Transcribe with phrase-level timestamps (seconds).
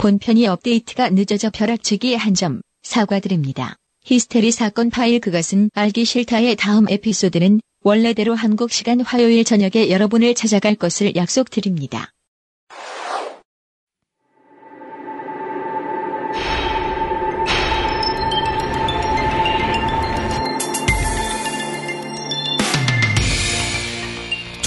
[0.00, 3.76] 본편이 업데이트가 늦어져 벼락치기 한 점 사과드립니다.
[4.04, 10.74] 히스테리 사건 파일 그것은 알기 싫다의 다음 에피소드는 원래대로 한국 시간 화요일 저녁에 여러분을 찾아갈
[10.74, 12.12] 것을 약속드립니다.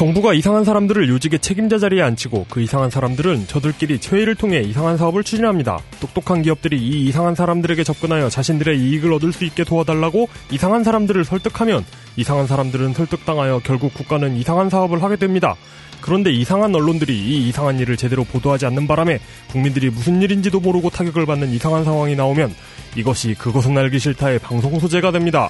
[0.03, 5.23] 정부가 이상한 사람들을 요직의 책임자 자리에 앉히고 그 이상한 사람들은 저들끼리 회의를 통해 이상한 사업을
[5.23, 5.79] 추진합니다.
[6.01, 11.85] 똑똑한 기업들이 이 이상한 사람들에게 접근하여 자신들의 이익을 얻을 수 있게 도와달라고 이상한 사람들을 설득하면
[12.17, 15.55] 이상한 사람들은 설득당하여 결국 국가는 이상한 사업을 하게 됩니다.
[16.01, 19.19] 그런데 이상한 언론들이 이 이상한 일을 제대로 보도하지 않는 바람에
[19.51, 22.53] 국민들이 무슨 일인지도 모르고 타격을 받는 이상한 상황이 나오면
[22.97, 25.49] 이것이 그것은 알기 싫다의 방송 소재가 됩니다.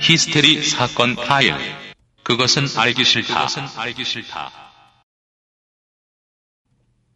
[0.00, 1.54] 히스테리 사건 파일.
[2.22, 3.46] 그것은 알기 싫다.
[3.46, 4.52] 그것은 알기 싫다.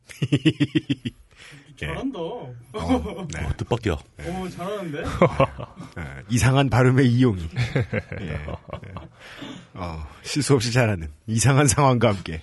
[1.77, 2.19] 잘한다.
[2.19, 3.45] 어, 네.
[3.45, 3.93] 어, 뜻밖이야.
[3.95, 5.03] 오, 잘하는데?
[5.97, 7.49] 네, 이상한 발음의 이용이.
[8.21, 8.45] 예, 예.
[9.75, 12.43] 어, 실수 없이 잘하는 이상한 상황과 함께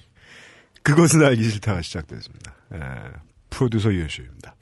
[0.83, 2.53] 그것은 알기 싫다가 시작됐습니다.
[2.73, 2.79] 예,
[3.49, 4.55] 프로듀서 유현수입니다.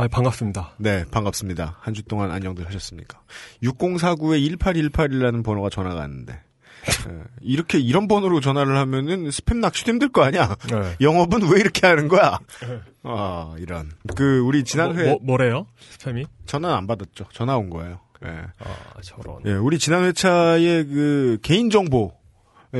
[0.00, 0.74] 아, 반갑습니다.
[0.78, 1.76] 네, 반갑습니다.
[1.80, 3.20] 한 주 동안 안녕들 하셨습니까?
[3.64, 6.34] 6049에 1818이라는 번호가 전화가 왔는데
[7.08, 10.54] 예, 이렇게 이런 번호로 전화를 하면은 스팸 낚시도 힘들 거 아니야?
[10.70, 10.94] 네.
[11.00, 12.38] 영업은 왜 이렇게 하는 거야?
[13.02, 13.90] 아, 이런.
[14.14, 15.66] 그 우리 지난 뭐, 회 뭐, 뭐 래요?
[15.98, 16.26] 스팸이?
[16.46, 17.24] 전화 안 받았죠.
[17.32, 17.98] 전화 온 거예요.
[18.24, 18.28] 예.
[18.60, 19.38] 아, 저런.
[19.46, 22.17] 예, 우리 지난 회차의 그 개인 정보, 예,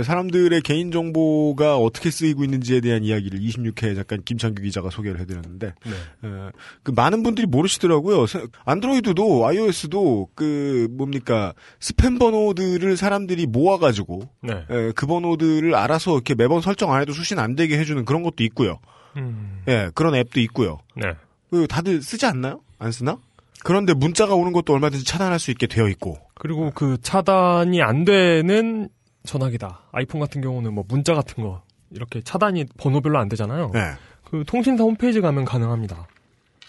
[0.03, 5.93] 사람들의 개인 정보가 어떻게 쓰이고 있는지에 대한 이야기를 26회 잠깐 김창규 기자가 소개를 해드렸는데, 네.
[6.25, 6.51] 예,
[6.83, 8.27] 그 많은 분들이 모르시더라고요.
[8.27, 14.65] 세- 안드로이드도 iOS도 그 뭡니까 스팸 번호들을 사람들이 모아가지고 네.
[14.71, 18.45] 예, 그 번호들을 알아서 이렇게 매번 설정 안 해도 수신 안 되게 해주는 그런 것도
[18.45, 18.79] 있고요.
[19.17, 20.79] 음, 예, 그런 앱도 있고요.
[20.97, 21.15] 네.
[21.51, 22.61] 그 다들 쓰지 않나요?
[22.79, 23.19] 안 쓰나?
[23.65, 26.17] 그런데 문자가 오는 것도 얼마든지 차단할 수 있게 되어 있고.
[26.35, 28.89] 그리고 그 차단이 안 되는
[29.29, 29.83] 전화기다.
[29.93, 33.71] 아이폰 같은 경우는 뭐 문자 같은 거 이렇게 차단이 번호별로 안 되잖아요.
[33.73, 33.93] 네.
[34.25, 36.07] 그 통신사 홈페이지 가면 가능합니다.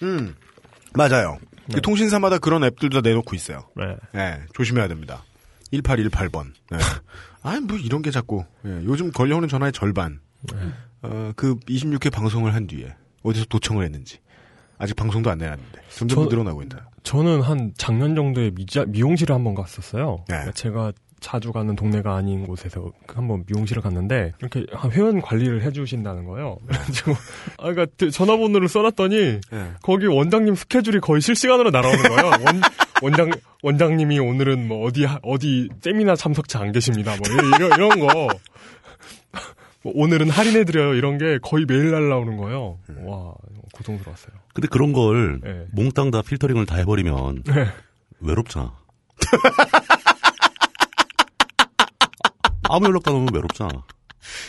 [0.03, 0.35] 음,
[0.95, 1.37] 맞아요.
[1.67, 1.81] 그 네.
[1.81, 3.63] 통신사마다 그런 앱들도 다 내놓고 있어요.
[3.75, 3.95] 네.
[4.13, 5.23] 네, 조심해야 됩니다.
[5.73, 6.53] 1818번.
[6.71, 6.77] 네.
[7.43, 8.43] 아니, 뭐 이런 게 자꾸.
[8.65, 10.19] 예, 요즘 걸려오는 전화의 절반.
[10.51, 10.57] 네.
[11.03, 12.93] 어, 그 26회 방송을 한 뒤에
[13.23, 14.17] 어디서 도청을 했는지.
[14.77, 15.81] 아직 방송도 안 내놨는데.
[15.89, 16.89] 점점 저- 늘어나고 있다.
[17.03, 20.17] 저는 한 작년 정도에 미자, 미용실을 한번 갔었어요.
[20.27, 20.35] 네.
[20.35, 20.91] 그러니까 제가
[21.22, 26.57] 자주 가는 동네가 아닌 곳에서 그 한번 미용실을 갔는데 이렇게 회원 관리를 해주신다는 거예요.
[26.68, 27.12] 그래가지고
[27.57, 29.18] 아, 그러니까 그 전화번호를 써놨더니
[29.52, 29.72] 네.
[29.81, 32.25] 거기 원장님 스케줄이 거의 실시간으로 날아오는 거예요.
[32.46, 32.62] 원,
[33.02, 33.31] 원장
[33.63, 37.16] 원장님이 오늘은 뭐 어디 하- 어디 세미나 참석자 안 계십니다.
[37.18, 38.28] 뭐 이런 이런 거.
[39.81, 40.94] 뭐 오늘은 할인해드려요.
[40.96, 42.80] 이런 게 거의 매일 날라오는 거예요.
[43.06, 43.34] 와
[43.74, 44.34] 고통스러웠어요.
[44.53, 45.66] 근데 그런 걸 네.
[45.72, 47.68] 몽땅 다 필터링을 다 해버리면 네.
[48.19, 48.74] 외롭잖아.
[52.69, 53.69] 아무 연락도 안 오면 외롭잖아.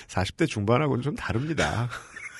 [0.08, 1.88] 40대 중반하고는 좀 다릅니다.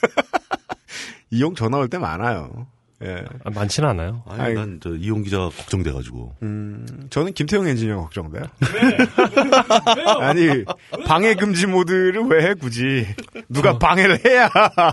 [1.31, 2.67] 이용 전화 올 때 많아요.
[3.03, 3.25] 예.
[3.45, 4.23] 아, 많지는 않아요.
[4.27, 4.55] 아니, 아이.
[4.55, 6.35] 난저 이용 기자 걱정돼가지고.
[6.43, 8.43] 음, 저는 김태형 엔지니어 걱정돼요.
[8.75, 10.19] 왜요?
[10.21, 10.65] 아니,
[11.07, 13.07] 방해 금지 모드를 왜 해, 굳이.
[13.49, 13.79] 누가 어.
[13.79, 14.51] 방해를 해야.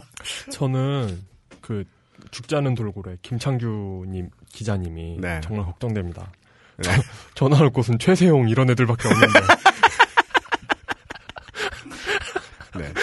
[0.51, 1.21] 저는
[1.59, 1.83] 그
[2.53, 5.41] 않은 돌고래 김창규님 기자님이 네.
[5.43, 6.31] 정말 걱정됩니다.
[6.77, 6.89] 네.
[7.33, 9.39] 전화할 곳은 최세용 이런 애들밖에 없는데
[12.77, 12.93] 네.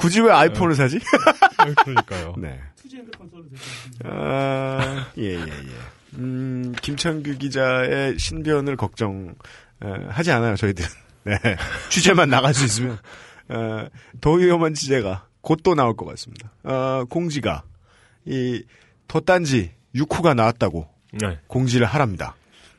[0.00, 0.98] 굳이 왜 아이폰을 사지?
[1.84, 2.34] 그러니까요.
[2.40, 2.58] 네.
[2.76, 4.08] 투지 핸드폰 써도 될것 같은데.
[4.08, 6.16] 아, 예, 예, 예.
[6.18, 9.34] 음, 김창규 기자의 신변을 걱정,
[9.82, 10.88] 어, 하지 않아요, 저희들은.
[11.24, 11.36] 네.
[11.90, 12.98] 취재만 나갈 수 있으면.
[13.48, 13.86] 어,
[14.20, 16.50] 더 위험한 취재가 곧 또 나올 것 같습니다.
[16.64, 17.62] 어, 공지가,
[18.24, 18.62] 이,
[19.08, 22.36] 덧단지 6호가 나왔다고 네, 공지를 하랍니다.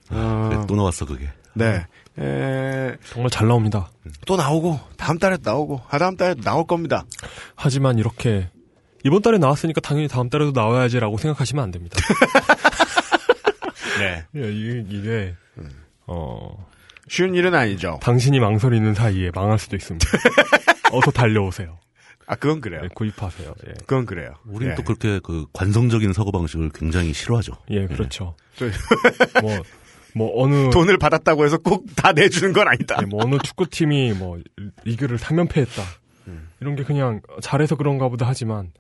[0.10, 1.30] 어, 그래, 또 나왔어 그게.
[1.54, 1.86] 네.
[2.20, 3.90] 에, 정말 잘 나옵니다.
[4.26, 7.06] 또 나오고, 다음 달에 나오고, 하다음 달에 나올 겁니다.
[7.56, 8.50] 하지만 이렇게
[9.04, 11.98] 이번 달에 나왔으니까 당연히 다음 달에도 나와야지라고 생각하시면 안 됩니다.
[14.00, 14.26] 네.
[14.36, 15.36] 예, 이게, 이게
[16.08, 16.68] 어
[17.08, 18.00] 쉬운 일은 아니죠.
[18.02, 20.06] 당신이 망설이는 사이에 망할 수도 있습니다.
[20.92, 21.78] 어서 달려오세요.
[22.28, 22.82] 아, 그건 그래요.
[22.84, 23.54] 네, 구입하세요.
[23.68, 24.34] 예, 그건 그래요.
[24.46, 24.76] 우리는 예.
[24.76, 27.54] 또 그렇게 그 관성적인 사고 방식을 굉장히 싫어하죠.
[27.72, 28.36] 예 그렇죠.
[28.56, 28.66] 저-
[29.42, 29.60] 뭐,
[30.16, 32.98] 뭐 어느 돈을 받았다고 해서 꼭 다 내주는 건 아니다.
[33.00, 34.40] 네, 뭐 어느 축구팀이 뭐
[34.84, 35.82] 리그를 3연패했다.
[36.28, 36.50] 음.
[36.60, 38.72] 이런 게 그냥 잘해서 그런가 보다 하지만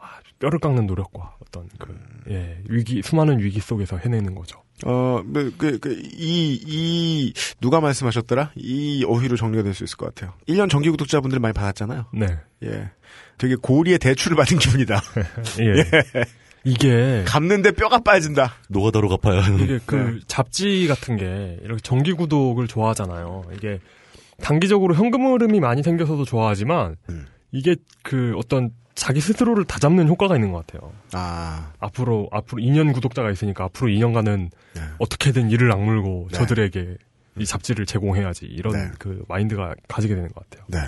[0.00, 1.98] 아, 뼈를 깎는 노력과 어떤 그
[2.30, 4.62] 예, 위기 수많은 위기 속에서 해내는 거죠.
[4.86, 8.52] 어, 그, 그, 그, 이, 이, 누가 말씀하셨더라?
[8.56, 10.34] 이 어휘로 정리가 될 수 있을 것 같아요.
[10.48, 12.06] 1년 정기 구독자분들 많이 받았잖아요.
[12.14, 12.26] 네.
[12.64, 12.90] 예.
[13.36, 15.02] 되게 고리에 대출을 받은 기분이다.
[15.60, 16.24] 예.
[16.64, 18.54] 이게 갚는데 뼈가 빠진다.
[18.68, 19.60] 노가다로 갚아야 하는.
[19.60, 23.44] 이게 그 잡지 같은 게 이렇게 정기 구독을 좋아하잖아요.
[23.56, 23.80] 이게
[24.40, 27.26] 단기적으로 현금 흐름이 많이 생겨서도 좋아하지만 음.
[27.52, 30.92] 이게 그 어떤 자기 스스로를 다 잡는 효과가 있는 것 같아요.
[31.12, 34.82] 아, 앞으로 앞으로 2년 구독자가 있으니까 앞으로 2년간은 네.
[34.98, 36.38] 어떻게든 이를 악물고 네.
[36.38, 36.96] 저들에게
[37.38, 38.90] 이 잡지를 제공해야지 이런 네.
[38.98, 40.64] 그 마인드가 가지게 되는 것 같아요.
[40.68, 40.78] 네.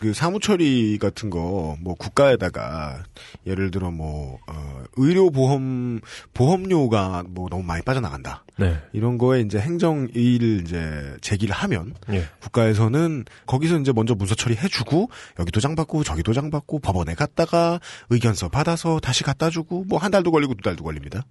[0.00, 3.04] 그 사무처리 같은 거, 뭐, 국가에다가,
[3.46, 6.00] 예를 들어 뭐, 어, 의료 보험,
[6.34, 8.44] 보험료가 뭐 너무 많이 빠져나간다.
[8.58, 8.82] 네.
[8.92, 12.28] 이런 거에 이제 행정의를 이제 제기를 하면, 예.
[12.40, 15.08] 국가에서는 거기서 이제 먼저 문서 처리해 주고,
[15.38, 17.80] 여기 도장 받고, 저기 도장 받고, 법원에 갔다가,
[18.10, 21.24] 의견서 받아서 다시 갖다 주고, 뭐 한 달도 걸리고 두 달도 걸립니다.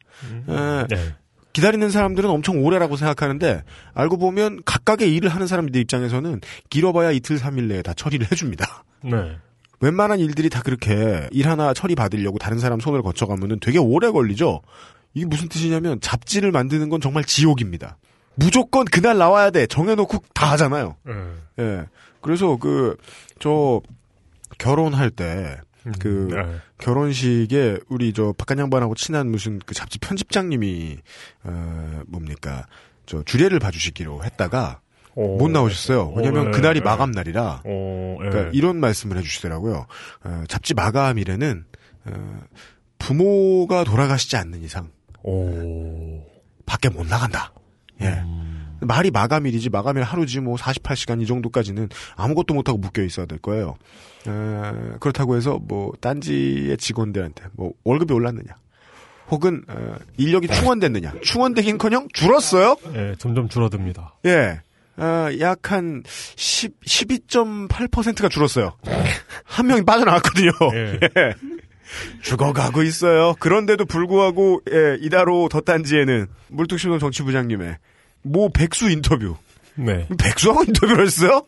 [0.49, 1.15] 에, 네.
[1.53, 3.63] 기다리는 사람들은 엄청 오래라고 생각하는데
[3.93, 8.83] 알고 보면 각각의 일을 하는 사람들 입장에서는 길어봐야 이틀 삼일 내에 다 처리를 해줍니다.
[9.03, 9.37] 네.
[9.79, 14.61] 웬만한 일들이 다 그렇게 일 하나 처리 받으려고 다른 사람 손을 거쳐가면은 되게 오래 걸리죠.
[15.13, 17.97] 이게 무슨 뜻이냐면 잡지를 만드는 건 정말 지옥입니다.
[18.35, 20.95] 무조건 그날 나와야 돼 정해놓고 다 하잖아요.
[21.05, 21.13] 네.
[21.59, 21.85] 예.
[22.21, 22.97] 그래서 그
[23.43, 23.81] 저
[24.57, 25.57] 결혼할 때
[25.99, 26.57] 그 네.
[26.79, 30.97] 결혼식에 우리 저 박한 양반하고 친한 무슨 그 잡지 편집장님이
[31.43, 32.65] 어 뭡니까
[33.05, 34.79] 저 주례를 봐주시기로 했다가
[35.15, 36.13] 어, 못 나오셨어요.
[36.15, 36.83] 왜냐면 어, 네, 그날이 네.
[36.83, 37.61] 마감 날이라.
[37.65, 38.29] 어, 예.
[38.29, 39.85] 그러니까 이런 말씀을 해주시더라고요.
[40.23, 41.65] 어, 잡지 마감일에는
[42.05, 42.39] 어,
[42.97, 44.89] 부모가 돌아가시지 않는 이상
[45.21, 46.23] 오.
[46.65, 47.53] 밖에 못 나간다.
[48.01, 48.07] 예.
[48.07, 48.52] 음.
[48.85, 53.75] 말이 마감일이지 마감일 하루지 뭐 48시간 이 정도까지는 아무것도 못하고 묶여 있어야 될 거예요.
[54.27, 58.55] 어, 그렇다고 해서 뭐 딴지의 직원들한테 뭐 월급이 올랐느냐
[59.29, 62.77] 혹은 어, 인력이 충원됐느냐 충원되긴커녕 줄었어요.
[62.95, 64.15] 예, 점점 줄어듭니다.
[64.25, 64.61] 예.
[64.95, 66.03] 어, 약한
[66.35, 68.77] 10, 12.8%가 줄었어요.
[69.43, 70.51] 한 명이 빠져나왔거든요.
[70.73, 70.99] 예.
[71.17, 71.33] 예.
[72.21, 73.35] 죽어가고 있어요.
[73.39, 77.77] 그런데도 불구하고, 예, 이다로 덧단지에는 물뚝심동 정치부장님의
[78.23, 79.35] 모 백수 인터뷰.
[79.75, 80.07] 네.
[80.19, 81.43] 백수하고 인터뷰를 했어요?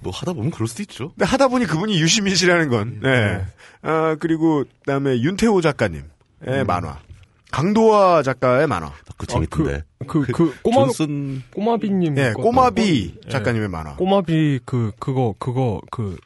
[0.00, 1.10] 뭐 하다 보면 그럴 수도 있죠.
[1.10, 3.00] 근데 하다 보니 그분이 유시민 씨라는 건.
[3.02, 3.44] 네.
[3.82, 6.98] 아, 그리고, 그 다음에 윤태호 작가님의 만화.
[7.50, 8.92] 강도화 작가의 만화.
[9.16, 9.82] 그 재밌던데.
[10.06, 12.16] 그, 그, 꼬마, 존슨 꼬마비님.
[12.16, 13.28] 예, 거- 꼬마비 예.
[13.30, 13.96] 작가님의 만화.
[13.96, 16.16] 꼬마비, 그, 그거, 그거, 그,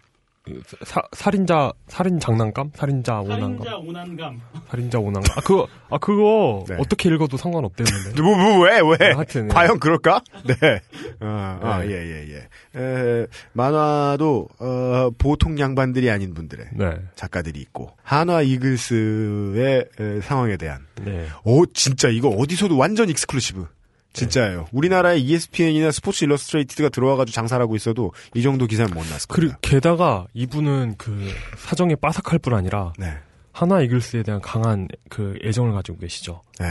[0.85, 2.71] 사, 살인자, 살인 장난감?
[2.75, 3.59] 살인자 오난감?
[3.65, 4.41] 살인자 오난감.
[4.69, 5.39] 살인자 오난감?
[5.39, 6.77] 아, 그거, 아, 그거, 네.
[6.79, 8.21] 어떻게 읽어도 상관없대는데.
[8.21, 8.97] 뭐, 뭐, 왜, 왜?
[8.99, 9.49] 네, 하여튼, 예.
[9.49, 10.21] 과연 그럴까?
[10.47, 10.81] 네.
[11.21, 11.89] 아, 아, 네.
[11.89, 12.29] 예, 예,
[12.75, 12.79] 예.
[12.79, 16.99] 에, 만화도, 어, 보통 양반들이 아닌 분들의 네.
[17.15, 21.27] 작가들이 있고, 한화 이글스의 에, 상황에 대한, 네.
[21.45, 23.67] 오, 진짜 이거 어디서도 완전 exclusive.
[24.15, 24.67] 진짜예요.
[24.73, 29.53] 우리나라에 E ESPN이나 스포츠 일러스트레이티드가 들어와가지고 장사를 하고 있어도 이 정도 기사는 못 났을 그리고
[29.53, 29.59] 겁니다.
[29.63, 33.13] 게다가 이분은 그 사정에 빠삭할 뿐 아니라 네.
[33.53, 36.43] 하나 이글스에 대한 강한 그 애정을 가지고 계시죠.
[36.59, 36.67] 네.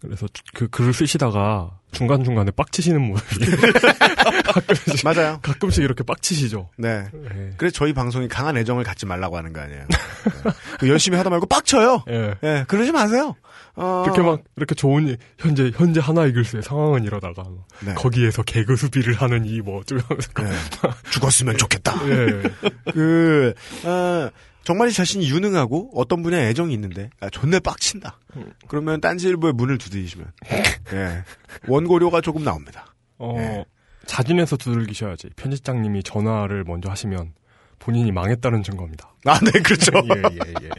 [0.00, 3.46] 그래서 그 글을 쓰시다가 중간 중간에 빡치시는 모습이
[4.44, 5.38] 가끔씩, 맞아요.
[5.42, 6.68] 가끔씩 이렇게 빡치시죠.
[6.76, 7.04] 네.
[7.12, 7.50] 네.
[7.56, 9.86] 그래서 저희 방송이 강한 애정을 갖지 말라고 하는 거 아니에요.
[9.88, 10.88] 네.
[10.88, 12.04] 열심히 하다 말고 빡쳐요.
[12.10, 12.34] 예.
[12.44, 13.34] 예, 그러지 마세요.
[13.80, 17.94] 어, 이렇게 막 이렇게 좋은 일, 현재 현재 하나 이글스의 상황은 이러다가 뭐 네.
[17.94, 20.50] 거기에서 개그 수비를 하는 이 뭐 어쩌고 네.
[21.10, 21.94] 죽었으면 좋겠다.
[22.08, 22.42] 예.
[22.92, 23.54] 그,
[23.84, 24.30] 아,
[24.64, 28.18] 정말 자신이 유능하고 어떤 분야에 애정이 있는데, 아, 존내 빡친다.
[28.66, 30.30] 그러면 딴지일보에 문을 두드리시면,
[30.92, 31.24] 예.
[31.68, 32.94] 원고료가 조금 나옵니다.
[33.18, 33.64] 어 예.
[34.06, 35.30] 자진해서 두들기셔야지.
[35.36, 37.32] 편집장님이 전화를 먼저 하시면
[37.78, 39.14] 본인이 망했다는 증거입니다.
[39.24, 39.92] 아, 네, 그렇죠.
[40.04, 40.70] 예, 예, 예.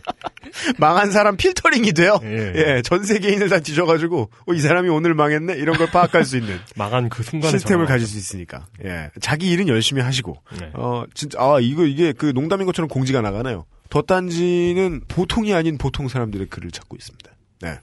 [0.77, 2.19] 망한 사람 필터링이 돼요.
[2.23, 2.53] 예.
[2.55, 5.53] 예, 전 세계인을 다 뒤져가지고, 어, 이 사람이 오늘 망했네?
[5.55, 8.67] 이런 걸 파악할 수 있는 망한 그 순간에 시스템을 가질 수 있으니까.
[8.83, 9.11] 예.
[9.21, 10.71] 자기 일은 열심히 하시고, 네.
[10.73, 13.65] 어, 진짜, 아, 이거, 이게 그 농담인 것처럼 공지가 나가네요.
[13.89, 17.31] 덧단지는 보통이 아닌 보통 사람들의 글을 찾고 있습니다.
[17.61, 17.79] 네.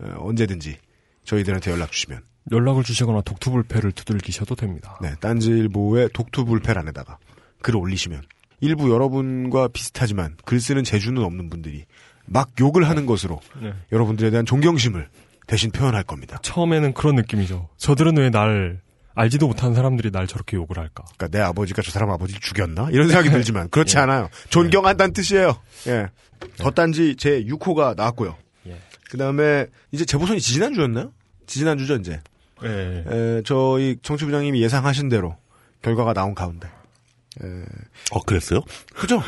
[0.00, 0.76] 어, 언제든지
[1.24, 2.20] 저희들한테 연락 주시면,
[2.50, 4.98] 연락을 주시거나 독투불패를 두들기셔도 됩니다.
[5.02, 5.14] 네.
[5.20, 7.18] 딴지일보의 독투불패란에다가
[7.62, 8.22] 글을 올리시면,
[8.60, 11.84] 일부 여러분과 비슷하지만 글 쓰는 재주는 없는 분들이
[12.26, 13.72] 막 욕을 하는 것으로 네.
[13.92, 15.08] 여러분들에 대한 존경심을
[15.46, 16.38] 대신 표현할 겁니다.
[16.42, 17.68] 처음에는 그런 느낌이죠.
[17.78, 18.80] 저들은 왜 날
[19.14, 21.04] 알지도 못하는 사람들이 날 저렇게 욕을 할까?
[21.16, 22.90] 그러니까 내 아버지가 저 사람 아버지를 죽였나?
[22.92, 24.02] 이런 생각이 들지만 그렇지 예.
[24.02, 24.28] 않아요.
[24.50, 25.56] 존경한다는 뜻이에요.
[25.88, 26.06] 예.
[26.58, 28.36] 덧단지 제 6호가 나왔고요.
[28.68, 28.76] 예.
[29.10, 31.12] 그다음에 이제 재보선이 지지난주였나요?
[31.46, 32.20] 지지난주죠, 이제.
[32.62, 33.04] 예.
[33.08, 35.36] 에, 저희 정치부장님이 예상하신 대로
[35.82, 36.68] 결과가 나온 가운데.
[37.42, 37.64] 에,
[38.12, 38.60] 어 그랬어요?
[38.94, 39.22] 그죠?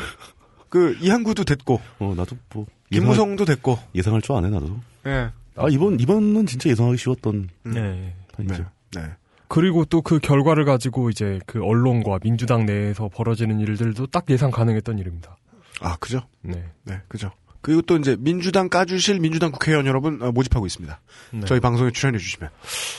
[0.69, 3.79] 그 이항구도 됐고 어 나도 뭐 김무성도 됐고.
[3.95, 4.79] 예상할 줄 아네 나도.
[5.07, 5.29] 예.
[5.55, 8.15] 아 이번 이번은 진짜 예상하기 쉬웠던 네.
[8.35, 8.65] 판이죠.
[8.95, 9.01] 네.
[9.47, 14.97] 그리고 또 그 결과를 가지고 이제 그 언론과 민주당 내에서 벌어지는 일들도 딱 예상 가능했던
[14.97, 15.35] 일입니다.
[15.81, 16.21] 아, 그죠?
[16.41, 16.63] 네.
[16.83, 17.31] 네, 그죠.
[17.61, 20.99] 그리고 또 이제 민주당 까주실 민주당 국회의원 여러분 어, 모집하고 있습니다.
[21.33, 21.41] 네.
[21.45, 22.49] 저희 방송에 출연해 주시면.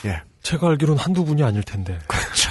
[0.07, 0.23] 예.
[0.42, 1.99] 제가 알기로는 한두 분이 아닐 텐데.
[2.07, 2.50] 그렇죠.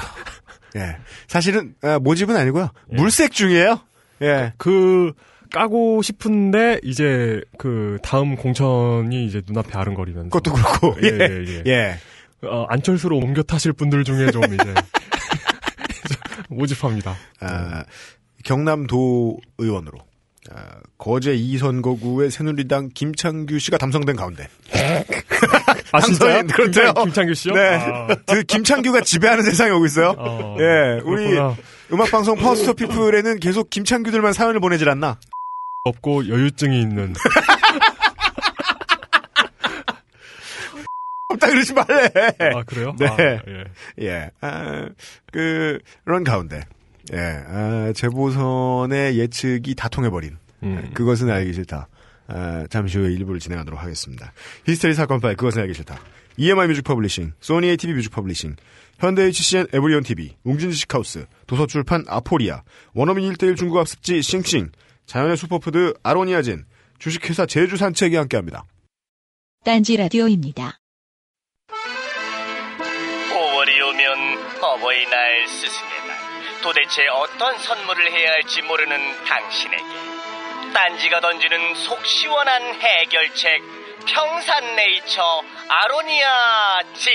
[0.75, 0.97] 예.
[1.27, 2.69] 사실은 아, 모집은 아니고요.
[2.89, 3.79] 물색 중이에요.
[4.21, 4.53] 예.
[4.57, 5.13] 그
[5.51, 10.95] 까고 싶은데 이제 그 다음 공천이 이제 눈앞에 아른거리면서 그것도 그렇고.
[11.03, 11.19] 예, 예.
[11.19, 11.63] 예, 예.
[11.65, 11.97] 예.
[12.47, 14.73] 어, 안철수로 옮겨 타실 분들 중에 좀 이제
[16.49, 17.15] 모집합니다.
[17.39, 17.83] 아,
[18.43, 19.99] 경남도 의원으로
[20.49, 24.47] 아, 거제 2선거구의 새누리당 김창규 씨가 당선된 가운데
[25.93, 26.43] 아 진짜요?
[26.47, 26.93] 그렇대요.
[26.93, 27.53] 김창, 김창규 씨요?
[27.53, 27.75] 네.
[27.75, 30.15] 아, 그 김창규가 지배하는 세상이 오고 있어요.
[30.17, 31.37] 어, 예, 우리.
[31.91, 35.19] 음악방송 파워스터 피플에는 계속 김창규들만 사연을 보내질 않나?
[35.83, 37.13] 없고 여유증이 있는
[41.29, 42.09] 없다 그러지 말래.
[42.55, 42.95] 아 그래요?
[42.97, 43.07] 네.
[43.07, 43.63] 아, 예.
[44.01, 44.87] 예, 아,
[45.31, 46.61] 그, 그런 가운데,
[47.13, 50.91] 예, 아, 재보선의 예측이 다 통해버린, 음.
[50.93, 51.87] 그것은 알기 싫다.
[52.33, 54.31] 아, 잠시 후에 일부를 진행하도록 하겠습니다.
[54.65, 55.99] 히스테리 사건 파일, 그것은 알기 싫다.
[56.37, 58.55] EMI 뮤직 퍼블리싱, 소니 ATV 뮤직 퍼블리싱,
[58.99, 64.71] 현대 HCN 에브리온 TV, 웅진 지식하우스, 도서출판 아포리아, 원어민 1대1 중국학습지 싱싱,
[65.05, 66.65] 자연의 슈퍼푸드 아로니아진,
[66.99, 68.63] 주식회사 제주산책이 함께합니다.
[69.65, 70.79] 딴지 라디오입니다.
[73.33, 80.10] 5월이 오면 어버이날 스승의 날 도대체 어떤 선물을 해야 할지 모르는 당신에게
[80.73, 83.61] 딴지가 던지는 속 시원한 해결책
[84.07, 87.11] 평산네이처 아로니아 진.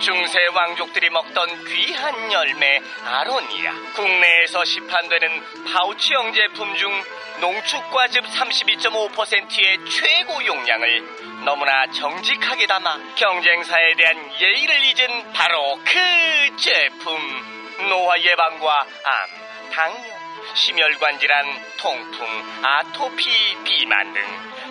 [0.00, 3.72] 중세 왕족들이 먹던 귀한 열매 아로니아.
[3.94, 7.02] 국내에서 시판되는 파우치형 제품 중
[7.40, 17.18] 농축과즙 32.5%의 최고 용량을 너무나 정직하게 담아 경쟁사에 대한 예의를 잊은 바로 그 제품
[17.88, 20.15] 노화 예방과 암, 당뇨,
[20.54, 21.44] 심혈관 질환,
[21.78, 24.22] 통풍, 아토피, 비만 등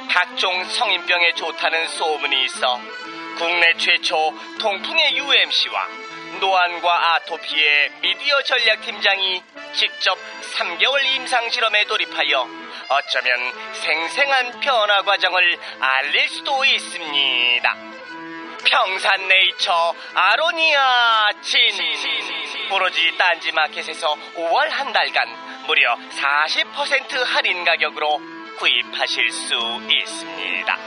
[0.09, 2.79] 각종 성인병에 좋다는 소문이 있어
[3.37, 5.87] 국내 최초 통풍의 UMC와
[6.39, 10.17] 노안과 아토피의 미디어 전략팀장이 직접
[10.57, 12.47] 3개월 임상 실험에 돌입하여
[12.89, 17.94] 어쩌면 생생한 변화 과정을 알릴 수도 있습니다.
[18.65, 21.59] 평산네이처 아로니아 진
[22.71, 25.27] 오로지 딴지마켓에서 5월 한 달간
[25.67, 28.19] 무려 40% 할인 가격으로
[28.57, 29.55] 구입하실 수
[29.89, 30.77] 있습니다.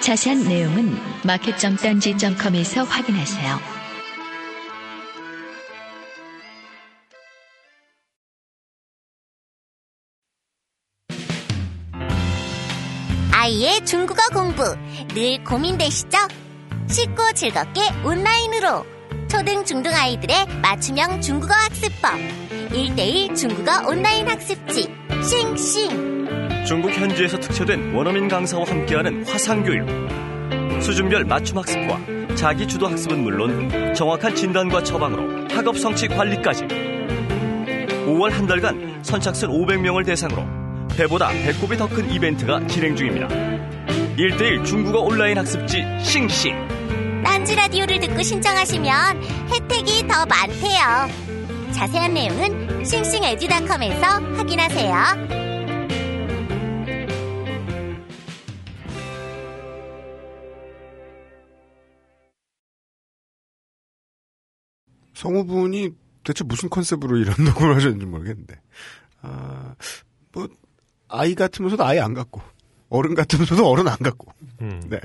[0.00, 3.78] 자세한 내용은 마켓.딴지.com에서 확인하세요.
[13.32, 14.62] 아이의 중국어 공부
[15.14, 16.18] 늘 고민되시죠?
[16.88, 18.84] 쉽고 즐겁게 온라인으로.
[19.28, 22.12] 초등 중등 아이들의 맞춤형 중국어 학습법.
[22.70, 24.88] 1대1 중국어 온라인 학습지.
[25.22, 26.64] 싱싱.
[26.66, 29.86] 중국 현지에서 특채된 원어민 강사와 함께하는 화상교육.
[30.82, 31.98] 수준별 맞춤 학습과
[32.34, 36.64] 자기 주도 학습은 물론 정확한 진단과 처방으로 학업 성취 관리까지.
[38.06, 40.42] 5월 한 달간 선착순 500명을 대상으로
[40.96, 43.28] 배보다 배꼽이 더 큰 이벤트가 진행 중입니다.
[44.16, 46.77] 1대1 중국어 온라인 학습지 싱싱
[47.38, 55.38] 딴지 라디오를 듣고 신청하시면 혜택이 더 많대요 자세한 내용은 싱싱에듀닷컴에서 확인하세요
[65.14, 65.90] 성우분이
[66.24, 68.60] 대체 무슨 컨셉으로 이런 녹음을 하셨는지 모르겠는데.
[69.22, 69.76] 아,
[70.32, 70.48] 뭐,
[71.06, 72.40] 아이 같으면서도 아이 안 같고,
[72.88, 74.80] 어른 같으면서도 어른 안 같고, 음.
[74.88, 75.00] 네.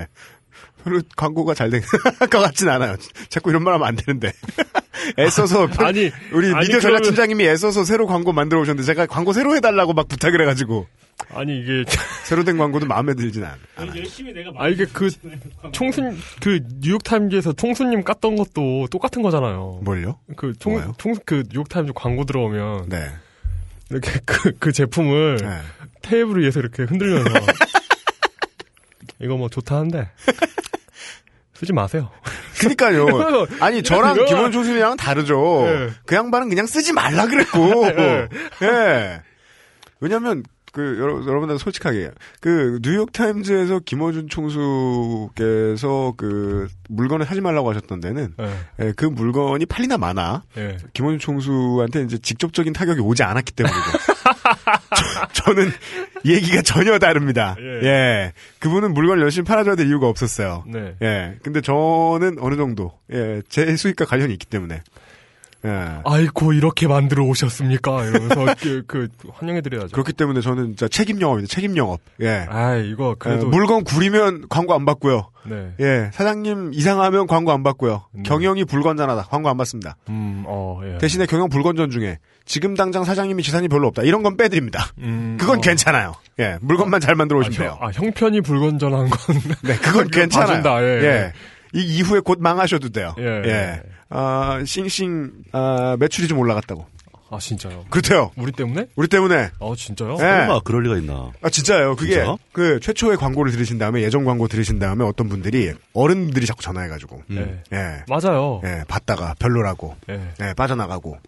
[0.82, 1.80] 별로 광고가 잘 된
[2.30, 2.96] 것 같진 않아요.
[3.28, 4.32] 자꾸 이런 말 하면 안 되는데.
[5.18, 9.06] 애써서, 아 니, 우리 아니, 미디어 그러면- 전략 팀장님이 애써서 새로 광고 만들어 오셨는데, 제가
[9.06, 10.86] 광고 새로 해달라고 막 부탁을 해가지고,
[11.32, 11.84] 아니 이게
[12.24, 13.98] 새로 된 광고도 마음에 들진 않, 않아요.
[14.00, 15.10] 열심히 내가 아 이게 그.
[15.72, 19.80] 총순 그 뉴욕 타임즈에서 총수님 깠던 것도 똑같은 거잖아요.
[19.82, 20.18] 뭘요?
[20.36, 20.94] 그총 뭐요?
[20.98, 23.08] 총그 뉴욕 타임즈 광고 들어오면 네.
[23.90, 25.48] 이렇게 그, 그 제품을 네.
[26.02, 27.30] 테이블 위에서 이렇게 흔들면서
[29.24, 30.10] 이거 뭐 좋다는데
[31.54, 32.10] 쓰지 마세요.
[32.60, 33.06] 그니까요.
[33.60, 35.62] 아니, 저랑 이거- 김원종 선생님이랑은 다르죠.
[35.66, 35.88] 네.
[36.04, 37.58] 그 양반은 그냥 쓰지 말라 그랬고.
[37.86, 38.28] 네.
[38.62, 39.22] 예.
[40.00, 42.10] 왜냐면, 그, 여러, 여러분들 솔직하게.
[42.40, 49.66] 그, 뉴욕 타임즈에서 김어준 총수께서 그, 물건을 사지 말라고 하셨던 데는, 예, 예, 그 물건이
[49.66, 50.76] 팔리나 마나, 예.
[50.92, 53.80] 김어준 총수한테 이제 직접적인 타격이 오지 않았기 때문이죠.
[55.32, 55.70] 저, 는
[56.24, 57.56] 얘기가 전혀 다릅니다.
[57.58, 57.86] 예.
[57.86, 58.32] 예.
[58.58, 60.64] 그분은 물건을 열심히 팔아줘야 될 이유가 없었어요.
[60.66, 60.94] 네.
[61.02, 61.34] 예.
[61.42, 64.82] 근데 저는 어느 정도, 예, 제 수익과 관련이 있기 때문에.
[65.64, 66.00] 예.
[66.04, 68.04] 아이고 이렇게 만들어 오셨습니까?
[68.04, 69.88] 이러면서 그, 그 환영해드려야죠.
[69.92, 71.52] 그렇기 때문에 저는 진짜 책임 영업입니다.
[71.52, 72.00] 책임 영업.
[72.20, 72.46] 예.
[72.48, 75.30] 아 이거 그래도 예, 물건 구리면 광고 안 받고요.
[75.46, 75.72] 네.
[75.80, 76.10] 예.
[76.12, 78.04] 사장님 이상하면 광고 안 받고요.
[78.12, 78.22] 네.
[78.24, 79.22] 경영이 불건전하다.
[79.30, 79.96] 광고 안 받습니다.
[80.08, 80.98] 음, 어, 예.
[80.98, 84.02] 대신에 경영 불건전 중에 지금 당장 사장님이 재산이 별로 없다.
[84.02, 84.86] 이런 건 빼드립니다.
[84.98, 85.60] 음, 그건 어.
[85.60, 86.14] 괜찮아요.
[86.40, 86.58] 예.
[86.60, 87.78] 물건만 잘 만들어 아, 오시면 형, 돼요.
[87.80, 89.36] 아, 형편이 불건전한 건.
[89.62, 90.46] 네, 그건 괜찮아요.
[90.48, 91.32] 봐준다, 예.
[91.74, 91.78] 예.
[91.78, 93.14] 이 이후에 곧 망하셔도 돼요.
[93.18, 93.82] 예.
[94.08, 96.86] 아, 싱싱, 아, 매출이 좀 올라갔다고.
[97.30, 97.86] 아, 진짜요?
[97.90, 98.30] 그렇대요.
[98.36, 98.86] 우리 때문에?
[98.94, 99.50] 우리 때문에.
[99.58, 100.12] 어, 진짜요?
[100.14, 100.18] 예.
[100.18, 101.32] 설마 그럴 리가 있나.
[101.42, 101.96] 아, 진짜요.
[101.96, 102.36] 그게, 진짜?
[102.52, 107.62] 그, 최초의 광고를 들으신 다음에, 예전 광고 들으신 다음에 어떤 분들이, 어른들이 자꾸 전화해가지고, 예.
[107.72, 108.04] 예.
[108.08, 108.60] 맞아요.
[108.64, 110.20] 예, 봤다가 별로라고, 예.
[110.42, 111.18] 예, 빠져나가고.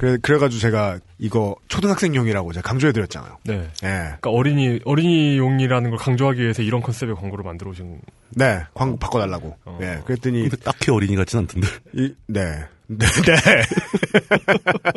[0.00, 3.36] 그래, 그래가지고 제가 이거 초등학생용이라고 제가 강조해드렸잖아요.
[3.44, 3.70] 네.
[3.84, 3.86] 예.
[3.86, 8.00] 그러니까 어린이, 어린이용이라는 걸 강조하기 위해서 이런 컨셉의 광고를 만들어 오신.
[8.30, 9.58] 네, 광고 바꿔달라고.
[9.66, 9.78] 어.
[9.82, 11.68] 예, 그랬더니, 근데 딱히 어린이 같진 않던데.
[11.92, 12.64] 이, 네.
[12.86, 13.62] 네, 네.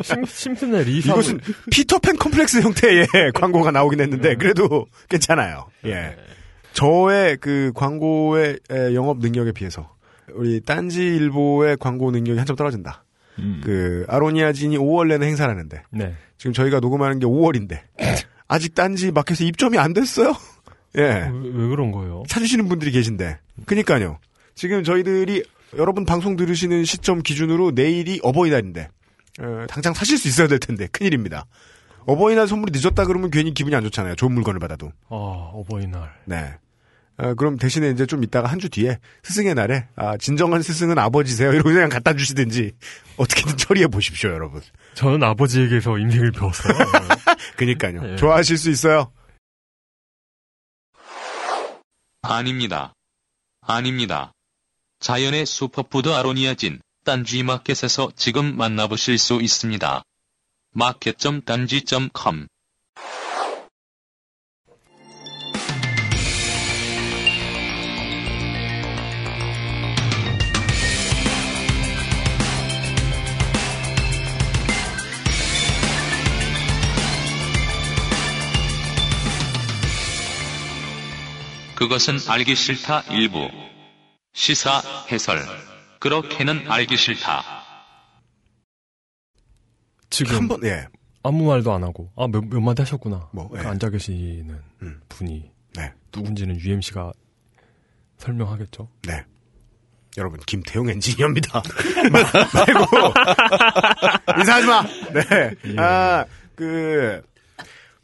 [0.02, 1.12] 심, 심슨의 리사.
[1.12, 1.38] 이것은
[1.70, 3.06] 피터팬 컴플렉스 형태의
[3.36, 5.66] 광고가 나오긴 했는데 그래도 괜찮아요.
[5.84, 6.16] 예.
[6.72, 9.94] 저의 그 광고의 에, 영업 능력에 비해서
[10.32, 13.03] 우리 딴지일보의 광고 능력이 한점 떨어진다.
[13.38, 13.60] 음.
[13.64, 16.14] 그 아로니아진이 5월 내내 행사를 하는데 네.
[16.38, 17.80] 지금 저희가 녹음하는 게 5월인데
[18.48, 20.34] 아직 딴지 마켓에 입점이 안 됐어요.
[20.96, 21.02] 예.
[21.02, 22.22] 왜, 왜 그런 거예요?
[22.28, 23.38] 찾으시는 분들이 계신데.
[23.66, 24.18] 그니까요.
[24.54, 25.44] 지금 저희들이
[25.76, 28.88] 여러분 방송 들으시는 시점 기준으로 내일이 어버이날인데
[29.40, 31.46] 어, 당장 사실 수 있어야 될 텐데 큰일입니다.
[32.06, 34.14] 어버이날 선물이 늦었다 그러면 괜히 기분이 안 좋잖아요.
[34.14, 34.92] 좋은 물건을 받아도.
[35.08, 35.16] 아,
[35.54, 36.12] 어버이날.
[36.26, 36.54] 네.
[37.16, 41.52] 어, 그럼 대신에 이제 좀 이따가 한 주 뒤에 스승의 날에 아, 진정한 스승은 아버지세요.
[41.52, 42.72] 이러고 그냥 갖다 주시든지
[43.16, 44.60] 어떻게든 처리해 보십시오, 여러분.
[44.94, 46.74] 저는 아버지에게서 인생을 배웠어요.
[47.56, 48.00] 그니까요.
[48.12, 48.16] 예.
[48.16, 49.12] 좋아하실 수 있어요.
[52.22, 52.94] 아닙니다.
[53.60, 54.32] 아닙니다.
[55.00, 60.02] 자연의 슈퍼푸드 아로니아진 딴지 마켓에서 지금 만나보실 수 있습니다.
[60.72, 62.46] 마켓.딴지.com
[81.76, 83.48] 그것은 알기 싫다 일부
[84.32, 85.40] 시사 해설
[86.00, 87.42] 그렇게는 알기 싫다.
[90.10, 90.86] 지금 한 번, 예.
[91.22, 93.28] 아무 말도 안 하고 아 몇 몇 마디 하셨구나.
[93.32, 93.62] 뭐, 그 예.
[93.66, 95.00] 앉아 계시는 음.
[95.08, 95.92] 분이 네.
[96.14, 97.12] 누군지는 UMC가
[98.18, 98.88] 설명하겠죠.
[99.02, 99.24] 네.
[100.16, 101.62] 여러분, 김태용 엔지니어입니다.
[102.12, 102.20] 마-
[102.54, 103.14] 말고.
[104.38, 104.82] 인사하지 마!
[105.12, 105.50] 네.
[105.66, 105.76] 예.
[105.80, 107.20] 아, 그,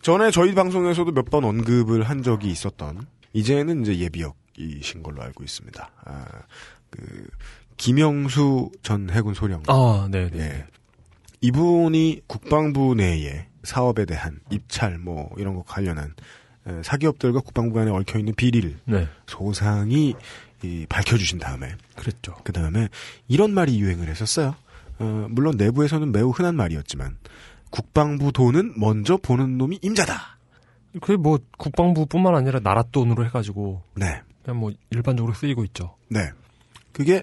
[0.02, 5.90] 전에 저희 방송에서도 몇 번 언급을 한 적이 있었던, 이제는 이제 예비역이신 걸로 알고 있습니다.
[6.04, 6.26] 아,
[6.90, 7.28] 그,
[7.76, 9.62] 김영수 전 해군 소령.
[9.68, 10.40] 아, 네, 네.
[10.40, 10.66] 예.
[11.40, 16.14] 이분이 국방부 내에 사업에 대한 입찰, 뭐, 이런 거 관련한,
[16.66, 19.08] 에, 사기업들과 국방부 간에 얽혀 있는 비리를 네.
[19.26, 20.14] 소상히
[20.62, 22.34] 이, 밝혀주신 다음에 그랬죠.
[22.44, 22.88] 그 다음에
[23.28, 24.54] 이런 말이 유행을 했었어요.
[24.98, 27.16] 어, 물론 내부에서는 매우 흔한 말이었지만
[27.70, 30.36] 국방부 돈은 먼저 보는 놈이 임자다.
[31.00, 35.96] 그게 뭐 국방부뿐만 아니라 나라 돈으로 해가지고 네, 그냥 뭐 일반적으로 쓰이고 있죠.
[36.08, 36.30] 네.
[36.92, 37.22] 그게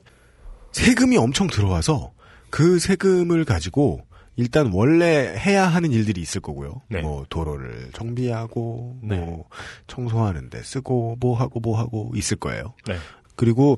[0.71, 2.11] 세금이 엄청 들어와서
[2.49, 4.05] 그 세금을 가지고
[4.37, 6.81] 일단 원래 해야 하는 일들이 있을 거고요.
[6.89, 7.01] 네.
[7.01, 9.17] 뭐 도로를 정비하고 네.
[9.17, 9.45] 뭐
[9.87, 12.73] 청소하는데 쓰고 뭐 하고 뭐 하고 있을 거예요.
[12.85, 12.97] 네.
[13.35, 13.77] 그리고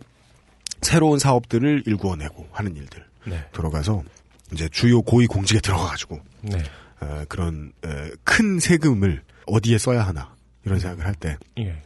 [0.81, 3.05] 새로운 사업들을 일구어내고 하는 일들.
[3.25, 3.45] 네.
[3.51, 4.03] 들어가서
[4.53, 6.57] 이제 주요 고위 공직에 들어가가지고 네.
[7.01, 7.89] 어, 그런 어,
[8.23, 10.35] 큰 세금을 어디에 써야 하나
[10.65, 11.81] 이런 생각을 할 때 예.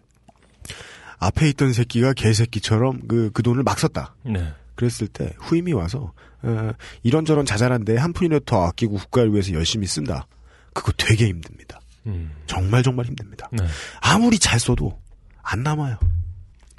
[1.20, 4.16] 앞에 있던 새끼가 개새끼처럼 그, 그 돈을 막 썼다.
[4.26, 4.52] 네.
[4.76, 6.72] 그랬을 때 후임이 와서 어,
[7.04, 10.28] 이런저런 자잘한데 한 푼이라도 더 아끼고 국가를 위해서 열심히 쓴다.
[10.74, 11.80] 그거 되게 힘듭니다.
[12.08, 12.32] 음.
[12.48, 13.48] 정말 정말 힘듭니다.
[13.54, 13.64] 네.
[14.02, 15.00] 아무리 잘 써도
[15.42, 15.98] 안 남아요.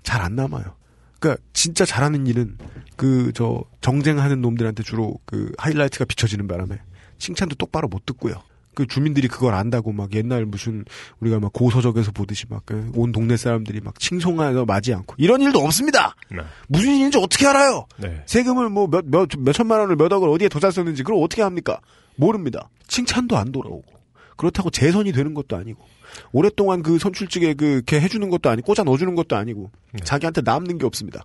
[0.03, 0.65] 잘 안 남아요.
[1.19, 2.59] 그러니까 진짜 잘하는 일은
[2.97, 6.79] 그 저 정쟁하는 놈들한테 주로 그 하이라이트가 비춰지는 바람에
[7.19, 8.35] 칭찬도 똑바로 못 듣고요.
[8.75, 10.85] 그 주민들이 그걸 안다고 막 옛날 무슨
[11.21, 12.63] 우리가 막 고서적에서 보듯이 막
[12.95, 16.15] 온 동네 사람들이 막 칭송하여 마지 않고 이런 일도 없습니다.
[16.31, 16.39] 네.
[16.69, 17.87] 무슨 일인지 어떻게 알아요?
[17.99, 18.23] 네.
[18.27, 21.81] 세금을 뭐 몇 몇 몇 천만 원을 몇 억을 어디에 도잘 썼는지 그걸 어떻게 합니까?
[22.17, 22.69] 모릅니다.
[22.87, 23.85] 칭찬도 안 돌아오고
[24.37, 25.85] 그렇다고 재선이 되는 것도 아니고
[26.33, 29.71] 오랫동안 그 선출직에 그걔 해주는 것도 아니고 꽂아 넣어주는 것도 아니고
[30.05, 31.25] 자기한테 남는 게 없습니다.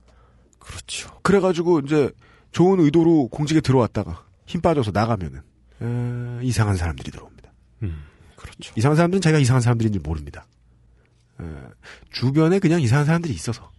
[0.60, 1.10] 그렇죠.
[1.24, 2.12] 그래가지고 이제
[2.52, 5.42] 좋은 의도로 공직에 들어왔다가 힘 빠져서 나가면은
[5.82, 7.39] 에, 이상한 사람들이 들어옵니다.
[7.84, 8.04] 음.
[8.36, 8.74] 그렇죠.
[8.78, 10.46] 이상한 사람들은 자기가 이상한 사람들인지 모릅니다.
[11.42, 11.44] 에,
[12.12, 13.72] 주변에 그냥 이상한 사람들이 있어서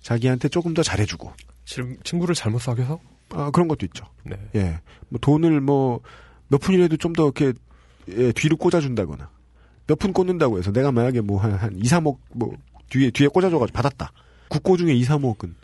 [0.00, 1.32] 자기한테 조금 더 잘해주고
[1.64, 3.00] 친- 친구를 잘못 사귀어서?
[3.30, 4.06] 아, 그런 것도 있죠.
[4.24, 4.36] 네.
[4.54, 6.00] 예, 뭐 돈을 뭐
[6.48, 7.52] 몇 푼이라도 좀 더 이렇게
[8.08, 9.28] 예, 뒤로 꽂아준다거나
[9.88, 12.52] 몇 푼 꽂는다고 해서 내가 만약에 뭐한한 2, 3억 뭐
[12.88, 14.12] 뒤에 뒤에 꽂아줘가지고 받았다.
[14.48, 15.54] 국고 중에 2, 3억은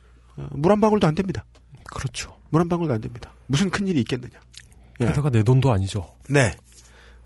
[0.52, 1.44] 물 한 방울도 안 됩니다.
[1.85, 2.37] 그렇죠.
[2.50, 3.33] 물 한 방울도 안 됩니다.
[3.46, 4.40] 무슨 큰 일이 있겠느냐.
[5.00, 5.07] 예.
[5.07, 6.12] 게다가 내 돈도 아니죠.
[6.28, 6.52] 네.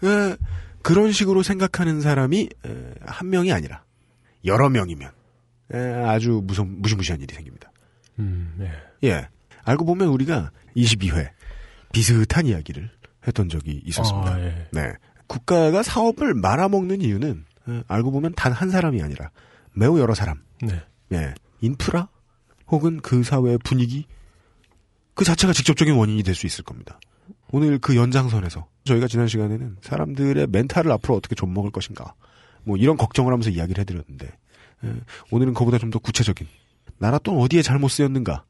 [0.04, 0.37] 에,
[0.82, 3.85] 그런 식으로 생각하는 사람이 에, 한 명이 아니라
[4.44, 5.11] 여러 명이면
[5.72, 7.72] 에, 아주 무서 무시무시한 일이 생깁니다.
[8.18, 8.70] 음, 네.
[9.04, 9.28] 예.
[9.64, 11.30] 알고 보면 우리가 22회
[11.92, 12.90] 비슷한 이야기를
[13.26, 14.35] 했던 적이 있었습니다.
[14.35, 14.68] 아, 예.
[14.72, 14.92] 네.
[15.26, 19.30] 국가가 사업을 말아먹는 이유는 에, 알고 보면 단 한 사람이 아니라
[19.74, 20.42] 매우 여러 사람.
[20.62, 20.80] 네.
[21.12, 21.35] 예.
[21.61, 22.09] 인프라
[22.68, 24.06] 혹은 그 사회의 분위기
[25.14, 27.00] 그 자체가 직접적인 원인이 될 수 있을 겁니다.
[27.52, 32.14] 오늘 그 연장선에서 저희가 지난 시간에는 사람들의 멘탈을 앞으로 어떻게 좀 먹을 것인가
[32.64, 34.28] 뭐 이런 걱정을 하면서 이야기를 해드렸는데
[34.85, 34.92] 예,
[35.30, 36.46] 오늘은 그보다 좀 더 구체적인
[36.98, 38.44] 나라 돈 어디에 잘못 쓰였는가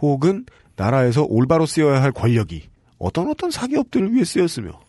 [0.00, 0.46] 혹은
[0.76, 4.80] 나라에서 올바로 쓰여야 할 권력이 어떤 어떤 사기업들을 위해 쓰였으며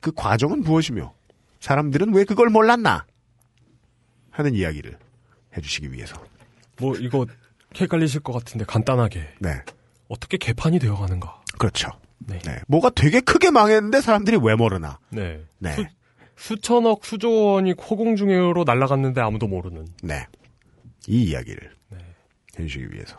[0.00, 1.12] 그 과정은 무엇이며
[1.60, 3.04] 사람들은 왜 그걸 몰랐나
[4.30, 4.98] 하는 이야기를
[5.56, 6.16] 해주시기 위해서
[6.80, 7.26] 뭐 이거
[7.78, 9.50] 헷갈리실 것 같은데 간단하게 네
[10.08, 11.42] 어떻게 개판이 되어가는가.
[11.58, 11.90] 그렇죠.
[12.18, 12.38] 네.
[12.40, 12.58] 네.
[12.66, 14.98] 뭐가 되게 크게 망했는데 사람들이 왜 모르나.
[15.10, 15.44] 네.
[15.58, 15.74] 네.
[15.74, 15.84] 수,
[16.36, 19.86] 수천억 수조 원이 허공중에로 날아갔는데 아무도 모르는.
[20.02, 20.26] 네.
[21.06, 21.98] 이 이야기를 네.
[22.58, 23.16] 해주시기 위해서.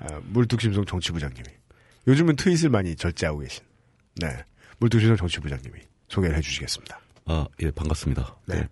[0.00, 1.46] 아, 물뚝심송 정치부장님이.
[2.06, 3.64] 요즘은 트윗을 많이 절제하고 계신.
[4.16, 4.28] 네.
[4.78, 7.00] 물뚝심송 정치부장님이 소개를 해주시겠습니다.
[7.26, 8.36] 아, 예, 반갑습니다.
[8.46, 8.60] 네.
[8.60, 8.68] 네.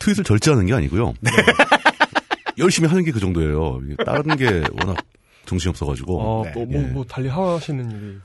[0.00, 1.14] 트윗을 절제하는 게 아니고요.
[2.58, 3.80] 열심히 하는 게 그 정도예요.
[4.04, 4.46] 다른 게
[4.78, 4.96] 워낙
[5.46, 6.20] 정신이 없어가지고.
[6.20, 6.52] 어, 네.
[6.52, 6.86] 뭐, 뭐, 예.
[6.88, 8.18] 뭐, 달리 하시는 일이.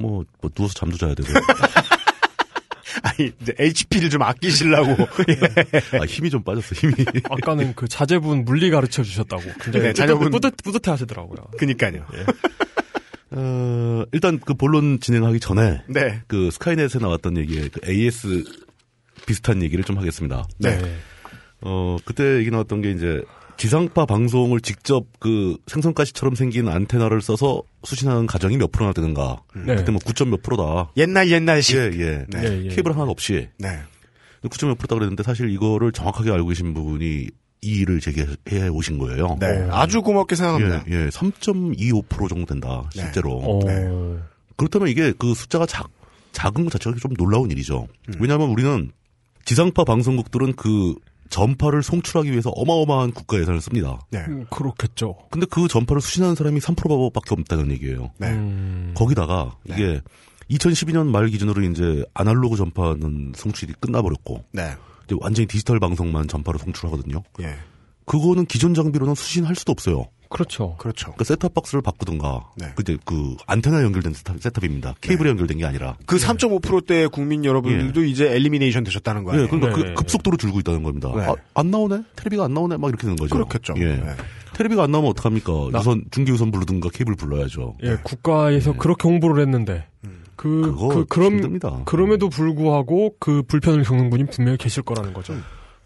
[0.00, 1.28] 뭐, 뭐, 누워서 잠도 자야 되고.
[3.02, 4.96] 아니, 이제 HP를 좀 아끼시려고.
[6.00, 6.94] 아, 힘이 좀 빠졌어, 힘이.
[7.30, 9.42] 아까는 그 자제분 물리 가르쳐 주셨다고.
[9.60, 11.48] 굉장히 네, 자녀분- 뿌듯, 뿌듯해 하시더라고요.
[11.58, 12.04] 그니까요.
[13.30, 15.82] 어, 일단 그 본론 진행하기 전에.
[15.88, 16.22] 네.
[16.26, 18.44] 그 스카이넷에 나왔던 얘기에 그 AS
[19.26, 20.46] 비슷한 얘기를 좀 하겠습니다.
[20.58, 20.80] 네.
[21.60, 23.22] 어, 그때 얘기 나왔던 게 이제
[23.58, 29.42] 지상파 방송을 직접 그 생선가시처럼 생긴 안테나를 써서 수신하는 가정이 몇 프로나 되는가.
[29.66, 29.74] 네.
[29.74, 30.92] 그때 뭐 9점 몇 프로다.
[30.96, 31.76] 옛날 옛날식.
[31.76, 32.24] 예, 예.
[32.28, 32.44] 네.
[32.44, 32.68] 예, 예.
[32.68, 33.80] 케이블 하나 없이 네.
[34.44, 37.28] 9점 몇 프로다 그랬는데 사실 이거를 정확하게 알고 계신 분이
[37.60, 39.36] 이의를 제기해 오신 거예요.
[39.40, 39.66] 네.
[39.72, 40.84] 아주 고맙게 생각합니다.
[40.90, 41.08] 예, 예.
[41.08, 43.02] 3.25% 정도 된다, 네.
[43.02, 43.38] 실제로.
[43.38, 43.88] 어, 네.
[44.56, 45.88] 그렇다면 이게 그 숫자가 작,
[46.30, 47.88] 작은 것 자체가 좀 놀라운 일이죠.
[48.08, 48.14] 음.
[48.20, 48.92] 왜냐하면 우리는
[49.44, 50.94] 지상파 방송국들은 그
[51.28, 54.00] 전파를 송출하기 위해서 어마어마한 국가 예산을 씁니다.
[54.10, 54.24] 네.
[54.28, 55.16] 음, 그렇겠죠.
[55.30, 58.10] 근데 그 전파를 수신하는 사람이 3%밖에 없다는 얘기예요.
[58.18, 58.28] 네.
[58.28, 60.00] 음, 거기다가 이게
[60.50, 64.74] 2012년 말 기준으로 이제 아날로그 전파는 송출이 끝나버렸고 네.
[65.04, 67.22] 이제 완전히 디지털 방송만 전파로 송출하거든요.
[67.40, 67.56] 예.
[68.06, 70.06] 그거는 기존 장비로는 수신할 수도 없어요.
[70.28, 70.76] 그렇죠.
[70.78, 71.06] 그렇죠.
[71.06, 72.50] 그러니까 셋탑박스를 바꾸든가.
[72.56, 72.66] 네.
[72.74, 74.94] 그때 그 안테나 연결된 셋탑, 셋탑입니다.
[75.00, 75.96] 케이블에 연결된 게 아니라.
[76.06, 79.48] 그 3.5%대의 국민 여러분들도 이제 엘리미네이션 되셨다는 거 예, 아니에요?
[79.50, 79.88] 그러니까 네.
[79.88, 81.10] 그 급속도로 줄고 있다는 겁니다.
[81.16, 81.22] 네.
[81.22, 82.02] 아, 안 나오네?
[82.16, 82.76] 테레비가 안 나오네?
[82.76, 83.34] 막 이렇게 되는 거죠.
[83.34, 83.74] 그렇겠죠.
[83.78, 83.84] 예.
[83.96, 84.16] 네.
[84.54, 85.52] 테레비가 안 나오면 어떡합니까?
[85.72, 87.76] 나- 우선 중계우선 부르든가 케이블 불러야죠.
[87.84, 89.86] 예, 국가에서 그렇게 홍보를 했는데,
[90.36, 90.70] 그, 네.
[90.70, 91.82] 그거 그, 그럼, 힘듭니다.
[91.84, 95.34] 그럼에도 불구하고 그 불편을 겪는 분이 분명히 계실 거라는 거죠.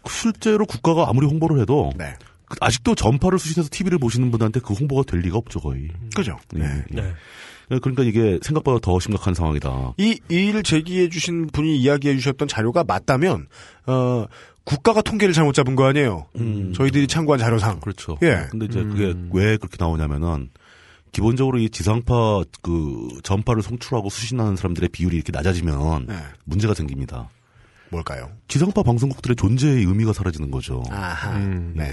[0.07, 2.13] 실제로 국가가 아무리 홍보를 해도 네.
[2.53, 5.89] 그- 아직도 전파를 수신해서 TV를 보시는 분한테 그 홍보가 될 리가 없죠 거의.
[6.15, 6.37] 그죠.
[6.55, 6.59] 예.
[6.59, 6.83] 네.
[6.89, 7.13] 네.
[7.81, 9.93] 그러니까 이게 생각보다 더 심각한 상황이다.
[9.97, 13.47] 이, 이 일을 제기해 주신 분이 이야기해 주셨던 자료가 맞다면,
[13.87, 14.25] 어,
[14.65, 16.27] 국가가 통계를 잘못 잡은 거 아니에요?
[16.37, 16.73] 음.
[16.73, 17.79] 저희들이 참고한 자료상.
[17.79, 18.17] 그렇죠.
[18.21, 18.47] 예.
[18.51, 18.89] 근데 이제 음.
[18.89, 20.49] 그게 왜 그렇게 나오냐면은
[21.11, 26.15] 기본적으로 이 지상파 그 전파를 송출하고 수신하는 사람들의 비율이 이렇게 낮아지면 네.
[26.45, 27.29] 문제가 생깁니다.
[27.89, 28.29] 뭘까요?
[28.47, 30.83] 지상파 방송국들의 존재의 의미가 사라지는 거죠.
[30.89, 31.35] 아하.
[31.37, 31.73] 음.
[31.75, 31.91] 네.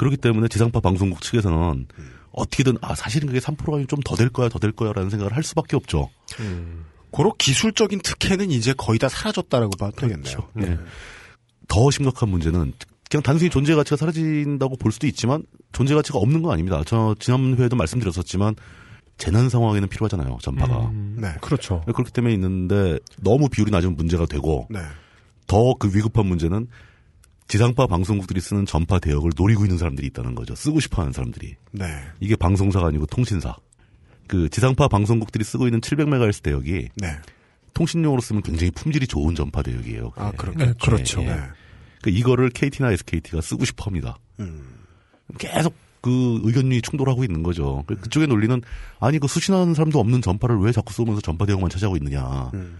[0.00, 1.86] 그렇기 때문에 지상파 방송국 측에서는
[2.32, 5.76] 어떻게든 아 사실은 그게 3%가 아니면 좀더 될 거야 더 될 거야라는 생각을 할 수밖에
[5.76, 6.08] 없죠.
[6.38, 6.86] 음.
[7.10, 10.48] 고로 기술적인 특혜는 이제 거의 다 사라졌다라고 봐도 되겠네요.
[10.62, 10.78] 예.
[11.68, 12.72] 더 심각한 문제는
[13.10, 16.82] 그냥 단순히 존재 가치가 사라진다고 볼 수도 있지만 존재 가치가 없는 건 아닙니다.
[16.86, 18.54] 저 지난 회에도 말씀드렸었지만
[19.18, 20.86] 재난 상황에는 필요하잖아요 전파가.
[20.86, 21.28] 음, 네.
[21.42, 21.82] 그렇죠.
[21.84, 24.80] 그렇기 때문에 있는데 너무 비율이 낮으면 문제가 되고 네.
[25.46, 26.68] 더그 위급한 문제는
[27.50, 30.54] 지상파 방송국들이 쓰는 전파 대역을 노리고 있는 사람들이 있다는 거죠.
[30.54, 31.56] 쓰고 싶어하는 사람들이.
[31.72, 31.84] 네.
[32.20, 33.56] 이게 방송사가 아니고 통신사.
[34.28, 37.16] 그 지상파 방송국들이 쓰고 있는 700MHz 대역이 네.
[37.74, 40.12] 통신용으로 쓰면 굉장히 품질이 좋은 전파 대역이에요.
[40.14, 40.52] 아, 그게.
[40.52, 40.64] 그렇겠죠.
[40.64, 41.22] 네, 그렇죠.
[41.22, 41.30] 예, 예.
[41.34, 41.40] 네.
[42.02, 44.16] 그 이거를 KT나 SKT가 쓰고 싶어 합니다.
[44.38, 44.62] 음.
[45.38, 47.82] 계속 그 의견이 충돌하고 있는 거죠.
[47.88, 48.62] 그- 그쪽의 논리는
[49.00, 52.50] 아니 그 수신하는 사람도 없는 전파를 왜 자꾸 쏘면서 전파 대역만 차지하고 있느냐.
[52.54, 52.78] 음.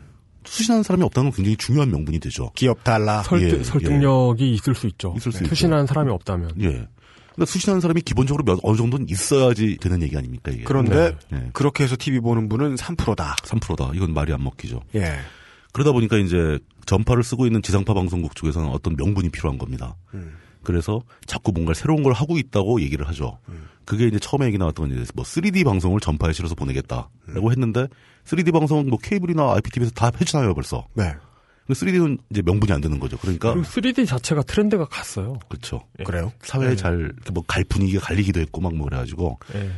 [0.50, 2.50] 수신하는 사람이 없다는 건 굉장히 중요한 명분이 되죠.
[2.56, 3.22] 기업 달라.
[3.22, 5.14] 설득, 예, 설득력이 있을 수 있죠.
[5.16, 5.48] 있을 수 있죠.
[5.48, 6.50] 투신하는 사람이 없다면.
[6.60, 6.68] 예.
[6.68, 10.64] 그러니까 수신하는 사람이 기본적으로 몇, 어느 정도는 있어야지 되는 얘기 아닙니까, 이게.
[10.64, 11.50] 그런데 네.
[11.52, 13.36] 그렇게 해서 TV 보는 분은 3%다.
[13.44, 13.92] 3%다.
[13.94, 14.80] 이건 말이 안 먹히죠.
[14.96, 15.20] 예.
[15.72, 19.94] 그러다 보니까 이제 전파를 쓰고 있는 지상파 방송국 쪽에서는 어떤 명분이 필요한 겁니다.
[20.14, 20.36] 음.
[20.64, 23.38] 그래서 자꾸 뭔가 새로운 걸 하고 있다고 얘기를 하죠.
[23.48, 23.68] 음.
[23.84, 27.50] 그게 이제 처음에 얘기 나왔던 건 이제 뭐 3D 방송을 전파에 실어서 보내겠다라고 음.
[27.50, 27.86] 했는데
[28.24, 30.86] 3D 방송은 뭐 케이블이나 IPTV에서 다 해주나요 벌써.
[30.94, 31.14] 네.
[31.68, 33.16] 3D는 이제 명분이 안 되는 거죠.
[33.18, 35.38] 그러니까 그리고 3D 자체가 트렌드가 갔어요.
[35.48, 35.82] 그렇죠.
[36.04, 36.32] 그래요?
[36.42, 36.76] 사회에 네.
[36.76, 39.38] 잘, 이렇게 뭐갈 분위기가 갈리기도 했고 막 뭐 그래가지고.
[39.54, 39.70] 예.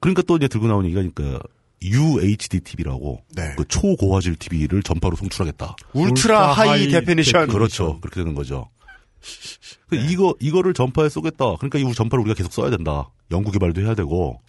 [0.00, 1.40] 그러니까 또 이제 들고 나온 얘기가 그러니까
[1.82, 3.54] UHD TV라고 네.
[3.56, 5.76] 그 초고화질 TV를 전파로 송출하겠다.
[5.92, 7.48] ultra ultra high high definition.
[7.48, 7.98] 그렇죠.
[8.00, 8.68] 그렇게 되는 거죠.
[9.88, 11.56] 그 이거 이거를 전파에 쏘겠다.
[11.56, 13.08] 그러니까 이 전파를 우리가 계속 써야 된다.
[13.30, 14.40] 연구 개발도 해야 되고.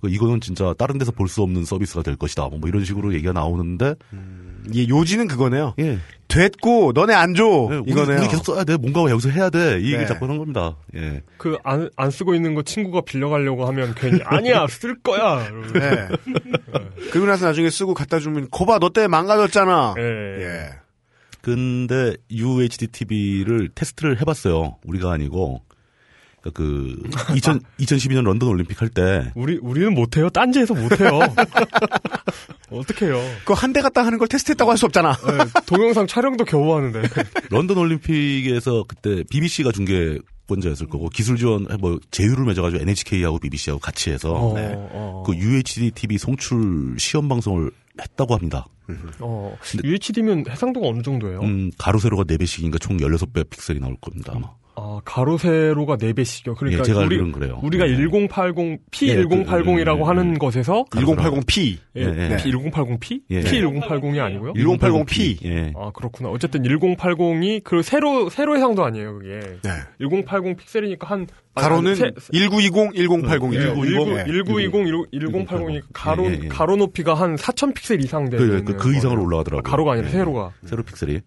[0.00, 2.48] 그 이거는 진짜 다른 데서 볼 수 없는 서비스가 될 것이다.
[2.50, 3.96] 뭐 이런 식으로 얘기가 나오는데
[4.72, 5.74] 예, 요지는 그거네요.
[5.80, 5.98] 예.
[6.28, 7.68] 됐고 너네 안 줘.
[7.72, 8.20] 예, 우리, 이거네요.
[8.20, 8.76] 우리 계속 써야 돼.
[8.76, 9.80] 뭔가 여기서 해야 돼.
[9.80, 10.06] 이 얘기를 네.
[10.06, 10.76] 자꾸 하는 겁니다.
[10.94, 11.22] 예.
[11.36, 15.48] 그, 안, 안 쓰고 있는 거 친구가 빌려가려고 하면 괜히, 아니야, 쓸 거야!
[15.74, 16.08] 네.
[17.10, 19.94] 그리고 나서 나중에 쓰고 갖다 주면 거봐 너 때문에 망가졌잖아.
[19.98, 20.70] 예.
[21.48, 21.54] 예.
[21.54, 24.76] 근데 UHD TV를 테스트를 해봤어요.
[24.84, 25.62] 우리가 아니고.
[26.40, 30.30] 그러니까 그 2000, 2012년 런던 올림픽 할 때 우리, 우리는 못해요.
[30.30, 31.18] 딴지에서 못해요.
[32.70, 33.18] 어떡해요.
[33.40, 35.10] 그거 한대 갖다 하는 걸 테스트했다고 할 수 없잖아.
[35.26, 37.02] 예, 동영상 촬영도 겨우 하는데.
[37.50, 44.10] 런던 올림픽에서 그때 BBC가 중계 권자였을 거고 기술 지원 뭐 제휴를 맺어가지고 NHK하고 BBC하고 같이
[44.10, 44.72] 해서 어, 네.
[44.74, 48.66] 어, 그 UHD TV 송출 시험 방송을 했다고 합니다.
[49.20, 49.56] 어.
[49.84, 51.40] UHD면 해상도가 어느 정도예요?
[51.40, 54.50] 음, 가로 세로가 4배씩인가 총 16배 픽셀이 나올 겁니다, 아마.
[54.80, 56.56] 아, 가로 세로가 4배씩이요.
[56.56, 57.58] 그러니까 예, 제가 우리, 알기로는 그래요.
[57.62, 57.96] 우리가 네.
[57.96, 61.78] 1080, 예, P1080이라고 그, 하는 예, 것에서 1080p.
[61.96, 62.36] 예, 예, 예.
[62.36, 63.22] P1080P?
[63.30, 63.40] 예.
[63.40, 64.52] P1080이 아니고요?
[64.54, 65.44] 1080p.
[65.44, 65.72] 예.
[65.76, 66.28] 아, 그렇구나.
[66.30, 69.40] 어쨌든 1080이 그 세로 세로 해상도 아니에요, 그게.
[69.62, 69.70] 네.
[70.00, 74.18] 1080 픽셀이니까 한 아, 가로는 세- 1920, 1080, 예, 1920.
[74.18, 74.24] 예.
[74.24, 76.48] 1920, 1080이 가로 예, 예, 예.
[76.48, 78.96] 가로 높이가 한 4000 픽셀 이상 되는 그, 그, 그 거예요.
[78.98, 79.62] 이상으로 올라가더라고요.
[79.68, 80.12] 가로가 아니라 예.
[80.12, 80.52] 세로가.
[80.64, 81.20] 세로 픽셀이.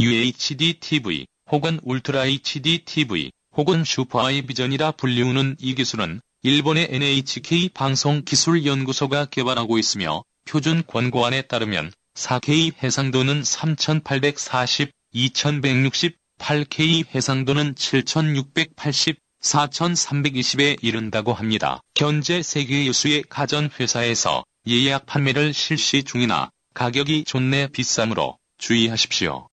[0.00, 7.68] UHD TV 혹은 울트라 HD TV 혹은 슈퍼 아이 비전이라 불리우는 이 기술은 일본의 NHK
[7.68, 21.32] 방송기술연구소가 개발하고 있으며 표준 권고안에 따르면 4K 해상도는 3840, 2160, 8K 해상도는 7680, 4320에 이른다고
[21.32, 21.82] 합니다.
[21.96, 29.46] 현재 세계 유수의 가전회사에서 예약 판매를 실시 중이나 가격이 존내 비싸므로 주의하십시오.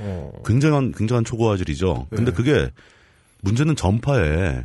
[0.00, 0.32] 어.
[0.44, 2.08] 굉장한, 굉장한 초고화질이죠.
[2.10, 2.32] 근데 네.
[2.32, 2.70] 그게
[3.42, 4.64] 문제는 전파에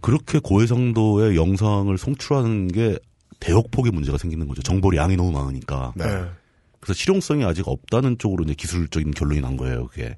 [0.00, 2.98] 그렇게 고해상도의 영상을 송출하는 게
[3.40, 4.62] 대역폭의 문제가 생기는 거죠.
[4.62, 5.92] 정보량이 너무 많으니까.
[5.96, 6.06] 네.
[6.06, 6.24] 네.
[6.80, 10.16] 그래서 실용성이 아직 없다는 쪽으로 이제 기술적인 결론이 난 거예요, 그게.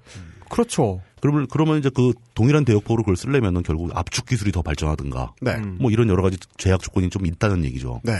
[0.54, 1.00] 그렇죠.
[1.20, 5.32] 그러면, 그러면 이제 그 동일한 대역폭으로 그걸 쓰려면은 결국 압축 기술이 더 발전하든가.
[5.40, 5.54] 네.
[5.56, 5.78] 음.
[5.80, 8.00] 뭐 이런 여러 가지 제약 조건이 좀 있다는 얘기죠.
[8.04, 8.12] 네.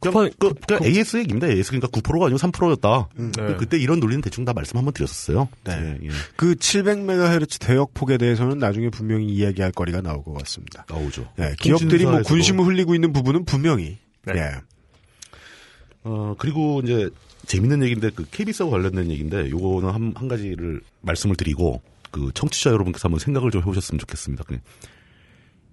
[0.00, 1.46] 그냥, 그, 그냥 AS 얘기입니다.
[1.46, 3.08] AS 그러니까 9%가 아니고 3%였다.
[3.14, 3.56] 네.
[3.56, 5.48] 그때 이런 논리는 대충 다 말씀 한번 드렸었어요.
[5.64, 5.72] 네.
[6.02, 6.10] 예, 예.
[6.36, 10.84] 그 700MHz 대역폭에 대해서는 나중에 분명히 이야기할 거리가 나올 것 같습니다.
[10.90, 11.26] 나오죠.
[11.36, 12.20] 네, 기업들이 뭐.
[12.20, 13.96] 군심을 흘리고 있는 부분은 분명히.
[14.26, 14.34] 네.
[14.34, 14.50] 예.
[16.04, 17.08] 어, 그리고 이제
[17.48, 23.08] 재밌는 얘기인데 그 KBS와 관련된 얘기인데 요거는 한, 한 가지를 말씀을 드리고 그 청취자 여러분께서
[23.08, 24.44] 한번 생각을 좀 해보셨으면 좋겠습니다.
[24.44, 24.60] 그냥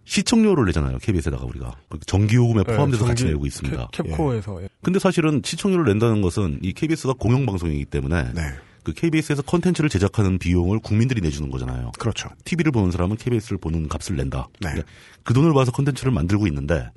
[0.06, 1.00] 시청료를 내잖아요.
[1.00, 3.88] KBS에다가 우리가 그 전기요금에 네, 포함돼서 같이 전기- 내고 있습니다.
[3.92, 4.62] KEPCO, KEPCO에서.
[4.64, 4.70] 예.
[4.84, 8.42] 근데 사실은 시청료를 낸다는 것은 이 KBS가 공영방송이기 때문에 네.
[8.84, 11.92] 그 KBS에서 컨텐츠를 제작하는 비용을 국민들이 내주는 거잖아요.
[11.98, 12.30] 그렇죠.
[12.46, 14.48] TV를 보는 사람은 KBS를 보는 값을 낸다.
[14.62, 14.70] 네.
[14.70, 14.88] 그러니까
[15.24, 16.88] 그 돈을 봐서 컨텐츠를 만들고 있는데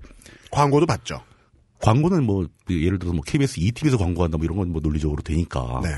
[0.50, 1.22] 광고도 받죠.
[1.80, 5.80] 광고는 뭐 예를 들어서 뭐 KBS 2TV에서 광고한다 뭐 이런 건 뭐 논리적으로 되니까.
[5.82, 5.90] 네.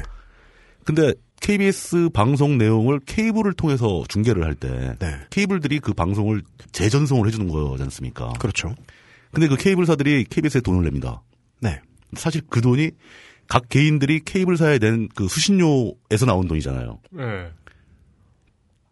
[0.84, 5.16] 근데 KBS 방송 내용을 케이블을 통해서 중계를 할때 네.
[5.30, 8.32] 케이블들이 그 방송을 재전송을 해주는 거지 않습니까?
[8.34, 8.74] 그렇죠.
[9.32, 11.22] 근데 그 케이블사들이 KBS에 돈을 냅니다.
[11.60, 11.80] 네.
[12.14, 12.90] 사실 그 돈이
[13.46, 16.98] 각 개인들이 케이블사에 낸 그 수신료에서 나온 돈이잖아요.
[17.18, 17.50] 예.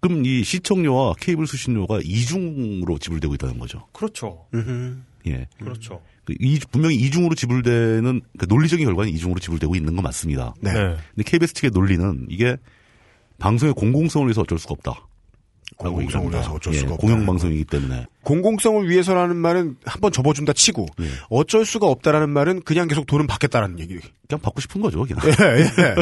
[0.01, 3.87] 그럼 이 시청료와 케이블 수신료가 이중으로 지불되고 있다는 거죠.
[3.93, 4.47] 그렇죠.
[5.27, 5.49] 예.
[5.59, 6.01] 그렇죠.
[6.29, 10.55] 그 이, 분명히 이중으로 지불되는 그 논리적인 결과는 이중으로 지불되고 있는 건 맞습니다.
[10.61, 10.75] 네.
[10.75, 10.97] 네.
[11.15, 12.59] 근데 KBS 측의 논리는 이게
[13.39, 15.07] 방송의 공공성을 위해서 어쩔 수가 없다.
[15.79, 16.31] 공공성을.
[16.31, 17.07] 위해서 어쩔 예, 수가 없다.
[17.07, 18.05] 공영방송이기 때문에.
[18.25, 21.09] 공공성을 위해서라는 말은 한번 접어준다 치고 예.
[21.31, 23.99] 어쩔 수가 없다라는 말은 그냥 계속 돈은 받겠다라는 얘기.
[24.29, 25.23] 그냥 받고 싶은 거죠, 그냥.
[25.25, 25.95] 예, 예.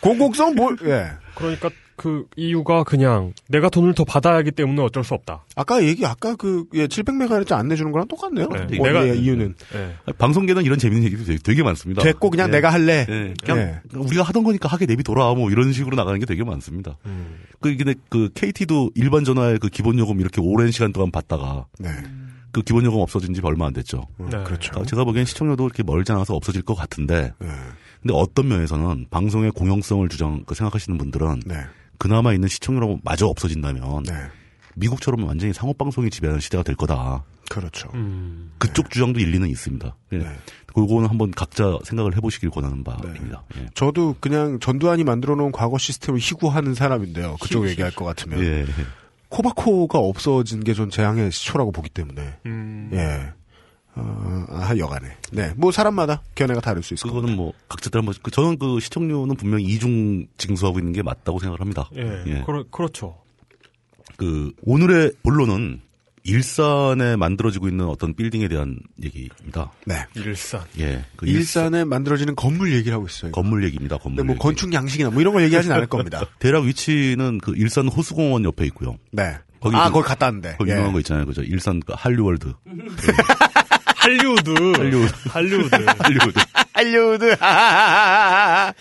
[0.00, 0.76] 공공성 뭘?
[0.86, 1.12] 예.
[1.36, 1.70] 그러니까
[2.02, 5.44] 그 이유가 그냥 내가 돈을 더 받아야 하기 때문에 어쩔 수 없다.
[5.54, 8.48] 아까 얘기 아까 그 예, 700메가헤르츠 안 내주는 거랑 똑같네요.
[8.48, 8.58] 네.
[8.78, 10.12] 원- 내가- 예, 이유는 예.
[10.14, 12.02] 방송계는 이런 재밌는 얘기도 되게, 되게 많습니다.
[12.02, 12.52] 됐고 그냥 예.
[12.52, 13.06] 내가 할래.
[13.08, 13.80] 예, 그냥 예.
[13.96, 16.96] 우리가 하던 거니까 하게 내비 돌아와 뭐 이런 식으로 나가는 게 되게 많습니다.
[17.06, 17.36] 음.
[17.60, 21.88] 그 근데 그 KT도 일반 전화의 그 기본 요금 이렇게 오랜 시간 동안 받다가 네.
[22.50, 24.08] 그 기본 요금 없어진 지 얼마 안 됐죠.
[24.18, 24.42] 음, 네.
[24.42, 24.70] 그렇죠.
[24.72, 27.48] 그러니까 제가 보기엔 시청료도 이렇게 멀지 않아서 없어질 것 같은데 네.
[28.02, 31.54] 근데 어떤 면에서는 방송의 공영성을 주장 그 생각하시는 분들은 네.
[31.98, 34.12] 그나마 있는 시청료라고 마저 없어진다면 네.
[34.74, 37.24] 미국처럼 완전히 상업 방송이 지배하는 시대가 될 거다.
[37.50, 37.90] 그렇죠.
[37.94, 38.52] 음.
[38.58, 39.94] 그쪽 주장도 일리는 있습니다.
[40.12, 40.18] 예.
[40.18, 40.24] 네.
[40.74, 43.42] 그거는 한번 각자 생각을 해보시길 권하는 바입니다.
[43.58, 43.66] 예.
[43.74, 47.36] 저도 그냥 전두환이 만들어 놓은 과거 시스템을 희구하는 사람인데요.
[47.40, 48.42] 그쪽 얘기할 것 같으면.
[48.42, 48.64] 예.
[49.28, 52.36] 코바코가 없어진 게 전 재앙의 시초라고 보기 때문에.
[52.46, 52.90] 음.
[52.94, 53.32] 예.
[53.94, 55.08] 어, 아, 여간에.
[55.32, 55.52] 네.
[55.56, 57.20] 뭐 사람마다 견해가 다를 수 있을 겁니다.
[57.20, 61.60] 그거는 뭐 각자들 한번 그 저는 그 시청료는 분명히 이중 징수하고 있는 게 맞다고 생각을
[61.60, 61.88] 합니다.
[61.96, 62.22] 예.
[62.26, 62.42] 예.
[62.46, 63.18] 그러, 그렇죠.
[64.16, 65.80] 그 오늘의 본론은
[66.24, 69.72] 일산에 만들어지고 있는 어떤 빌딩에 대한 얘기입니다.
[69.86, 69.96] 네.
[70.14, 70.62] 일산.
[70.78, 71.04] 예.
[71.16, 73.32] 그 일산 일산에 만들어지는 건물 얘기를 하고 있어요.
[73.32, 73.98] 건물 얘기입니다.
[73.98, 74.18] 건물.
[74.18, 74.40] 근데 뭐 얘기.
[74.42, 76.24] 건축 양식이나 뭐 이런 걸 얘기하진 않을 겁니다.
[76.38, 78.96] 대략 위치는 그 일산 호수공원 옆에 있고요.
[79.10, 79.36] 네.
[79.58, 80.56] 거기 아, 그- 거기 갔다 왔는데.
[80.58, 80.72] 그 예.
[80.72, 81.26] 유명한 거 있잖아요.
[81.26, 81.42] 그죠?
[81.42, 82.52] 일산 그 한류월드.
[84.02, 84.50] 할리우드.
[84.50, 85.12] 할리우드.
[85.28, 85.74] 할리우드.
[85.74, 86.38] 한류월드.
[86.74, 87.36] 할리우드.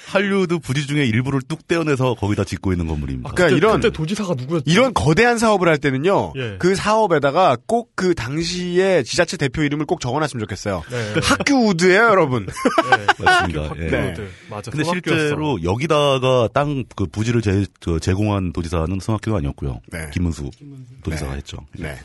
[0.08, 3.30] 한류우드 부지 중에 일부를 뚝 떼어내서 거기다 짓고 있는 건물입니다.
[3.30, 4.72] 그러니까 그때, 이런 그때 도지사가 누구였지?
[4.72, 6.34] 이런 거대한 사업을 할 때는요.
[6.38, 6.56] 예.
[6.58, 10.82] 그 사업에다가 꼭 그 당시에 지자체 대표 이름을 꼭 적어놨으면 좋겠어요.
[10.90, 11.14] 네.
[11.22, 12.48] 학규우드예요, 여러분.
[12.90, 13.24] 네.
[13.24, 13.64] 맞습니다.
[13.64, 13.90] 학규, 예.
[13.90, 14.28] 학규우드.
[14.50, 14.72] 맞아.
[14.72, 14.84] 근데.
[14.86, 19.82] 실제로 여기다가 땅 그 부지를 제, 저, 제공한 도지사는 손학규가 아니었고요.
[19.92, 20.10] 네.
[20.14, 20.50] 김문수
[21.04, 21.38] 도지사가 네.
[21.38, 21.58] 했죠.
[21.78, 21.96] 네.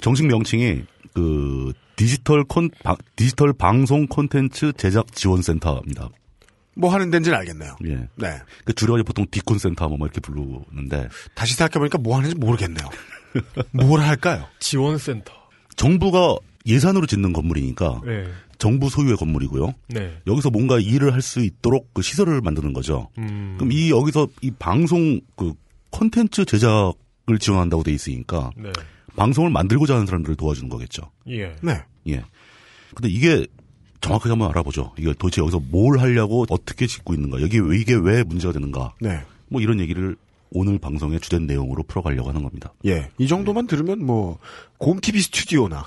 [0.00, 6.08] 정식 명칭이 그 디지털 콘 방- 디지털 방송 콘텐츠 제작 지원 센터입니다.
[6.74, 7.76] 뭐 하는 데인지는 알겠네요.
[7.86, 8.08] 예.
[8.16, 8.38] 네.
[8.64, 12.88] 그 줄여서 보통 디콘센터 뭐 이렇게 부르는데 다시 생각해 보니까 뭐 하는지 모르겠네요.
[13.72, 14.46] 뭘 할까요?
[14.58, 15.32] 지원 센터.
[15.76, 18.24] 정부가 예산으로 짓는 건물이니까 네.
[18.56, 19.74] 정부 소유의 건물이고요.
[19.88, 20.16] 네.
[20.26, 23.08] 여기서 뭔가 일을 할 수 있도록 그 시설을 만드는 거죠.
[23.18, 23.56] 음.
[23.58, 25.52] 그럼 이 여기서 이 방송 그
[25.90, 28.70] 콘텐츠 제작을 지원한다고 돼 있으니까 네.
[29.16, 31.02] 방송을 만들고자 하는 사람들을 도와주는 거겠죠.
[31.28, 31.54] 예.
[31.62, 31.82] 네.
[32.08, 32.24] 예.
[32.94, 33.46] 근데 이게
[34.00, 34.92] 정확하게 한번 알아보죠.
[34.98, 39.22] 이게 도대체 여기서 뭘 하려고 어떻게 짓고 있는가, 여기 왜 이게 왜 문제가 되는가, 네.
[39.48, 40.16] 뭐 이런 얘기를
[40.50, 42.72] 오늘 방송의 주된 내용으로 풀어가려고 하는 겁니다.
[42.84, 43.08] 예.
[43.18, 44.38] 이 정도만 들으면 뭐,
[44.78, 45.84] 곰TV 스튜디오나,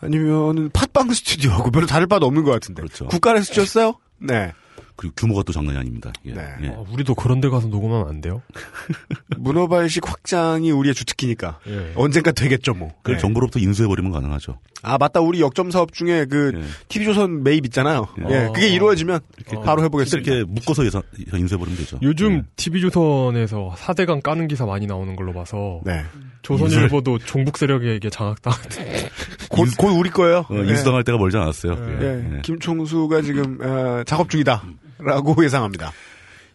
[0.00, 2.82] 아니면은 팟빵 스튜디오하고 별로 다를 바도 없는 것 같은데.
[2.82, 3.06] 그렇죠.
[3.06, 3.94] 국가에서 지었어요?
[4.18, 4.52] 네.
[4.98, 6.12] 그리고 규모가 또 장난이 아닙니다.
[6.26, 6.32] 예.
[6.32, 6.42] 네.
[6.64, 6.68] 예.
[6.70, 8.42] 아, 우리도 그런 데 가서 녹음하면 안 돼요?
[9.38, 11.60] 문어발식 확장이 우리의 주특기니까.
[11.68, 11.92] 예.
[11.94, 12.92] 언젠가 되겠죠, 뭐.
[12.98, 13.20] 그걸 네.
[13.20, 14.58] 정부로부터 인수해버리면 가능하죠.
[14.82, 15.20] 아, 맞다.
[15.20, 16.62] 우리 역점 사업 중에 그, 예.
[16.88, 18.08] TV조선 매입 있잖아요.
[18.28, 18.34] 예.
[18.34, 18.50] 예.
[18.52, 19.20] 그게 이루어지면
[19.64, 20.32] 바로 해보겠습니다.
[20.32, 22.00] 이렇게 묶어서 예산, 인수해버리면 되죠.
[22.02, 22.42] 요즘 예.
[22.56, 26.02] TV조선에서 4대강 까는 기사 많이 나오는 걸로 봐서 네.
[26.42, 28.58] 조선일보도 종북 세력에게 장악당한
[29.48, 30.38] 곧, 곧 우리 거예요.
[30.50, 30.68] 어, 예.
[30.70, 31.76] 인수당할 때가 멀지 않았어요.
[31.78, 32.04] 예.
[32.04, 32.36] 예.
[32.36, 32.40] 예.
[32.42, 34.64] 김총수가 지금, 어, 작업 중이다.
[34.98, 35.92] 라고 예상합니다.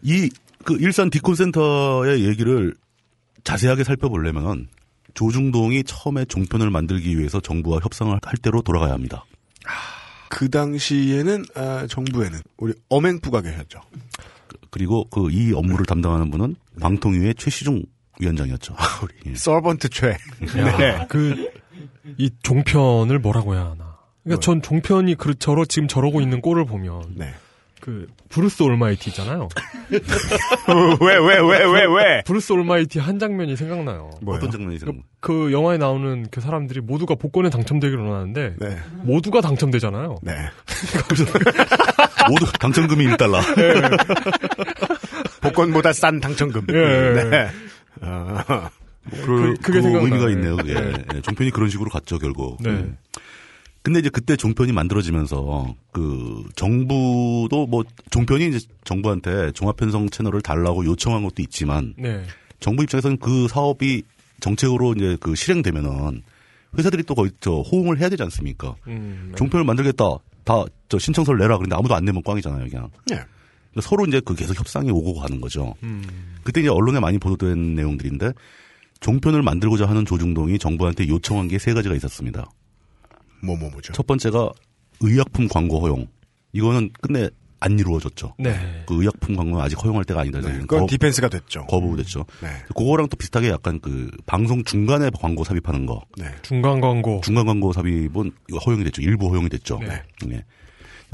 [0.02, 0.30] 이,
[0.64, 2.74] 그, 일산 디콘센터의 얘기를
[3.44, 4.68] 자세하게 살펴보려면
[5.14, 9.26] 조중동이 처음에 종편을 만들기 위해서 정부와 협상을 할 때로 돌아가야 합니다.
[10.30, 13.82] 그 당시에는, 아, 정부에는 우리 엄행부가 계셨죠.
[14.72, 17.84] 그리고 그 이 업무를 담당하는 분은 방통위의 최시중
[18.20, 18.76] 위원장이었죠.
[19.28, 19.36] 예.
[19.36, 20.08] servant 최.
[20.58, 21.06] 야, 네.
[21.10, 21.52] 그,
[22.18, 23.98] 이 종편을 뭐라고 해야 하나.
[24.24, 27.34] 그러니까 전 종편이 그, 저러, 지금 저러고 있는 꼴을 보면, 네.
[27.84, 29.50] 그, 브루스 올마이티 있잖아요.
[29.92, 32.22] 왜, 왜, 왜, 왜, 왜?
[32.24, 34.10] 브루스 올마이티 한 장면이 생각나요.
[34.22, 34.38] 뭐요?
[34.38, 38.78] 어떤 장면이 생각 그 영화에 나오는 그 사람들이 모두가 복권에 당첨되기로 하는데, 네.
[39.02, 40.16] 모두가 당첨되잖아요.
[40.22, 40.32] 네.
[42.32, 43.42] 모두 당첨금이 1달러.
[45.42, 46.66] 복권보다 싼 당첨금.
[46.70, 47.24] 예.
[47.30, 47.50] 네.
[48.02, 48.70] 어,
[49.12, 50.06] 그, 그게 그 생각나요.
[50.06, 50.74] 의미가 있네요, 그게.
[50.74, 50.94] 네.
[51.16, 52.64] 예, 종편이 그런 식으로 갔죠, 결국.
[52.64, 52.70] 네.
[52.70, 52.86] 예.
[53.84, 61.22] 근데 이제 그때 종편이 만들어지면서 그 정부도 뭐 종편이 이제 정부한테 종합편성 채널을 달라고 요청한
[61.24, 62.24] 것도 있지만 네.
[62.60, 64.04] 정부 입장에서는 그 사업이
[64.40, 66.22] 정책으로 이제 그 실행되면은
[66.78, 68.76] 회사들이 또 거의 저 호응을 해야 되지 않습니까?
[68.88, 70.18] 음, 종편을 만들겠다.
[70.44, 71.58] 다 저 신청서를 내라.
[71.58, 72.88] 그런데 아무도 안 내면 꽝이잖아요, 그냥.
[73.12, 73.16] 예.
[73.16, 75.74] 그러니까 서로 이제 그 계속 협상이 오고 가는 거죠.
[75.82, 76.04] 음,
[76.44, 78.32] 그때 이제 언론에 많이 보도된 내용들인데
[79.00, 82.46] 종편을 만들고자 하는 조중동이 정부한테 요청한 게 세 가지가 있었습니다.
[83.44, 83.94] 뭐, 뭐, 뭐죠?
[83.94, 84.52] 첫 번째가
[85.02, 86.08] 의약품 광고 허용.
[86.54, 87.30] 이거는 끝내
[87.60, 88.36] 안 이루어졌죠.
[88.40, 88.84] 네.
[88.86, 90.42] 그 의약품 광고는 아직 허용할 때가 아니다.
[90.42, 90.60] 네.
[90.60, 91.66] 그건 거, 디펜스가 됐죠.
[91.68, 92.26] 거부됐죠.
[92.42, 92.50] 네.
[92.76, 96.02] 그거랑 또 비슷하게 약간 그 방송 중간에 광고 삽입하는 거.
[96.18, 96.26] 네.
[96.42, 97.22] 중간 광고.
[97.24, 99.02] 중간 광고 삽입은 이거 허용이 됐죠.
[99.02, 99.80] 일부 허용이 됐죠.
[99.80, 100.04] 네.
[100.26, 100.44] 네.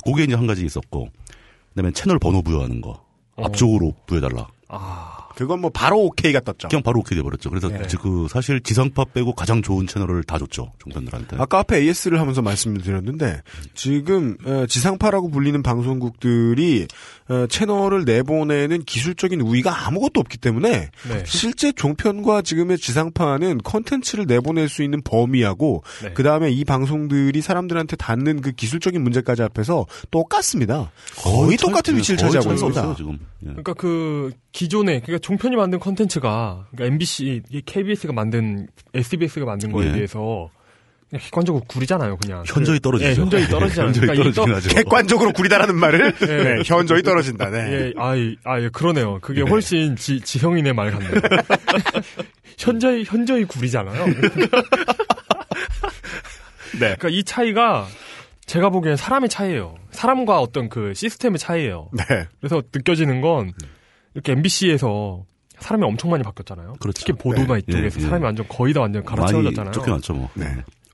[0.04, 1.10] 그게 이제 한 가지 있었고,
[1.70, 3.06] 그다음에 채널 번호 부여하는 거.
[3.36, 3.46] 어.
[3.46, 4.48] 앞쪽으로 부여달라.
[4.70, 6.68] 아, 그건 뭐 바로 오케이가 떴죠.
[6.68, 7.50] 그냥 바로 오케이 돼버렸죠.
[7.50, 7.82] 그래서 네.
[8.02, 11.38] 그 사실 지상파 빼고 가장 좋은 채널을 다 줬죠 종편들한테.
[11.40, 13.42] 아까 앞에 AS를 하면서 말씀을 드렸는데
[13.74, 16.88] 지금 어, 지상파라고 불리는 방송국들이
[17.30, 21.24] 어, 채널을 내보내는 기술적인 우위가 아무것도 없기 때문에 네.
[21.26, 26.12] 실제 종편과 지금의 지상파는 컨텐츠를 내보낼 수 있는 범위하고 네.
[26.14, 30.92] 그 다음에 이 방송들이 사람들한테 닿는 그 기술적인 문제까지 앞에서 똑같습니다.
[31.18, 32.80] 거의 똑같은 위치를 거의 차지하고 있습니다.
[32.82, 33.20] 없어요, 지금.
[33.44, 33.48] 예.
[33.48, 39.94] 그러니까 그 기존에 그러니까 종편이 만든 컨텐츠가 그러니까 MBC, KBS가 만든 SBS가 만든 거에 예.
[39.94, 40.50] 비해서
[41.10, 42.44] 그냥 객관적으로 구리잖아요, 그냥.
[42.46, 43.10] 현저히 그- 떨어지죠.
[43.10, 43.88] 예, 현저히 떨어지잖아요.
[43.94, 44.70] 현저히 그러니까 하죠.
[44.70, 46.26] 객관적으로 구리다라는 말을 예.
[46.26, 47.50] 네, 현저히 떨어진다.
[47.50, 47.72] 네.
[47.72, 49.20] 예, 아, 이- 아, 예, 그러네요.
[49.22, 49.50] 그게 네.
[49.50, 51.12] 훨씬 지, 지형인의 말 같네요.
[52.60, 54.06] 현저히, 현저히 구리잖아요.
[56.74, 56.80] 네.
[56.80, 57.88] 그러니까 이 차이가
[58.46, 59.76] 제가 보기엔 사람의 차이예요.
[59.92, 61.90] 사람과 어떤 그 시스템의 차이예요.
[61.94, 62.04] 네.
[62.40, 63.54] 그래서 느껴지는 건
[64.14, 65.26] 이렇게 MBC에서
[65.60, 66.76] 사람이 엄청 많이 바뀌었잖아요.
[66.80, 67.00] 그렇죠.
[67.06, 67.60] 특히 보도나 네.
[67.68, 68.06] 이쪽에서 예, 예.
[68.08, 69.72] 사람이 완전 거의 다 완전 갈아채워졌잖아요.
[69.74, 70.30] 쫓겨 났죠 뭐.
[70.36, 70.46] 네.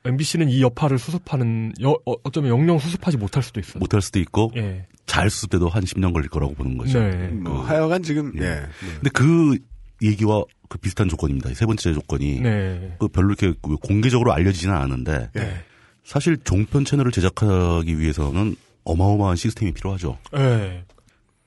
[0.06, 3.80] MBC는 이 여파를 수습하는 여- 어, 어쩌면 영영 수습하지 못할 수도 있어요.
[3.80, 4.86] 못할 수도 있고 예.
[5.06, 7.00] 잘 수습 때도 한 10년 걸릴 거라고 보는 거죠.
[7.00, 7.28] 네.
[7.30, 8.44] 뭐 하여간 지금 예.
[8.44, 8.62] 예.
[8.96, 9.58] 근데 그
[10.04, 11.54] 얘기와 그 비슷한 조건입니다.
[11.54, 12.96] 세 번째 조건이 네.
[13.00, 15.64] 그 별로 이렇게 그 공개적으로 알려지지는 않았는데 예.
[16.04, 20.18] 사실 종편 채널을 제작하기 위해서는 어마어마한 시스템이 필요하죠.
[20.38, 20.84] 예.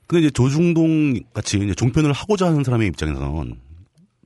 [0.09, 3.55] 근데 이제 조중동 같이 이제 종편을 하고자 하는 사람의 입장에서는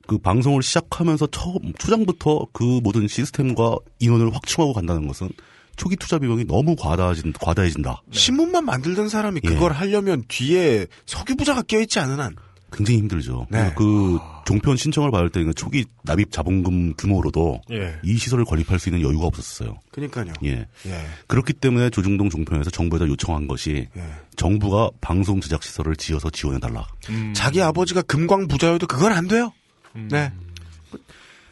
[0.06, 5.28] 그 방송을 시작하면서 처음 초장부터 그 모든 시스템과 인원을 확충하고 간다는 것은
[5.76, 8.00] 초기 투자 비용이 너무 과다해진, 과다해진다.
[8.12, 9.48] 신문만 만들던 사람이 예.
[9.48, 12.34] 그걸 하려면 뒤에 석유 부자가 껴있지 않은 한.
[12.74, 13.46] 굉장히 힘들죠.
[13.50, 13.72] 네.
[13.76, 17.94] 그 종편 신청을 받을 때 초기 납입 자본금 규모로도 예.
[18.02, 19.78] 이 시설을 건립할 수 있는 여유가 없었어요.
[19.92, 20.32] 그러니까요.
[20.44, 20.66] 예.
[20.86, 21.06] 예.
[21.26, 24.02] 그렇기 때문에 조중동 종편에서 정부에다 요청한 것이 예.
[24.36, 26.86] 정부가 방송 제작 시설을 지어서 지원해 달라.
[27.10, 27.32] 음.
[27.34, 29.52] 자기 아버지가 금광 부자여도 그건 안 돼요.
[29.96, 30.08] 음.
[30.10, 30.32] 네.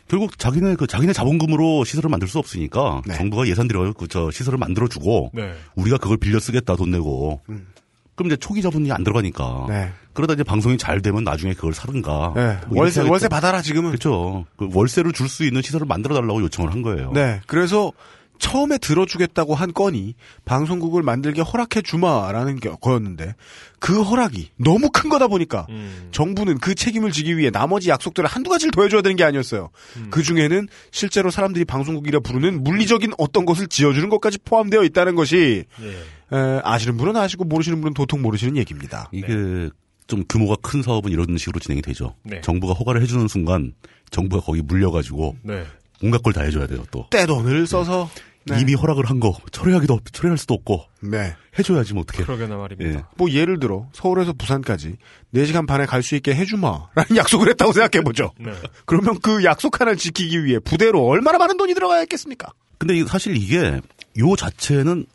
[0.08, 3.14] 결국 자기네 그 자기네 자본금으로 시설을 만들 수 없으니까 네.
[3.14, 5.54] 정부가 예산 들여 그저 시설을 만들어 주고 네.
[5.74, 7.66] 우리가 그걸 빌려 쓰겠다 돈 내고 음.
[8.14, 9.90] 그럼 이제 초기 자본이 안 들어가니까 네.
[10.14, 12.58] 그러다 이제 방송이 잘 되면 나중에 그걸 사든가 네.
[12.68, 13.28] 뭐 월세, 이렇게 월세.
[13.28, 13.90] 받아라, 지금은.
[13.90, 17.40] 그렇죠 그 월세를 줄 수 있는 시설을 만들어 달라고 요청을 한 거예요 네.
[17.46, 17.92] 그래서
[18.38, 23.36] 처음에 들어주겠다고 한 건이 방송국을 만들게 허락해 주마라는 게- 거였는데
[23.78, 26.08] 그 허락이 너무 큰 거다 보니까 음.
[26.10, 29.70] 정부는 그 책임을 지기 위해 나머지 약속들을 한두 가지를 더 해줘야 되는 게 아니었어요.
[29.96, 30.08] 음.
[30.10, 36.36] 그 중에는 실제로 사람들이 방송국이라 부르는 물리적인 어떤 것을 지어주는 것까지 포함되어 있다는 것이 예.
[36.36, 39.08] 에, 아시는 분은 아시고 모르시는 분은 도통 모르시는 얘기입니다.
[39.12, 39.68] 이게
[40.06, 42.40] 좀 규모가 큰 사업은 이런 식으로 진행이 되죠 네.
[42.42, 43.72] 정부가 허가를 해주는 순간
[44.10, 45.64] 정부가 거기 물려가지고 네.
[46.02, 48.10] 온갖 걸 다 해줘야 돼요 또 떼돈을 써서
[48.44, 48.58] 네.
[48.60, 51.34] 이미 허락을 한거 처리하기도 없- 처리할 수도 없고 네.
[51.58, 52.98] 해줘야지 뭐 어떻게 그러게나 말입니다.
[52.98, 53.04] 예.
[53.16, 54.96] 뭐 예를 들어 서울에서 부산까지
[55.32, 58.32] 4시간 반에 갈 수 있게 해주마라는 약속을 했다고 생각해 보죠.
[58.40, 58.50] 네.
[58.84, 62.50] 그러면 그 약속 하나를 지키기 위해 부대로 얼마나 많은 돈이 들어가야 했겠습니까?
[62.78, 63.80] 근데 이- 사실 이게
[64.18, 65.06] 요 자체는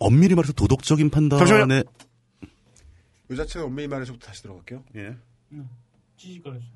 [0.00, 1.82] 엄밀히 말해서 도덕적인 판단에 잠시만요.
[3.30, 4.84] 이 자체는 엄밀히 말해서부터 다시 들어갈게요.
[4.96, 5.16] 예.
[6.16, 6.68] 찌직거렸어요.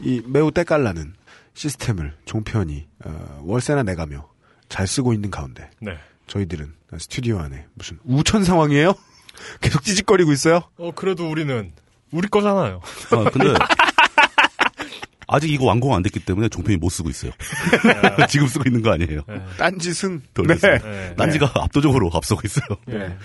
[0.00, 1.14] 이 매우 때깔나는
[1.54, 4.28] 시스템을 종편이 어, 월세나 내가며
[4.68, 5.96] 잘 쓰고 있는 가운데 네.
[6.26, 8.94] 저희들은 스튜디오 안에 무슨 우천 상황이에요?
[9.60, 10.62] 계속 찌직거리고 있어요?
[10.76, 11.72] 어, 그래도 우리는
[12.10, 12.80] 우리 거잖아요.
[13.10, 13.54] 아, 근데
[15.26, 17.32] 아직 이거 완공 안 됐기 때문에 종편이 못 쓰고 있어요.
[18.28, 19.22] 지금 쓰고 있는 거 아니에요.
[19.28, 19.42] 네.
[19.58, 20.78] 딴짓은 돌렸어요.
[20.78, 21.14] 네.
[21.16, 22.66] 딴지가 압도적으로 앞서고 있어요.
[22.90, 23.16] 예.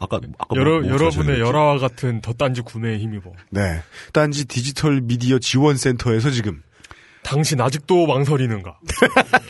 [0.00, 1.40] 아까 아까 여러, 뭐 여러분의.
[1.40, 3.32] 열화와 같은 덧단지 구매에 힘입어.
[3.50, 3.82] 네.
[4.12, 6.62] 딴지 디지털 미디어 지원센터에서 지금
[7.22, 8.78] 당신 아직도 망설이는가?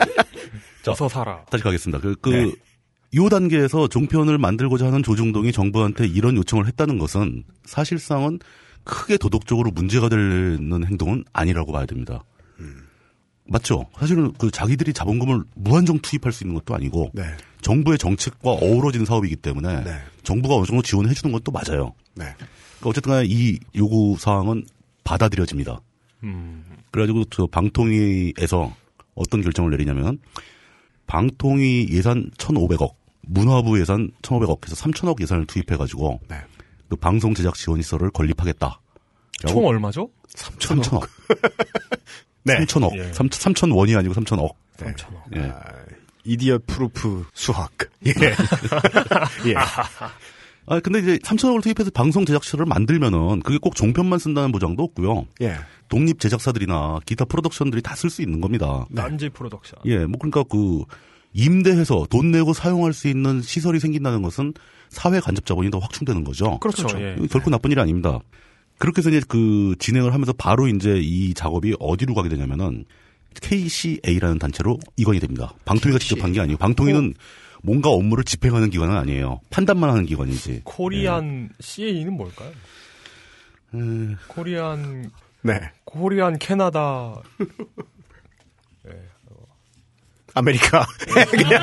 [0.87, 1.43] 어서 사라.
[1.49, 2.01] 다시 가겠습니다.
[2.01, 2.51] 그, 그, 네.
[3.15, 8.39] 요 단계에서 종편을 만들고자 하는 조중동이 정부한테 이런 요청을 했다는 것은 사실상은
[8.83, 12.23] 크게 도덕적으로 문제가 되는 행동은 아니라고 봐야 됩니다.
[13.45, 13.85] 맞죠?
[13.97, 17.23] 사실은 그 자기들이 자본금을 무한정 투입할 수 있는 것도 아니고 네.
[17.61, 19.91] 정부의 정책과 어우러진 사업이기 때문에 네.
[20.23, 21.93] 정부가 어느 정도 지원해 주는 것도 맞아요.
[22.15, 22.25] 네.
[22.35, 24.65] 그러니까 어쨌든 간에 이 요구 사항은
[25.03, 25.81] 받아들여집니다.
[26.23, 26.63] 음.
[26.91, 28.73] 그래가지고 저 방통위에서
[29.15, 30.19] 어떤 결정을 내리냐면
[31.05, 36.37] 방통위 예산 1,500억, 문화부 예산 1,500억 해서 3,000억 예산을 투입해가지고 네.
[36.89, 38.79] 그 방송 제작 지원 시설을 건립하겠다.
[39.47, 40.09] 총 얼마죠?
[40.35, 41.07] 3,000억.
[42.43, 42.59] 네.
[42.65, 42.97] 3,000억.
[42.97, 43.13] 예.
[43.13, 44.49] 3, 3,000원이 아니고 3,000억.
[44.77, 45.35] 3,000원.
[45.35, 45.39] 예.
[45.49, 45.61] 아,
[46.23, 47.71] idiot proof 수학.
[48.05, 48.11] 예.
[49.49, 49.55] 예.
[50.65, 55.25] 아, 근데 이제 3,000억을 투입해서 방송 제작 시설을 만들면은 그게 꼭 종편만 쓴다는 보장도 없고요.
[55.41, 55.57] 예.
[55.89, 58.85] 독립 제작사들이나 기타 프로덕션들이 다 쓸 수 있는 겁니다.
[58.95, 59.79] 딴지 프로덕션.
[59.85, 60.83] 예, 뭐 그러니까 그
[61.33, 64.53] 임대해서 돈 내고 사용할 수 있는 시설이 생긴다는 것은
[64.93, 66.59] 사회 간접 자본이 더 확충되는 거죠.
[66.59, 66.87] 그렇죠.
[67.01, 67.13] 예.
[67.15, 68.19] 이건 결코 나쁜 일이 아닙니다.
[68.77, 72.85] 그렇게 해서 이제 그 진행을 하면서 바로 이제 이 작업이 어디로 가게 되냐면은
[73.41, 75.53] KCA라는 단체로 이관이 됩니다.
[75.65, 77.13] 방통위가 직접 한 게 아니고 방통위는
[77.63, 79.39] 뭔가 업무를 집행하는 기관은 아니에요.
[79.49, 80.61] 판단만 하는 기관이지.
[80.65, 82.51] Korean CA는 뭘까요?
[83.73, 85.09] 음, Korean
[85.41, 85.59] 네.
[85.85, 87.21] Korean Canada
[90.35, 90.85] 아메리카.
[91.29, 91.61] 그냥.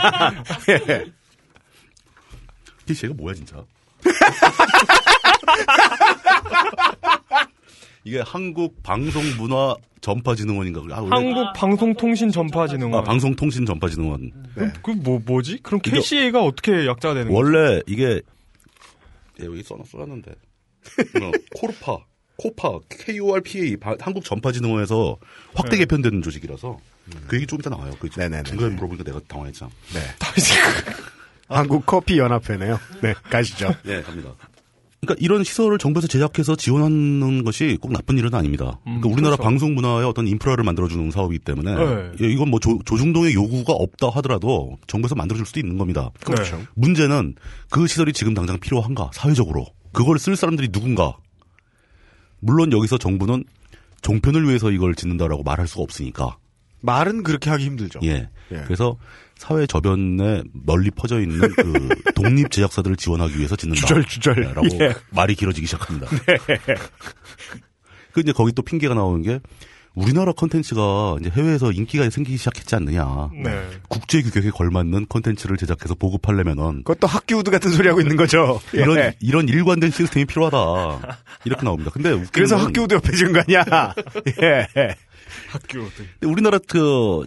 [0.68, 1.12] 예.
[2.94, 3.64] KCA가 뭐야 진짜?
[8.04, 10.80] 이게 한국 방송 문화 전파진흥원인가?
[10.96, 13.00] 아, 원래- 한국 방송통신전파진흥원.
[13.00, 14.32] 아, 방송통신전파진흥원.
[14.56, 14.72] 네.
[14.82, 15.58] 그뭐 뭐지?
[15.62, 17.36] 그럼 KCA가 어떻게 약자가 되는 거죠?
[17.36, 18.22] 원래 이게
[19.40, 21.98] 예, 여기 써놨 써놨는데 어, 코르파,
[22.36, 25.18] 코파, KORPA 바- 한국 전파진흥원에서
[25.54, 25.78] 확대 네.
[25.78, 26.78] 개편된 조직이라서
[27.26, 27.92] 그 얘기 좀 이따 나와요.
[28.00, 28.44] 그 네네네.
[28.44, 29.70] 중간에 물어보니까 내가 당황했죠.
[29.92, 30.00] 네.
[31.50, 32.78] 한국 커피 연합회네요.
[33.02, 33.74] 네, 가시죠.
[33.84, 34.30] 네, 갑니다.
[35.00, 38.78] 그러니까 이런 시설을 정부에서 제작해서 지원하는 것이 꼭 나쁜 일은 아닙니다.
[38.84, 39.42] 그러니까 음, 우리나라 그렇죠.
[39.42, 42.12] 방송 문화의 어떤 인프라를 만들어주는 사업이기 때문에 네.
[42.20, 46.10] 예, 이건 뭐 조, 조중동의 요구가 없다 하더라도 정부에서 만들어줄 수도 있는 겁니다.
[46.22, 46.58] 그렇죠.
[46.58, 46.64] 네.
[46.74, 47.34] 문제는
[47.70, 51.16] 그 시설이 지금 당장 필요한가 사회적으로 그걸 쓸 사람들이 누군가
[52.40, 53.44] 물론 여기서 정부는
[54.02, 56.36] 종편을 위해서 이걸 짓는다라고 말할 수가 없으니까
[56.82, 58.00] 말은 그렇게 하기 힘들죠.
[58.02, 58.28] 예.
[58.52, 58.62] 예.
[58.64, 58.96] 그래서
[59.40, 63.80] 사회 저변에 널리 퍼져 있는 그 독립 제작사들을 지원하기 위해서 짓는다.
[63.80, 64.34] 주절 주절.
[64.54, 64.94] 라고 예.
[65.08, 66.08] 말이 길어지기 시작합니다.
[68.12, 69.40] 그 이제 거기 또 핑계가 나오는 게
[69.94, 73.30] 우리나라 컨텐츠가 이제 해외에서 인기가 생기기 시작했지 않느냐.
[73.42, 73.66] 네.
[73.88, 78.60] 국제 규격에 걸맞는 컨텐츠를 제작해서 보급하려면은 그것도 한류우드 같은 소리 하고 있는 거죠.
[78.74, 78.82] 예.
[78.82, 81.16] 이런 이런 일관된 시스템이 필요하다.
[81.46, 81.90] 이렇게 나옵니다.
[81.94, 83.64] 근데 그래서 건 한류우드 옆에 지은 거 아니야?
[84.42, 84.66] 예.
[85.48, 85.88] 한류.
[86.26, 87.24] 우리나라 그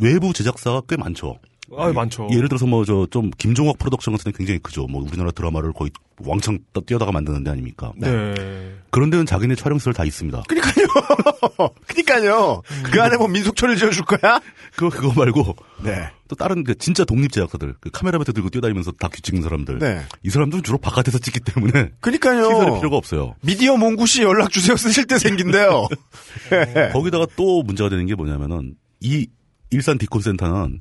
[0.00, 1.38] 외부 제작사가 꽤 많죠.
[1.76, 2.28] 아 많죠.
[2.30, 4.86] 예를 들어서 뭐 저 좀 김종학 프로덕션 같은 데 굉장히 크죠.
[4.86, 5.90] 뭐 우리나라 드라마를 거의
[6.20, 7.92] 왕창 떠- 뛰어다가 만드는 데 아닙니까?
[7.96, 8.34] 네.
[8.90, 10.42] 그런 데는 자기네 촬영시설 다 있습니다.
[10.48, 10.86] 그니까요.
[11.88, 12.62] 그니까요.
[12.84, 14.40] 그 안에 뭐 민속촌을 지어줄 거야?
[14.76, 16.08] 그거 그거 말고 네.
[16.28, 19.78] 또 다른 그 진짜 독립 제작사들 그 카메라매트 들고 뛰어다니면서 다큐 찍는 사람들.
[19.80, 20.02] 네.
[20.22, 22.44] 이 사람들은 주로 바깥에서 찍기 때문에 그니까요.
[22.48, 23.34] 시설이 필요가 없어요.
[23.42, 25.88] 미디어 몽구 씨 연락 주세요 쓰실 때 생긴대요.
[26.50, 26.90] 네.
[26.94, 29.26] 거기다가 또 문제가 되는 게 뭐냐면은 이
[29.70, 30.80] 일산 디콘 센터는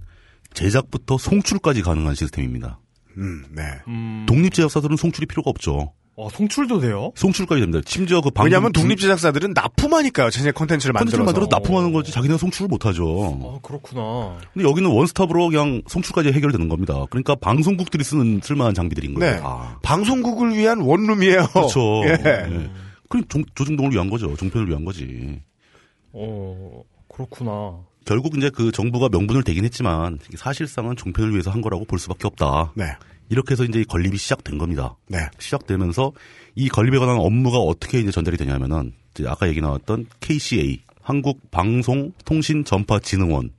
[0.54, 2.80] 제작부터 송출까지 가능한 시스템입니다.
[3.18, 3.64] 음, 네.
[3.88, 4.26] 음.
[4.28, 5.94] 독립 제작사들은 송출이 필요가 없죠.
[6.18, 7.12] 아, 송출도 돼요?
[7.16, 7.82] 송출까지 됩니다.
[7.86, 10.30] 심지어 그 방송 왜냐하면 독립 제작사들은 납품하니까요.
[10.30, 11.24] 자신의 컨텐츠를 만들어서.
[11.26, 13.38] 만들어 납품하는 거지 자기네가 송출을 못하죠.
[13.44, 14.38] 아, 그렇구나.
[14.54, 17.06] 근데 여기는 원스톱으로 그냥 송출까지 해결되는 겁니다.
[17.10, 19.36] 그러니까 방송국들이 쓰는 쓸만한 장비들인 거예요.
[19.36, 19.42] 네.
[19.42, 19.78] 다.
[19.84, 21.48] 방송국을 위한 원룸이에요.
[21.52, 22.04] 그렇죠.
[22.08, 22.12] 예.
[22.12, 22.70] 예.
[23.10, 24.34] 그럼 종- 조중동을 위한 거죠.
[24.38, 25.42] 종편을 위한 거지.
[26.14, 27.80] 어, 그렇구나.
[28.06, 32.72] 결국 이제 그 정부가 명분을 대긴 했지만 사실상은 종편을 위해서 한 거라고 볼 수밖에 없다.
[32.76, 32.86] 네.
[33.30, 34.96] 이렇게 해서 이제 이 건립이 시작된 겁니다.
[35.08, 35.20] 네.
[35.40, 36.12] 시작되면서
[36.54, 42.14] 이 건립에 관한 업무가 어떻게 이제 전달이 되냐면은 이제 아까 얘기 나왔던 KCA 한국 방송
[42.24, 43.52] 통신 전파 진흥원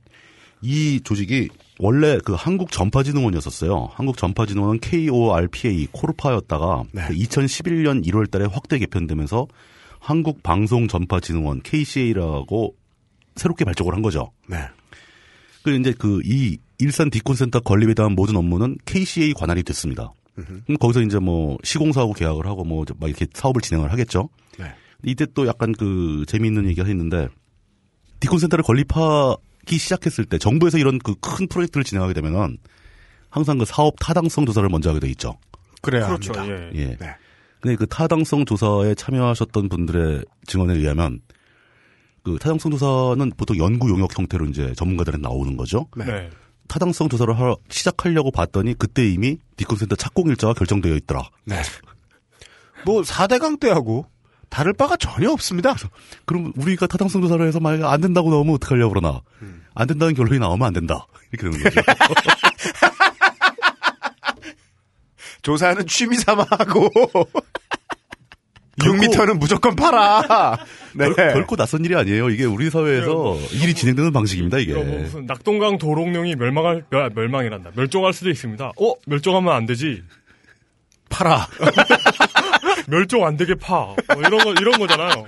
[0.61, 3.89] 이 조직이 원래 그 한국 전파진흥원이었었어요.
[3.93, 7.07] 한국 전파진흥원은 KORPA 코르파였다가 네.
[7.09, 9.47] 2011년 1월 달에 확대 개편되면서
[9.99, 12.75] 한국 방송 전파진흥원 KCA라고
[13.37, 14.31] 새롭게 발족을 한 거죠.
[14.47, 14.57] 네.
[15.63, 20.11] 그 이제 그 이 일산 디콘센터 건립에 대한 모든 업무는 KCA 관할이 됐습니다.
[20.35, 24.29] 그럼 거기서 이제 뭐 시공사하고 계약을 하고 뭐 막 이렇게 사업을 진행을 하겠죠.
[24.59, 24.65] 네.
[25.03, 27.27] 이때 또 약간 그 재미있는 얘기가 있는데
[28.19, 32.57] 디콘센터를 건립하기 시작했을 때 정부에서 이런 그 큰 프로젝트를 진행하게 되면은
[33.29, 35.37] 항상 그 사업 타당성 조사를 먼저 하게 돼 있죠.
[35.81, 36.33] 그래야 그렇죠.
[36.33, 36.71] 합니다.
[36.75, 36.79] 예.
[36.79, 36.85] 예.
[36.99, 37.15] 네.
[37.59, 41.19] 근데 그 타당성 조사에 참여하셨던 분들의 증언에 의하면
[42.27, 45.87] 그 타당성 조사는 보통 연구 용역 형태로 이제 전문가들은 나오는 거죠.
[45.95, 46.03] 네.
[46.05, 46.29] 네.
[46.67, 51.21] 타당성 조사를 하- 시작하려고 봤더니 그때 이미 디콘센터 착공 일자가 결정되어 있더라.
[51.45, 51.61] 네.
[52.85, 54.05] 뭐 4대강 때하고
[54.49, 55.73] 다를 바가 전혀 없습니다.
[56.25, 59.21] 그럼 우리가 타당성 조사를 해서 만약에 안 된다고 나오면 어떡하려고 그러나.
[59.41, 59.63] 음.
[59.73, 61.07] 안 된다는 결론이 나오면 안 된다.
[61.31, 61.81] 이렇게 되는 거죠.
[65.43, 66.89] 조사는 취미 삼아 하고
[68.81, 70.57] 결코- 6m는 무조건 팔아.
[70.93, 71.09] 네.
[71.13, 72.29] 결, 결코 낯선 일이 아니에요.
[72.29, 74.73] 이게 우리 사회에서 일이 진행되는 방식입니다, 이게.
[74.73, 77.71] 뭐 무슨 낙동강 도롱뇽이 멸망할 멸, 멸망이란다.
[77.75, 78.65] 멸종할 수도 있습니다.
[78.79, 80.03] 어, 멸종하면 안 되지.
[81.09, 81.47] 팔아.
[82.87, 83.77] 멸종 안 되게 파.
[83.85, 85.25] 뭐 이런 거 이런 거잖아요.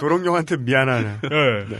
[0.00, 1.08] 도롱뇽한테 미안하네.
[1.24, 1.76] 예.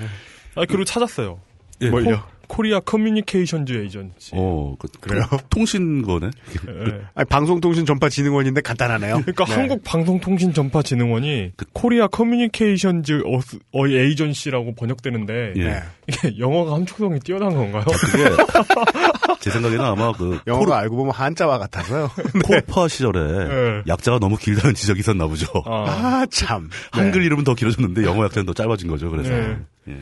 [0.55, 1.41] 아 그리고 찾았어요.
[1.83, 1.91] 예.
[1.91, 2.23] 뭘요?
[2.49, 4.33] Korea Communications Agency.
[4.35, 5.25] 어, 그, 그래요?
[5.51, 6.27] 통신 거네.
[6.27, 7.01] 예.
[7.15, 9.23] 아니, 방송통신전파진흥원인데 간단하네요.
[9.23, 9.55] 그러니까 네.
[9.55, 13.41] 한국 방송통신전파진흥원이 Korea Communications 어,
[13.73, 15.65] 어, Agency라고 번역되는데 예.
[15.65, 15.83] 네.
[16.09, 17.85] 이게 영어가 함축성이 뛰어난 건가요?
[17.85, 18.25] 그게
[19.41, 22.11] 제 생각에는 아마 그 영어가 알고 보면 한자와 같아서요.
[22.45, 23.83] KORPA 시절에 네.
[23.87, 25.47] 약자가 너무 길다는 지적이 있었나 보죠.
[25.67, 26.69] 아, 아, 참.
[26.91, 29.11] 한글 이름은 더 길어졌는데 영어 약자는 더 짧아진 거죠.
[29.11, 29.31] 그래서.
[29.31, 29.57] 네.
[29.89, 29.97] 예.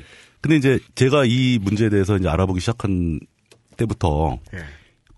[0.45, 3.19] 근데 이제 제가 이 문제에 대해서 이제 알아보기 시작한
[3.79, 4.59] 때부터 예.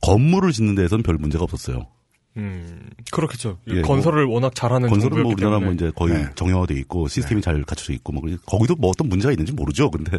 [0.00, 1.88] 건물을 짓는 데에서는 별 문제가 없었어요.
[2.36, 3.58] 음, 그렇겠죠.
[3.66, 5.58] 예, 건설을 워낙 잘하는 건설은 뭐 우리나라.
[5.58, 6.28] 뭐 이제 거의 네.
[6.36, 9.90] 정형화돼 있고 시스템이 잘 갖춰져 있고 뭐 그래서 거기도 뭐 어떤 문제가 있는지 모르죠.
[9.90, 10.16] 근데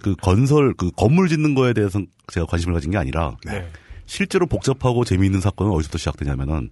[0.00, 2.00] 그 건설 그 건물 짓는 거에 대해서
[2.32, 3.68] 제가 관심을 가진 게 아니라 네.
[4.06, 6.70] 실제로 복잡하고 재미있는 사건은 어디서부터 시작되냐면은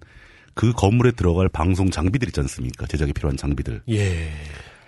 [0.55, 2.87] 그 건물에 들어갈 방송 장비들 있지 않습니까?
[2.87, 3.83] 제작에 필요한 장비들.
[3.91, 4.31] 예.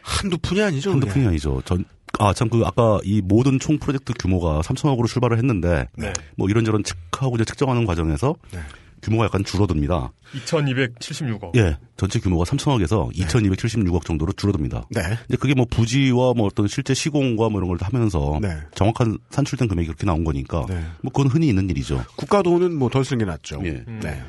[0.01, 0.93] 한두 푼이 아니죠.
[0.93, 1.07] 한두.
[1.07, 1.61] 푼이 아니죠.
[1.66, 1.84] 전,
[2.18, 6.12] 아, 참, 그, 아까 이 모든 총 프로젝트 규모가 3천억으로 출발을 했는데, 네.
[6.36, 8.58] 뭐 이런저런 체크하고 이제 측정하는 과정에서 네.
[9.02, 10.12] 규모가 약간 줄어듭니다.
[10.34, 11.56] 2276억.
[11.56, 11.76] 예.
[11.96, 14.86] 전체 규모가 3천억에서 2276억 정도로 줄어듭니다.
[14.90, 15.00] 네.
[15.02, 18.56] 근데 그게 뭐 부지와 뭐 어떤 실제 시공과 뭐 이런 걸 하면서 네.
[18.74, 20.82] 정확한 산출된 금액이 그렇게 나온 거니까 네.
[21.02, 22.04] 뭐 그건 흔히 있는 일이죠.
[22.16, 23.60] 국가 돈은 뭐 덜 쓰는 게 낫죠.
[23.64, 23.84] 예.
[23.86, 24.20] 네.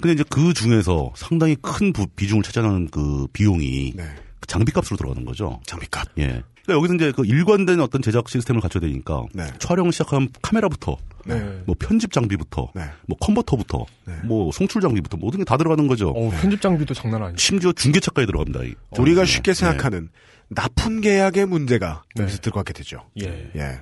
[0.00, 4.04] 근데 이제 그 중에서 상당히 큰 부- 비중을 차지하는 그 비용이 네.
[4.44, 5.58] 그 장비값으로 들어가는 거죠.
[5.64, 6.08] 장비값.
[6.18, 6.42] 예.
[6.64, 9.44] 그러니까 여기서 이제 그 일관된 어떤 제작 시스템을 갖춰야 되니까 네.
[9.58, 11.62] 촬영 시작하면 카메라부터 네.
[11.66, 12.82] 뭐 편집 장비부터 네.
[13.06, 14.14] 뭐 컨버터부터 네.
[14.24, 16.10] 뭐 송출 장비부터 모든 게 다 들어가는 거죠.
[16.10, 17.38] 어우, 편집 장비도 장난 아니죠.
[17.38, 18.64] 심지어 중개차까지 들어갑니다.
[18.64, 19.26] 이- 우리가 네.
[19.26, 20.08] 쉽게 생각하는
[20.48, 22.22] 납품 계약의 문제가 네.
[22.22, 22.98] 여기서 들어가게 되죠.
[23.22, 23.50] 예.
[23.56, 23.80] 예.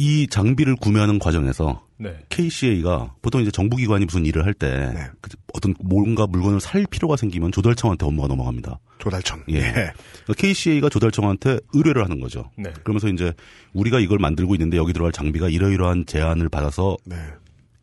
[0.00, 2.16] 이 장비를 구매하는 과정에서 네.
[2.28, 5.08] KCA가 보통 이제 정부기관이 무슨 일을 할때 네.
[5.52, 8.78] 어떤 뭔가 물건을 살 필요가 생기면 조달청한테 업무가 넘어갑니다.
[9.00, 9.42] 조달청.
[9.50, 9.60] 예.
[9.60, 12.48] 그러니까 KCA가 조달청한테 의뢰를 하는 거죠.
[12.56, 12.72] 네.
[12.84, 13.32] 그러면서 이제
[13.72, 17.16] 우리가 이걸 만들고 있는데 여기 들어갈 장비가 이러이러한 제안을 받아서 네.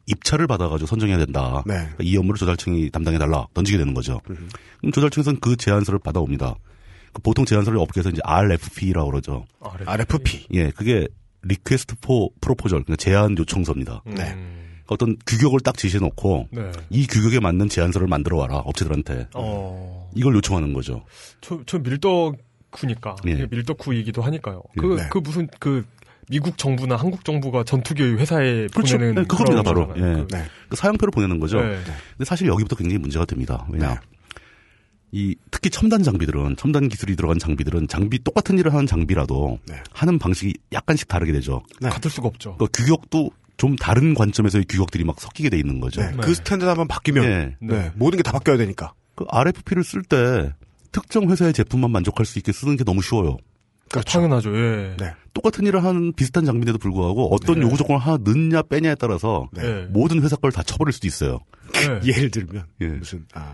[0.05, 1.63] 입찰을 받아가지고 선정해야 된다.
[1.65, 1.73] 네.
[1.73, 4.21] 그러니까 이 업무를 조달청이 담당해달라 던지게 되는 거죠.
[4.23, 6.55] 그럼 조달청에서는 그 제안서를 받아옵니다.
[7.11, 9.45] 그 보통 제안서를 업계에서 이제 RFP라고 그러죠.
[9.59, 9.83] 아래.
[9.85, 10.47] RFP.
[10.53, 11.09] 예, 그게
[11.45, 14.01] Request for Proposal, 그러니까 제안 요청서입니다.
[14.07, 14.15] 음.
[14.15, 14.35] 네.
[14.87, 16.71] 어떤 규격을 딱 지시해놓고 네.
[16.91, 20.09] 이 규격에 맞는 제안서를 만들어 와라 업체들한테 어.
[20.13, 21.03] 이걸 요청하는 거죠.
[21.41, 23.15] 저, 저 밀떡구니까.
[23.27, 23.31] 예.
[23.31, 24.61] 이게 밀떡구이기도 하니까요.
[24.77, 25.07] 그, 네.
[25.11, 25.85] 그 무슨, 그,
[26.29, 28.97] 미국 정부나 한국 정부가 전투기의 회사에 그렇죠.
[28.97, 29.91] 보내는 네, 그겁니다, 바로.
[29.95, 29.99] 예.
[30.01, 30.43] 그- 네.
[30.69, 31.57] 그 사양표를 보내는 거죠.
[31.61, 31.79] 네.
[32.17, 33.65] 근데 사실 여기부터 굉장히 문제가 됩니다.
[33.71, 33.99] 왜냐?
[35.15, 35.21] 네.
[35.21, 39.75] 이 특히 첨단 장비들은 첨단 기술이 들어간 장비들은 장비 똑같은 일을 하는 장비라도 네.
[39.93, 41.63] 하는 방식이 약간씩 다르게 되죠.
[41.79, 41.89] 네.
[41.89, 42.57] 같을 수가 없죠.
[42.57, 46.01] 그 규격도 좀 다른 관점에서의 규격들이 막 섞이게 돼 있는 거죠.
[46.01, 46.11] 네.
[46.11, 46.17] 네.
[46.17, 47.55] 그 standard 한번 바뀌면 네.
[47.61, 47.91] 네.
[47.95, 48.93] 모든 게 다 바뀌어야 되니까.
[49.15, 50.53] 그 RFP를 쓸 때
[50.91, 53.37] 특정 회사의 제품만 만족할 수 있게 쓰는 게 너무 쉬워요.
[53.91, 54.11] 그렇죠.
[54.19, 54.53] 당연하죠.
[54.57, 54.95] 예.
[54.99, 55.13] 네.
[55.33, 57.61] 똑같은 일을 하는 비슷한 장비인데도 불구하고 어떤 네.
[57.65, 59.85] 요구 조건을 하나 넣냐 빼냐에 따라서 네.
[59.89, 61.39] 모든 회사 걸 다 쳐버릴 수도 있어요.
[61.87, 61.99] 네.
[62.11, 62.87] 예를 들면 예.
[62.87, 63.53] 무슨 아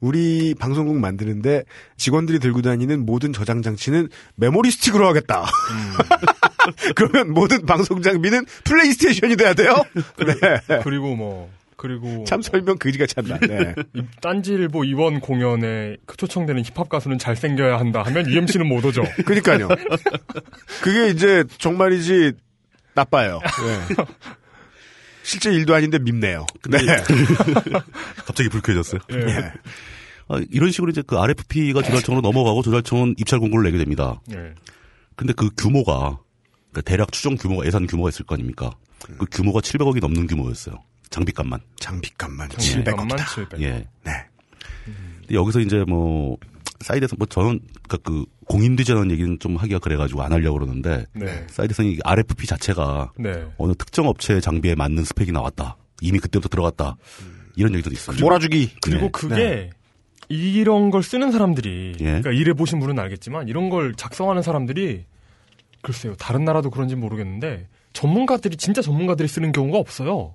[0.00, 1.64] 우리 방송국 만드는데
[1.96, 5.44] 직원들이 들고 다니는 모든 저장 장치는 memory stick으로 하겠다.
[6.94, 9.74] 그러면 모든 방송 장비는 플레이스테이션이 돼야 돼요.
[10.68, 10.80] 네.
[10.82, 12.24] 그리고 뭐, 그리고.
[12.24, 13.38] 참 설명 그지같이 한다.
[13.46, 13.74] 네.
[13.94, 19.02] 이- 딴지일보 이번 공연에 그 초청되는 힙합 가수는 잘 생겨야 한다 하면 UMC는 못 오죠.
[19.26, 19.68] 그니까요.
[20.82, 22.32] 그게 이제 정말이지
[22.94, 23.40] 나빠요.
[23.42, 24.04] 네.
[25.22, 26.46] 실제 일도 아닌데 밉네요.
[26.68, 26.78] 네.
[28.26, 29.00] 갑자기 불쾌해졌어요.
[29.10, 29.16] 예.
[29.16, 29.52] 네.
[30.28, 34.20] 아, 이런 식으로 이제 그 RFP가 조달청으로 넘어가고 조달청은 입찰 공고를 내게 됩니다.
[34.32, 34.54] 예.
[35.16, 36.18] 근데 그 규모가
[36.70, 38.70] 그러니까 대략 추정 규모가 예산 규모가 있을 거 아닙니까?
[39.18, 40.76] 그 규모가 700억이 넘는 규모였어요.
[41.10, 41.60] 장비값만.
[41.78, 43.48] 장비값만 장비값만 700억이다.
[43.48, 43.60] 700억.
[43.60, 43.86] 예.
[44.04, 44.12] 네.
[45.20, 46.38] 근데 여기서 이제 뭐
[46.82, 51.46] 사이드에서 뭐 저는 그그 공인되지 않은 얘기는 좀 하기가 그래가지고 안 하려고 그러는데 네.
[51.48, 53.46] 사이드에서는 이 RFP 자체가 네.
[53.58, 55.76] 어느 특정 업체의 장비에 맞는 스펙이 나왔다.
[56.00, 56.96] 이미 그때부터 들어갔다.
[57.56, 58.24] 이런 얘기도 있습니다.
[58.24, 58.70] 몰아주기.
[58.80, 59.10] 그리고 네.
[59.12, 59.70] 그게
[60.28, 62.04] 이런 걸 쓰는 사람들이 예.
[62.04, 65.04] 그러니까 일해 보신 분은 알겠지만 이런 걸 작성하는 사람들이
[65.82, 70.32] 글쎄요 다른 나라도 그런지 모르겠는데 전문가들이 진짜 전문가들이 쓰는 경우가 없어요.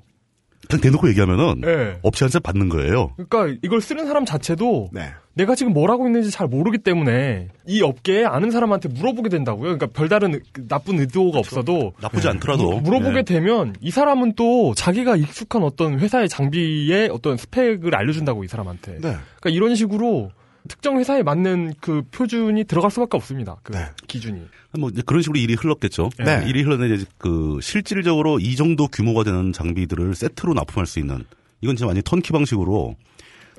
[0.69, 1.99] 그냥 대놓고 얘기하면은 예.
[2.01, 3.11] 업체 한테 받는 거예요.
[3.15, 5.11] 그러니까 이걸 쓰는 사람 자체도 네.
[5.33, 9.61] 내가 지금 뭘 하고 있는지 잘 모르기 때문에 이 업계에 아는 사람한테 물어보게 된다고요.
[9.77, 13.21] 그러니까 별다른 의- 나쁜 의도가 없어도 나쁘지 않더라도 물어보게 예.
[13.21, 18.93] 되면 이 사람은 또 자기가 익숙한 어떤 회사의 장비의 어떤 스펙을 알려준다고 이 사람한테.
[18.93, 18.99] 네.
[19.39, 20.31] 그러니까 이런 식으로
[20.67, 23.55] 특정 회사에 맞는 그 표준이 들어갈 수밖에 없습니다.
[23.63, 23.85] 그 네.
[24.07, 24.41] 기준이.
[24.77, 26.09] 뭐 이제 그런 식으로 일이 흘렀겠죠.
[26.23, 26.43] 네.
[26.47, 31.23] 일이 흘렀는데 이제 그 실질적으로 이 정도 규모가 되는 장비들을 세트로 납품할 수 있는
[31.61, 32.95] 이건 진짜 완전 턴키 방식으로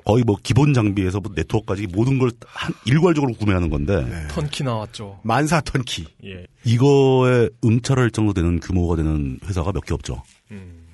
[0.05, 4.27] 거의 뭐 기본 장비에서 뭐 네트워크까지 모든 걸 한 일괄적으로 구매하는 건데 네.
[4.29, 5.19] 턴키 나왔죠.
[5.23, 6.07] 만사 턴키.
[6.25, 6.45] 예.
[6.65, 10.23] 이거에 응찰할 정도 되는 규모가 되는 회사가 몇 개 없죠.
[10.51, 10.87] 음.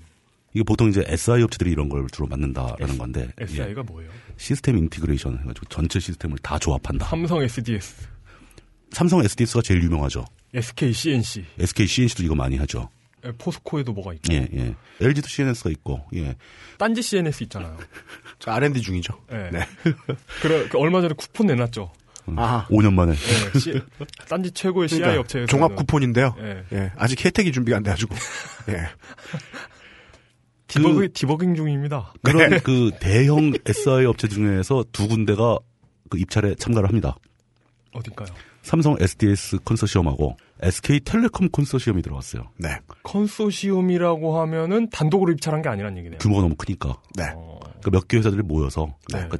[0.53, 3.43] 이게 보통 이제 SI 업체들이 이런 걸 주로 만든다라는 건데 예.
[3.43, 4.09] SI가 뭐예요?
[4.37, 7.05] system integration 해가지고 전체 시스템을 다 조합한다.
[7.07, 8.07] 삼성 SDS,
[8.95, 10.23] 삼성 SDS가 제일 유명하죠.
[10.53, 12.89] SK C&C, SK C&C도 이거 많이 하죠.
[13.25, 14.73] 예, 포스코에도 뭐가 있고, 예, 예.
[15.01, 16.35] LG도 CNS가 있고, 예.
[16.77, 17.75] 딴지 CNS 있잖아요.
[18.39, 19.19] 저 R&D 중이죠.
[19.33, 19.49] 예.
[19.51, 19.59] 네.
[20.41, 21.91] 그래 그 얼마 전에 쿠폰 내놨죠.
[22.37, 22.65] 아하.
[22.69, 23.11] 5년 만에.
[23.11, 23.81] 예, C-
[24.29, 26.33] 딴지 최고의 CI 그러니까 업체에서 종합 쿠폰인데요.
[26.39, 26.63] 예.
[26.71, 26.91] 예.
[26.95, 28.15] 아직 혜택이 준비가 안 돼가지고.
[28.69, 28.87] 예.
[30.67, 32.13] 디버그, 디버깅 중입니다.
[32.23, 35.59] 그런 그 대형 SI 업체 중에서 두 군데가
[36.09, 37.17] 그 입찰에 참가를 합니다.
[37.91, 38.27] 어딘가요?
[38.65, 42.49] 삼성 SDS 컨소시엄하고 SK텔레콤 컨소시엄이 들어갔어요.
[42.57, 42.69] 네.
[43.03, 46.17] 컨소시엄이라고 하면은 단독으로 입찰한 게 아니란 얘기네요.
[46.17, 46.97] 규모가 너무 크니까.
[47.15, 47.25] 네.
[47.35, 49.19] 어, 그 몇 개 회사들이 모여서 네.
[49.19, 49.37] 그러니까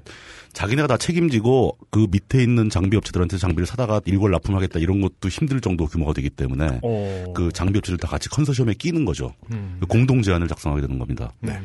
[0.54, 5.60] 자기네가 다 책임지고 그 밑에 있는 장비 업체들한테 장비를 사다가 일괄 납품하겠다 이런 것도 힘들
[5.60, 7.34] 정도 규모가 되기 때문에 어.
[7.36, 9.34] 그 장비 업체들 다 같이 컨소시엄에 끼는 거죠.
[9.52, 9.78] 음.
[9.80, 11.32] 그 공동 제안을 작성하게 되는 겁니다.
[11.40, 11.60] 네.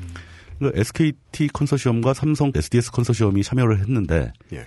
[0.59, 4.65] 그 SKT 컨소시엄과 삼성 SDS 컨소시엄이 참여를 했는데 예.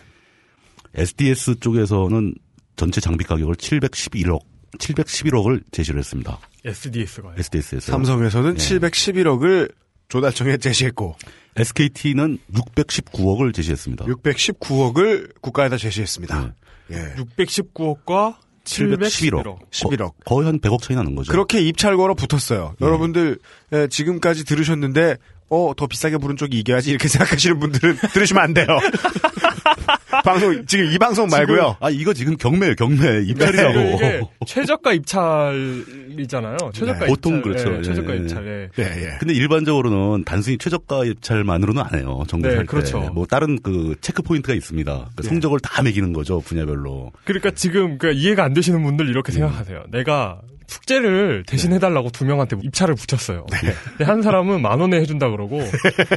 [0.94, 2.36] SDS 쪽에서는
[2.76, 4.39] 전체 장비 가격을 711억
[4.80, 6.39] 711억을 제시를 했습니다.
[6.65, 7.36] SDS가요.
[7.38, 8.57] SDS에서 삼성에서는 예.
[8.57, 9.71] 711억을
[10.09, 11.15] 조달청에 제시했고
[11.55, 14.05] SKT는 619억을 제시했습니다.
[14.05, 16.53] 619억을 국가에다 제시했습니다.
[16.91, 17.13] 예.
[17.17, 19.43] 619억과 711억.
[19.43, 19.57] 711억.
[19.71, 20.11] 11억.
[20.26, 21.32] 거 의 한 100억 차이 나는 거죠.
[21.32, 22.76] 그렇게 입찰 걸어 붙었어요.
[22.80, 22.86] 네.
[22.86, 23.38] 여러분들
[23.74, 25.17] 예, 지금까지 들으셨는데
[25.49, 28.65] 어 더 비싸게 부른 쪽이 이겨야지 이렇게 생각하시는 분들은 들으시면 안 돼요.
[30.24, 31.78] 방송 지금 이 방송 말고요.
[31.80, 33.80] 아 이거 지금 경매예요 경매 입찰이라고.
[33.99, 36.57] 네, 최저가 입찰이잖아요.
[36.74, 37.05] 최저가 네.
[37.07, 37.53] 보통 입찰.
[37.53, 37.78] 그렇죠.
[37.78, 38.22] 예, 최저가 예, 예.
[38.22, 38.47] 입찰.
[38.47, 38.84] 예.
[38.84, 39.18] 예, 예.
[39.20, 42.24] 근데 일반적으로는 단순히 최저가 입찰만으로는 안 해요.
[42.28, 42.66] 정부할 네, 때.
[42.66, 42.99] 그렇죠.
[43.14, 45.09] 뭐 다른 그 체크 포인트가 있습니다.
[45.16, 47.11] 그 성적을 다 매기는 거죠 분야별로.
[47.24, 49.34] 그러니까 지금 그 이해가 안 되시는 분들 이렇게 음.
[49.34, 49.84] 생각하세요.
[49.91, 50.41] 내가
[50.74, 53.45] 숙제를 대신 해달라고 두 명한테 입찰을 붙였어요.
[53.49, 55.61] 근데 한 사람은 만 원에 해준다 그러고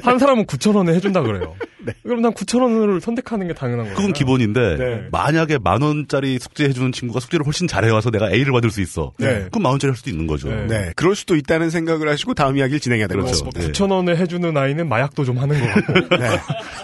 [0.02, 1.54] 한 사람은 9천 원에 해준다 그래요.
[2.02, 3.96] 그럼 난 9천 원을 선택하는 게 당연한 거예요.
[3.96, 5.02] 그건 기본인데 네.
[5.12, 9.12] 만약에 만 원짜리 숙제 해주는 친구가 숙제를 훨씬 잘해와서 내가 A를 받을 수 있어.
[9.18, 9.46] 네.
[9.50, 10.48] 그럼 만 원짜리 할 수도 있는 거죠.
[10.48, 10.66] 네.
[10.66, 13.44] 네, 그럴 수도 있다는 생각을 하시고 다음 이야기를 진행해야 되는 그렇죠.
[13.44, 13.60] 거죠.
[13.60, 13.68] 네.
[13.72, 15.92] 9천 원에 해주는 아이는 마약도 좀 하는 것 같고.
[16.16, 16.28] 네.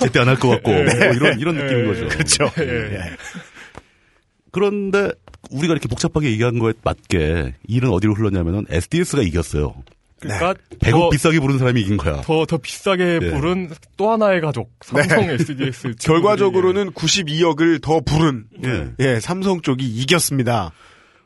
[0.00, 0.84] 제때 안 할 것 같고 네.
[0.84, 1.88] 뭐 이런 이런 느낌인 네.
[1.88, 2.08] 거죠.
[2.08, 2.50] 그렇죠.
[4.50, 5.10] 그런데
[5.52, 9.74] 우리가 이렇게 복잡하게 얘기한 거에 맞게 일은 어디로 흘렀냐면은 SDS가 이겼어요.
[10.22, 12.20] 그러니까 100억 더, 비싸게 부른 사람이 이긴 거야.
[12.20, 13.30] 더, 더 비싸게 네.
[13.32, 14.70] 부른 또 하나의 가족.
[14.80, 15.96] 삼성 SDS.
[16.00, 18.92] 결과적으로는 92억을 더 부른 예.
[19.00, 20.70] 예, 삼성 쪽이 이겼습니다.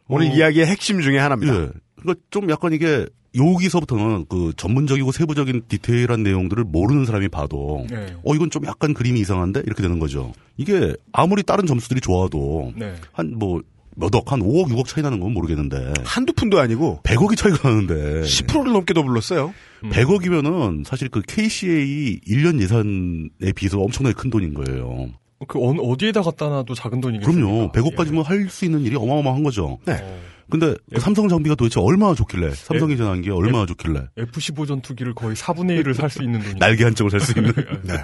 [0.08, 0.34] 오늘 어.
[0.34, 1.54] 이야기의 핵심 중에 하나입니다.
[1.54, 1.68] 예.
[1.96, 3.06] 그러니까 좀 약간 이게
[3.36, 8.16] 여기서부터는 그 전문적이고 세부적인 디테일한 내용들을 모르는 사람이 봐도 네.
[8.24, 10.32] 어 이건 좀 약간 그림이 이상한데 이렇게 되는 거죠.
[10.56, 12.94] 이게 아무리 다른 점수들이 좋아도 네.
[13.12, 13.60] 한뭐
[13.96, 18.22] 몇 억, 한 5억, 6억 차이 나는 건 모르겠는데 한두 푼도 아니고 100억이 차이가 나는데
[18.22, 19.54] 10%를 넘게 더 불렀어요.
[19.84, 19.90] 음.
[19.90, 25.08] 100억이면은 사실 그 KCA 1년 예산에 비해서 엄청나게 큰 돈인 거예요.
[25.48, 27.46] 그 어느, 어디에다 갖다 놔도 작은 돈이겠습니까?
[27.46, 27.72] 그럼요.
[27.72, 29.78] 100억까지면 할수 있는 일이 어마어마한 거죠.
[29.84, 29.94] 네.
[30.00, 30.18] 어.
[30.48, 35.34] 근데 그 삼성 장비가 도대체 얼마나 좋길래 삼성이 전한 게 얼마나 좋길래 F-15 전투기를 거의
[35.34, 36.54] 4분의 1을 살 수 있는 돈이.
[36.60, 37.94] 날개 한쪽을 살 수 있는 네.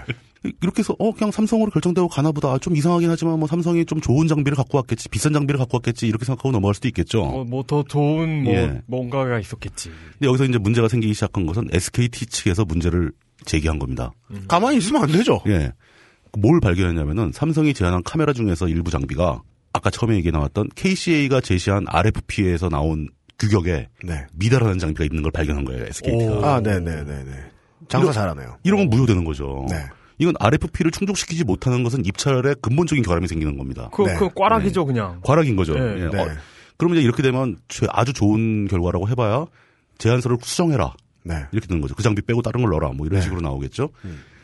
[0.60, 4.26] 이렇게 해서 어 그냥 삼성으로 결정되고 가나 보다 좀 이상하긴 하지만 뭐 삼성이 좀 좋은
[4.26, 7.22] 장비를 갖고 왔겠지 비싼 장비를 갖고 왔겠지 이렇게 생각하고 넘어갈 수도 있겠죠.
[7.22, 8.82] 어, 뭐더 좋은 뭐 예.
[8.86, 9.90] 뭔가가 있었겠지.
[10.18, 13.12] 근데 여기서 이제 문제가 생기기 시작한 것은 SKT 측에서 문제를
[13.44, 14.10] 제기한 겁니다.
[14.48, 15.40] 가만히 있으면 안 되죠.
[15.46, 15.70] 예.
[16.38, 22.68] 뭘 발견했냐면은 삼성이 제안한 카메라 중에서 일부 장비가 아까 처음에 얘기 나왔던 KCA가 제시한 RFP에서
[22.68, 23.08] 나온
[23.38, 24.26] 규격에 네.
[24.34, 26.32] 미달하는 장비가 있는 걸 발견한 거예요, SKT가.
[26.32, 26.44] 오.
[26.44, 27.32] 아, 네, 네, 네, 네.
[27.88, 28.56] 장사 잘하네요.
[28.62, 29.66] 이런 건 무효되는 거죠.
[29.68, 29.76] 네.
[30.18, 33.90] 이건 RFP를 충족시키지 못하는 것은 입찰에 근본적인 결함이 생기는 겁니다.
[33.92, 34.14] 그, 네.
[34.16, 35.20] 그 꽈락이죠, 그냥.
[35.24, 35.74] 과락인 거죠.
[35.74, 36.04] 네.
[36.04, 36.08] 예.
[36.10, 36.18] 네.
[36.20, 36.28] 어,
[36.76, 39.46] 그러면 이제 이렇게 되면 최- 아주 좋은 결과라고 해봐야
[39.98, 40.94] 제안서를 수정해라.
[41.24, 41.34] 네.
[41.52, 41.94] 이렇게 되는 거죠.
[41.94, 42.90] 그 장비 빼고 다른 걸 넣어라.
[42.90, 43.22] 뭐 이런 네.
[43.24, 43.88] 식으로 나오겠죠.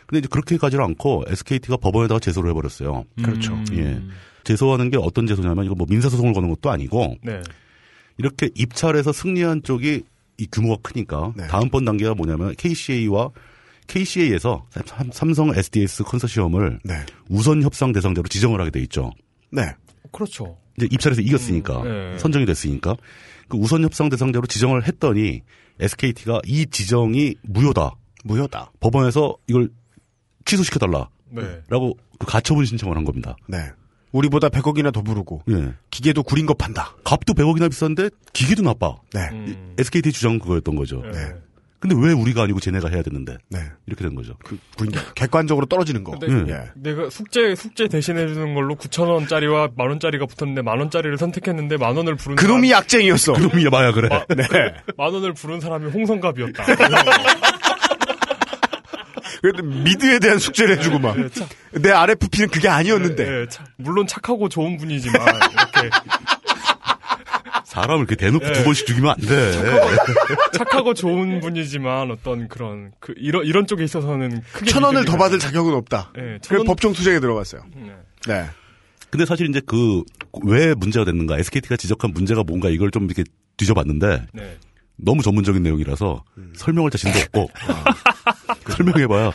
[0.09, 3.05] 근데 이제 그렇게 가지를 않고 SKT가 법원에다가 제소를 해버렸어요.
[3.23, 3.53] 그렇죠.
[3.53, 3.67] 음.
[3.73, 4.03] 예.
[4.43, 7.43] 제소하는 게 어떤 제소냐면 이거 뭐 민사소송을 거는 것도 아니고 네.
[8.17, 10.03] 이렇게 입찰에서 승리한 쪽이
[10.39, 11.47] 이 규모가 크니까 네.
[11.49, 13.29] 다음번 단계가 뭐냐면 KCA와
[13.87, 14.67] KCA에서
[15.13, 16.95] 삼성 SDS 컨소시엄을 네.
[17.29, 19.11] 우선 협상 대상자로 지정을 하게 돼 있죠.
[19.51, 19.63] 네.
[20.11, 20.57] 그렇죠.
[20.79, 22.19] 이제 입찰에서 이겼으니까 음, 네.
[22.19, 22.97] 선정이 됐으니까
[23.49, 25.43] 그 우선 협상 대상자로 지정을 했더니
[25.81, 27.93] SKT가 이 지정이 무효다.
[28.25, 28.73] 무효다.
[28.81, 29.69] 법원에서 이걸
[30.49, 31.62] 취소시켜달라라고 네.
[32.18, 33.36] 그 가처분 신청을 한 겁니다.
[33.46, 33.59] 네.
[34.12, 35.74] 우리보다 100억이나 더 부르고 예.
[35.90, 36.94] 기계도 구린 거 판다.
[37.05, 38.96] 값도 100억이나 비싼데 기계도 나빠.
[39.12, 39.28] 네.
[39.32, 39.74] 음.
[39.78, 41.03] SKT 주장은 그거였던 거죠.
[41.03, 41.11] 네.
[41.12, 41.34] 네.
[41.80, 43.61] 근데 왜 우리가 아니고 쟤네가 해야 되는데 네.
[43.86, 44.34] 이렇게 된 거죠.
[44.44, 44.59] 그,
[45.14, 46.18] 객관적으로 떨어지는 거.
[46.18, 46.70] 근데 예.
[46.74, 51.96] 내가 숙제 숙제 대신해 주는 걸로 9천 원짜리와 만 원짜리가 붙었는데 만 원짜리를 선택했는데 만
[51.96, 53.34] 원을 부른 그놈이 약쟁이였어.
[53.34, 54.09] 그놈이 마야 그래.
[54.09, 54.44] 마- 네.
[54.96, 56.64] 만 원을 부른 사람이 홍성갑이었다.
[59.41, 61.16] 그래도 미드에 대한 숙제를 해주고 막.
[61.18, 61.47] 네, 참.
[61.72, 63.43] 내 RFP는 그게 아니었는데.
[63.43, 65.91] 예, 참, 물론 착하고 좋은 분이지만 이렇게
[67.64, 68.53] 사람을 이렇게 대놓고 예.
[68.53, 69.53] 두 번씩 죽이면 안 돼.
[70.57, 75.39] 착하고 좋은 분이지만 어떤 그런 그 이런 이런 쪽에 있어서는 크게 천 원을 더 받을
[75.39, 76.12] 자격은 없다.
[76.16, 77.62] 예, 천 그래서 원- 법정 투쟁에 들어갔어요.
[77.76, 77.93] 네.
[78.26, 78.47] 네.
[79.11, 80.03] 근데 사실 이제 그
[80.45, 83.24] 왜 문제가 됐는가 SKT가 지적한 문제가 뭔가 이걸 좀 이렇게
[83.57, 84.59] 뒤져봤는데 네.
[84.97, 86.22] 너무 전문적인 내용이라서
[86.55, 87.51] 설명할 자신도 없고
[88.79, 89.33] 설명해봐야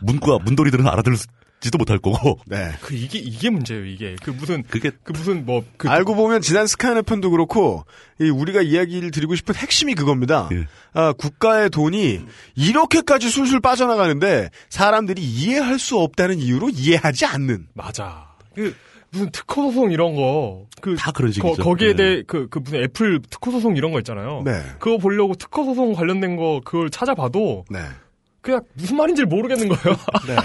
[0.00, 2.72] 문과 문돌이들은 알아들지도 못할 거고 네.
[2.80, 3.84] 그 이게 이게 문제예요.
[3.86, 7.84] 이게 그 무슨 그게 그 무슨 뭐 그 알고 보면 지난 스카이너 편도 그렇고
[8.20, 10.48] 이 우리가 이야기를 드리고 싶은 핵심이 그겁니다.
[10.52, 10.66] 예.
[10.92, 12.20] 아, 국가의 돈이
[12.54, 17.68] 이렇게까지 술술 빠져나가는데 사람들이 이해할 수 없다는 이유로 이해하지 않는.
[17.74, 18.34] 맞아.
[18.54, 18.74] 그
[19.10, 21.62] 무슨 특허 소송 이런 거 그 다 그런 식이죠.
[21.62, 21.94] 거 기에 네.
[21.96, 24.42] 대해 그, 그 무슨 애플 특허 소송 이런 거 있잖아요.
[24.44, 24.60] 네.
[24.78, 27.78] 그거 보려고 특허 소송 관련된 거 그걸 찾아봐도 네.
[28.44, 29.96] 그냥 무슨 말인지 모르겠는 거예요.
[30.28, 30.36] 네.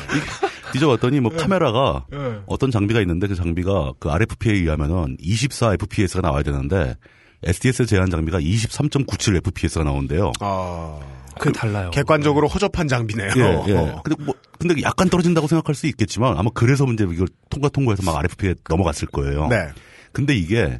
[0.71, 2.39] 뒤져봤더니 뭐 카메라가 예.
[2.45, 6.95] 어떤 장비가 있는데 그 장비가 그 RFP에 의하면은 24 FPS가 나와야 되는데
[7.43, 10.31] SDS 제한 장비가 23.97 FPS가 나온대요.
[10.39, 10.99] 아,
[11.39, 11.91] 그 달라요.
[11.91, 13.31] 객관적으로 허접한 장비네요.
[13.35, 13.77] 예, 예.
[13.77, 14.01] 어.
[14.03, 18.15] 근데 뭐 근데 약간 떨어진다고 생각할 수 있겠지만 아마 그래서 문제 이걸 통과 통과해서 막
[18.17, 19.47] RFP에 넘어갔을 거예요.
[19.47, 19.69] 네.
[20.13, 20.79] 근데 이게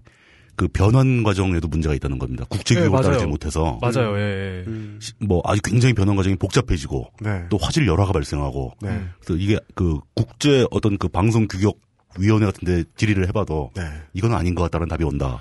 [0.60, 2.43] 그 변환 과정에도 문제가 있다는 겁니다.
[2.49, 2.89] 국제 네.
[2.89, 4.14] 따르지 못해서 맞아요.
[4.20, 4.66] 예.
[4.68, 4.99] 예.
[4.99, 7.45] 시- 뭐 아주 굉장히 변환 과정이 복잡해지고 네.
[7.49, 9.01] 또 화질 열화가 발생하고 네.
[9.24, 11.78] 그래서 이게 그 국제 어떤 그 방송 규격
[12.20, 13.84] 위원회 같은데 질의를 해봐도 네.
[14.14, 15.39] 이건 아닌 것 같다는 답이 온다.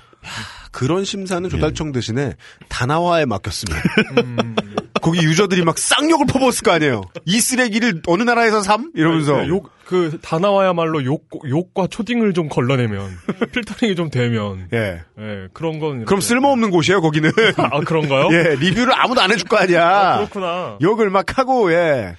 [0.71, 2.33] 그런 심사는 조달청 대신에
[2.67, 3.81] 다나와에 맡겼습니다.
[4.23, 4.55] 음.
[5.01, 7.01] 거기 유저들이 막 쌍욕을 퍼부었을 거 아니에요.
[7.25, 8.91] 이 쓰레기를 어느 나라에서 삼?
[8.95, 9.37] 이러면서.
[9.41, 13.09] 네, 욕, 그, 다 나와야말로 욕, 욕과 초딩을 좀 걸러내면,
[13.53, 15.01] 필터링이 좀 되면, 예.
[15.17, 16.03] 예, 그런 건.
[16.05, 17.31] 그럼 이렇게- 쓸모없는 곳이에요, 거기는.
[17.57, 18.27] 아, 그런가요?
[18.33, 19.87] 예, 리뷰를 아무도 안 해줄 거 아니야.
[19.87, 20.77] 아, 그렇구나.
[20.81, 22.15] 욕을 막 하고, 예.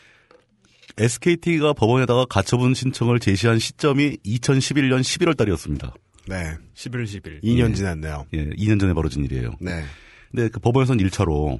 [0.98, 5.92] SKT가 법원에다가 가처분 신청을 제시한 시점이 2011년 11월 달이었습니다.
[6.31, 6.57] 네.
[6.74, 7.41] 11, 11.
[7.43, 7.74] 2년 예.
[7.74, 8.26] 지났네요.
[8.35, 9.53] 예, 2년 전에 벌어진 일이에요.
[9.61, 9.83] 네.
[10.31, 11.59] 근데 그 법원에서는 1차로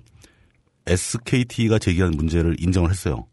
[0.87, 3.27] SKT가 제기한 문제를 인정을 했어요.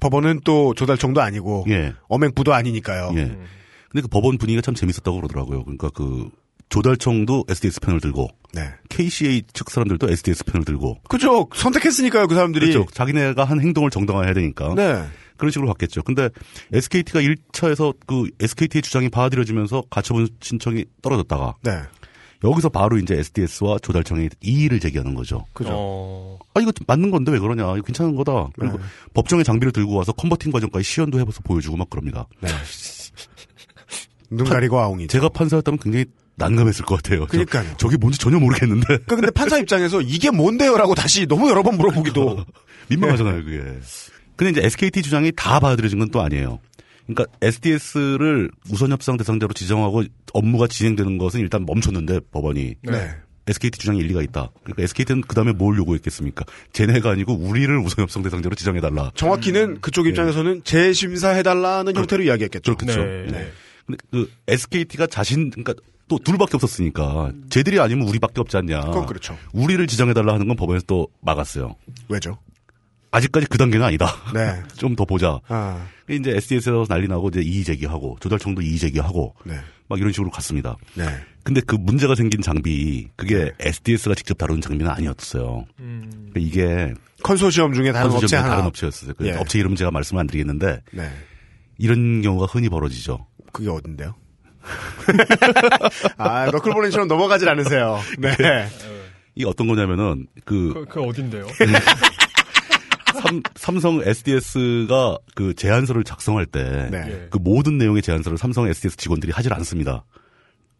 [0.00, 1.94] 법원은 또 조달청도 아니고, 예.
[2.08, 3.12] 어맹부도 아니니까요.
[3.14, 3.38] 예.
[3.90, 5.64] 근데 그 법원 분위기가 참 재밌었다고 그러더라고요.
[5.64, 6.28] 그러니까 그
[6.68, 8.62] 조달청도 SDS 편을 들고 네.
[8.88, 11.48] KCA 측 사람들도 SDS 편을 들고 그죠.
[11.52, 12.70] 선택했으니까요, 그 사람들이.
[12.72, 12.88] 그렇죠.
[12.92, 15.04] 자기네가 한 행동을 정당화해야 되니까 네.
[15.40, 16.02] 그런 식으로 갔겠죠.
[16.02, 16.28] 근데
[16.72, 21.80] SKT가 1차에서 그 SKT의 주장이 받아들여지면서 가처분 신청이 떨어졌다가 네.
[22.44, 25.44] 여기서 바로 이제 SDS와 조달청이 이의를 제기하는 거죠.
[25.52, 25.70] 그죠.
[25.72, 27.64] 어, 아 이거 맞는 건데 왜 그러냐?
[27.74, 28.48] 이거 괜찮은 거다.
[28.58, 28.84] 그리고 네.
[29.14, 32.26] 법정의 장비를 들고 와서 컨버팅 과정까지 시연도 해봐서 보여주고 막 그럽니다.
[32.40, 32.48] 네.
[34.30, 35.08] 눈 가리고 아웅이.
[35.08, 36.04] 제가 판사였다면 굉장히
[36.36, 37.20] 난감했을 것 같아요.
[37.20, 37.76] 저- 그러니까요.
[37.76, 42.44] 저게 뭔지 전혀 모르겠는데 그러니까 근데 판사 입장에서 이게 뭔데요라고 다시 너무 여러 번 물어보기도.
[42.88, 43.62] 민망하잖아요, 그게.
[44.40, 46.60] 근데 이제 SKT 주장이 다 받아들여진 건 또 아니에요.
[47.06, 53.10] 그러니까 SDS를 우선 협상 대상자로 지정하고 업무가 진행되는 것은 일단 멈췄는데 법원이 네.
[53.46, 54.50] SKT 주장이 일리가 있다.
[54.62, 56.46] 그러니까 SKT는 그 다음에 뭘 요구했겠습니까?
[56.72, 59.12] 쟤네가 아니고 우리를 우선 협상 대상자로 지정해달라.
[59.14, 62.76] 정확히는 그쪽 입장에서는 재심사해달라는 형태로 이야기했겠죠.
[62.78, 63.04] 그렇죠.
[63.04, 63.26] 네.
[63.30, 63.52] 네.
[63.86, 65.74] 근데 그 SKT가 자신 그러니까
[66.08, 68.80] 또 둘밖에 없었으니까 쟤들이 아니면 우리밖에 없지 않냐.
[68.80, 69.36] 그건 그렇죠.
[69.52, 71.76] 우리를 지정해달라 하는 건 법원에서 또 막았어요.
[72.08, 72.38] 왜죠?
[73.12, 74.06] 아직까지 그 단계는 아니다.
[74.34, 74.62] 네.
[74.76, 75.40] 좀 더 보자.
[75.48, 79.54] 아, 이제 SDS에서 난리 나고 이제 이의 제기하고 조달청도 이의 제기하고 네.
[79.88, 80.76] 막 이런 식으로 갔습니다.
[80.94, 81.04] 네.
[81.42, 85.64] 근데 그 문제가 생긴 장비 그게 SDS가 직접 다루는 장비는 아니었어요.
[85.78, 88.54] 음, 그러니까 이게 컨소시엄 중에 다른 업체 컨소시엄의 하나.
[88.56, 89.14] 다른 업체였어요.
[89.16, 89.32] 그 예.
[89.32, 91.10] 업체 이름 제가 말씀 안 드리겠는데 네.
[91.78, 93.26] 이런 경우가 흔히 벌어지죠.
[93.52, 94.14] 그게 어딘데요?
[96.18, 97.98] 아, 너클볼링처럼 넘어가질 않으세요.
[98.18, 98.36] 네.
[99.34, 101.46] 이게 어떤 거냐면은 그 그, 그 어딘데요?
[103.56, 107.04] 삼, 성 SDS가 그 제안서를 작성할 때그 네.
[107.08, 107.28] 예.
[107.40, 110.04] 모든 내용의 제안서를 삼성 SDS 직원들이 하질 않습니다.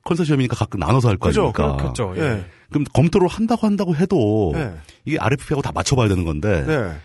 [0.04, 1.76] 컨소시엄이니까 각각 나눠서 할 거 아닙니까?
[1.76, 2.14] 그렇겠죠.
[2.16, 2.20] 예.
[2.22, 2.44] 예.
[2.70, 4.72] 그럼 검토를 한다고 한다고 해도 네.
[5.04, 6.96] 이게 RFP하고 다 맞춰봐야 되는 건데 네.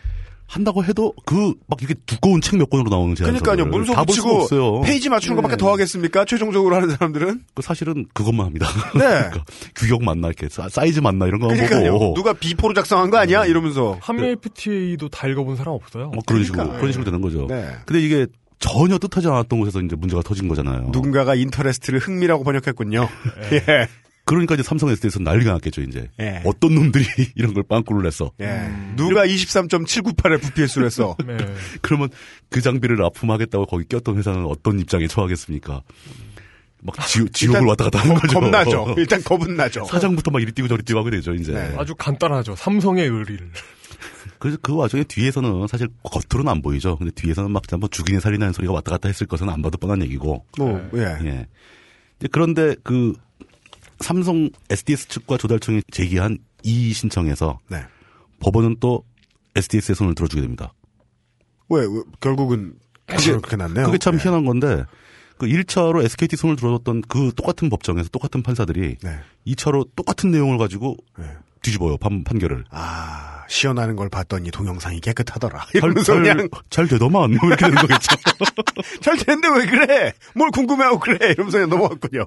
[0.47, 3.65] 한다고 해도 그 막 이렇게 두꺼운 책 몇 권으로 나오는 제안서를 그러니까요.
[3.69, 4.81] 문서 붙이고 없어요.
[4.81, 6.23] 페이지 맞추는 것밖에 더 하겠습니까?
[6.25, 7.41] 최종적으로 하는 사람들은?
[7.55, 8.67] 그 사실은 그것만 합니다.
[8.93, 8.99] 네.
[9.31, 9.43] 그러니까
[9.75, 11.47] 규격 맞나 이렇게 사- 사이즈 맞나 이런 거.
[11.47, 13.45] 보고 누가 B4로 작성한 거 아니야?
[13.45, 13.97] 이러면서.
[14.01, 16.09] 한미 FTA도 다 읽어본 사람 없어요.
[16.09, 16.79] 뭐 그런 식으로 그러니까.
[16.79, 17.47] 그런 식으로 되는 거죠.
[17.47, 17.67] 네.
[17.85, 18.27] 근데 이게
[18.59, 20.89] 전혀 뜻하지 않았던 곳에서 이제 문제가 터진 거잖아요.
[20.91, 23.07] 누군가가 interest를 흥미라고 번역했군요.
[23.51, 23.87] 예.
[24.25, 26.09] 그러니까 이제 삼성 SDS는 난리가 났겠죠, 이제.
[26.19, 26.41] 예.
[26.45, 27.05] 어떤 놈들이
[27.35, 28.31] 이런 걸 빵꾸를 냈어.
[28.41, 28.67] 예.
[28.95, 31.15] 누가 23.798을 FPS로 했어.
[31.25, 31.37] 네.
[31.81, 32.09] 그러면
[32.49, 35.81] 그 장비를 납품하겠다고 거기 꼈던 회사는 어떤 입장에 처하겠습니까?
[36.81, 38.39] 막 지, 지옥을 왔다 갔다 하는 겁- 거죠.
[38.39, 38.95] 겁나죠.
[38.97, 39.85] 일단 겁은 나죠.
[39.85, 41.53] 사장부터 막 이리 뛰고 저리 뛰고 하게 되죠, 이제.
[41.53, 41.75] 네.
[41.77, 42.55] 아주 간단하죠.
[42.55, 43.49] 삼성의 의리를.
[44.39, 46.97] 그래서 그 와중에 뒤에서는 사실 겉으로는 안 보이죠.
[46.97, 50.45] 근데 뒤에서는 막 한번 죽이는 살인하는 소리가 왔다 갔다 했을 것은 안 봐도 뻔한 얘기고.
[50.57, 51.17] 뭐, 예.
[51.25, 51.45] 예.
[52.31, 53.13] 그런데 그
[53.99, 57.83] 삼성 SDS 측과 조달청이 제기한 이의 신청에서 네.
[58.39, 59.03] 법원은 또
[59.55, 60.73] SDS의 손을 들어주게 됩니다.
[61.69, 62.75] 왜, 왜, 결국은
[63.05, 63.85] 그게 그렇게 났네요.
[63.85, 64.23] 그게 참 네.
[64.23, 64.83] 희한한 건데
[65.37, 69.19] 그 1차로 SKT 손을 들어줬던 그 똑같은 법정에서 똑같은 판사들이 네.
[69.47, 71.25] 2차로 똑같은 내용을 가지고 네.
[71.61, 72.63] 뒤집어요 판, 판결을.
[72.69, 75.65] 아, 시연하는 걸 봤더니 동영상이 깨끗하더라.
[75.65, 78.15] 잘, 이러면서 잘, 그냥 잘 되더만 뭐 이렇게 되는 거겠죠.
[79.01, 80.13] 잘 됐는데 왜 그래?
[80.35, 81.31] 뭘 궁금해하고 그래?
[81.31, 82.25] 이러면서 그냥 넘어갔군요.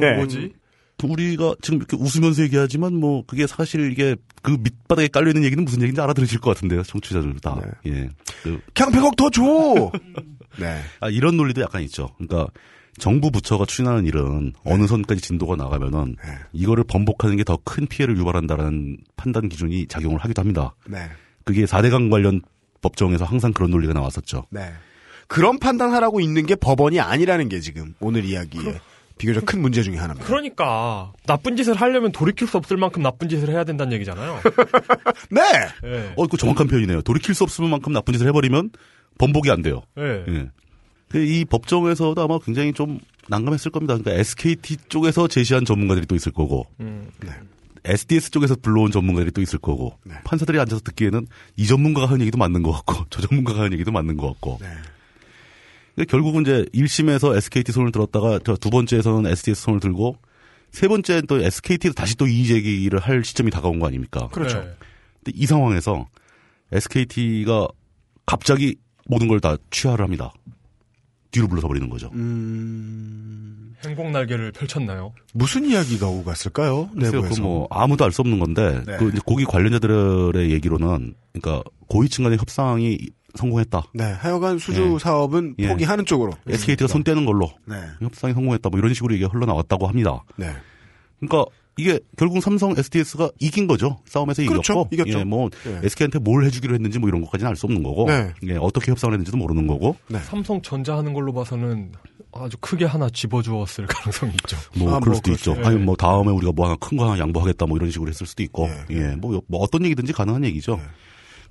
[0.00, 0.16] 네.
[0.16, 0.54] 뭐지?
[1.02, 5.80] 우리가 지금 이렇게 웃으면서 얘기하지만 뭐 그게 사실 이게 그 밑바닥에 깔려 있는 얘기는 무슨
[5.82, 7.60] 얘기인지 알아들으실 것 같은데요, 청취자들 다.
[7.86, 8.08] 예.
[8.42, 9.42] 그, 그냥 100억 더 줘!
[10.58, 10.80] 네.
[11.00, 12.08] 아, 이런 논리도 약간 있죠.
[12.18, 12.50] 그러니까
[12.98, 16.30] 정부 부처가 추진하는 일은 어느 선까지 진도가 나가면은 네.
[16.52, 20.74] 이거를 번복하는 게 더 큰 피해를 유발한다라는 판단 기준이 작용을 하기도 합니다.
[20.86, 20.98] 네.
[21.44, 22.40] 그게 4대강 관련
[22.82, 24.46] 법정에서 항상 그런 논리가 나왔었죠.
[24.50, 24.70] 네.
[25.26, 28.78] 그런 판단하라고 있는 게 법원이 아니라는 게 지금 오늘 이야기의
[29.18, 30.26] 비교적 큰 문제 중에 하나입니다.
[30.26, 34.40] 그러니까 나쁜 짓을 하려면 돌이킬 수 없을 만큼 나쁜 짓을 해야 된다는 얘기잖아요.
[35.30, 35.40] 네!
[35.84, 36.12] 예.
[36.16, 37.02] 어, 그 정확한 표현이네요.
[37.02, 38.70] 돌이킬 수 없을 만큼 나쁜 짓을 해버리면
[39.18, 39.82] 번복이 안 돼요.
[39.98, 40.24] 예.
[40.28, 40.50] 예.
[41.10, 42.98] 그이 법정에서도 아마 굉장히 좀
[43.28, 43.96] 난감했을 겁니다.
[43.96, 47.08] 그러니까 SKT 쪽에서 제시한 전문가들이 또 있을 거고, 음.
[47.84, 50.14] SDS 쪽에서 불러온 전문가들이 또 있을 거고, 네.
[50.24, 54.16] 판사들이 앉아서 듣기에는 이 전문가가 하는 얘기도 맞는 것 같고, 저 전문가가 하는 얘기도 맞는
[54.16, 54.58] 것 같고.
[55.96, 56.04] 네.
[56.04, 60.16] 근데 결국은 이제 1심에서 SKT 손을 들었다가 저두 번째에서는 SDS 손을 들고,
[60.70, 64.28] 세 번째는 또 SKT도 다시 또 이의 제기를 할 시점이 다가온 거 아닙니까?
[64.32, 64.58] 그렇죠.
[64.58, 64.62] 예.
[64.62, 66.06] 근데 이 상황에서
[66.72, 67.68] SKT가
[68.26, 68.74] 갑자기
[69.06, 70.32] 모든 걸 다 취하를 합니다.
[71.30, 72.10] 뒤로 불러서 버리는 거죠.
[72.14, 75.12] 음, 행복 날개를 펼쳤나요?
[75.32, 76.88] 무슨 이야기가 오고 갔을까요?
[76.94, 77.42] 내부에서.
[77.42, 78.96] 그뭐 아무도 알 수 없는 건데 네.
[78.98, 82.98] 그 이제 고기 관련자들의 얘기로는 그러니까 고위층 간의 협상이
[83.34, 83.82] 성공했다.
[83.94, 84.98] 네, 하여간 수주 예.
[84.98, 85.68] 사업은 예.
[85.68, 86.32] 포기하는 쪽으로.
[86.48, 87.76] SKT가 손 떼는 걸로 네.
[88.00, 88.68] 협상이 성공했다.
[88.70, 90.22] 뭐 이런 식으로 이게 흘러나왔다고 합니다.
[90.36, 90.50] 네.
[91.20, 93.98] 그러니까 이게 결국 삼성 SDS가 이긴 거죠.
[94.06, 94.72] 싸움에서 그렇죠.
[94.72, 94.88] 이겼고.
[94.92, 95.18] 이겼죠.
[95.18, 95.80] 예, 뭐 예.
[95.82, 98.06] SK한테 뭘 해주기로 했는지 뭐 이런 것까지는 알 수 없는 거고.
[98.06, 98.32] 네.
[98.44, 99.96] 예, 어떻게 협상을 했는지도 모르는 거고.
[100.22, 101.90] 삼성 전자 하는 걸로 봐서는
[102.32, 104.56] 아주 크게 하나 집어주었을 가능성이 있죠.
[104.76, 105.52] 뭐 아, 그럴 뭐 수도 있죠.
[105.54, 105.68] 그렇죠.
[105.68, 105.84] 아니 예.
[105.84, 108.68] 뭐 다음에 우리가 뭐 하나 큰 거 하나 양보하겠다 뭐 이런 식으로 했을 수도 있고.
[108.92, 108.94] 예.
[108.96, 109.16] 예.
[109.16, 110.78] 뭐, 뭐 어떤 얘기든지 가능한 얘기죠.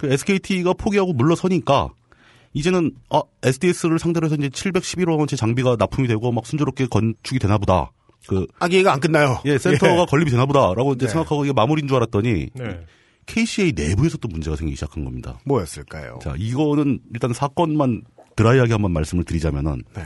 [0.04, 0.08] 예.
[0.08, 1.89] 그 SKT가 포기하고 물러서니까
[2.54, 7.58] 이제는 아 SDS를 상대로 해서 이제 711억 원치 장비가 납품이 되고 막 순조롭게 건축이 되나
[7.58, 7.91] 보다.
[8.28, 9.39] 그 아기가 안 끝나요.
[9.45, 11.12] 예, 센터가 건립이 되나 보다라고 이제 네.
[11.12, 12.80] 생각하고 이게 마무리인 줄 알았더니 네.
[13.26, 15.39] KCA 내부에서 또 문제가 생기기 시작한 겁니다.
[15.45, 16.20] 뭐였을까요?
[16.22, 18.04] 자, 이거는 일단 사건만
[18.36, 20.04] 드라이하게 한번 말씀을 드리자면은 네.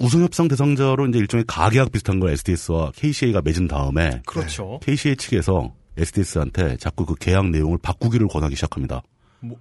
[0.00, 4.78] 우선 협상 대상자로 이제 일종의 가계약 비슷한 걸 SDS와 KCA가 맺은 다음에 그렇죠.
[4.82, 9.02] KCA 측에서 SDS한테 자꾸 그 계약 내용을 바꾸기를 권하기 시작합니다.
[9.40, 9.56] 뭐,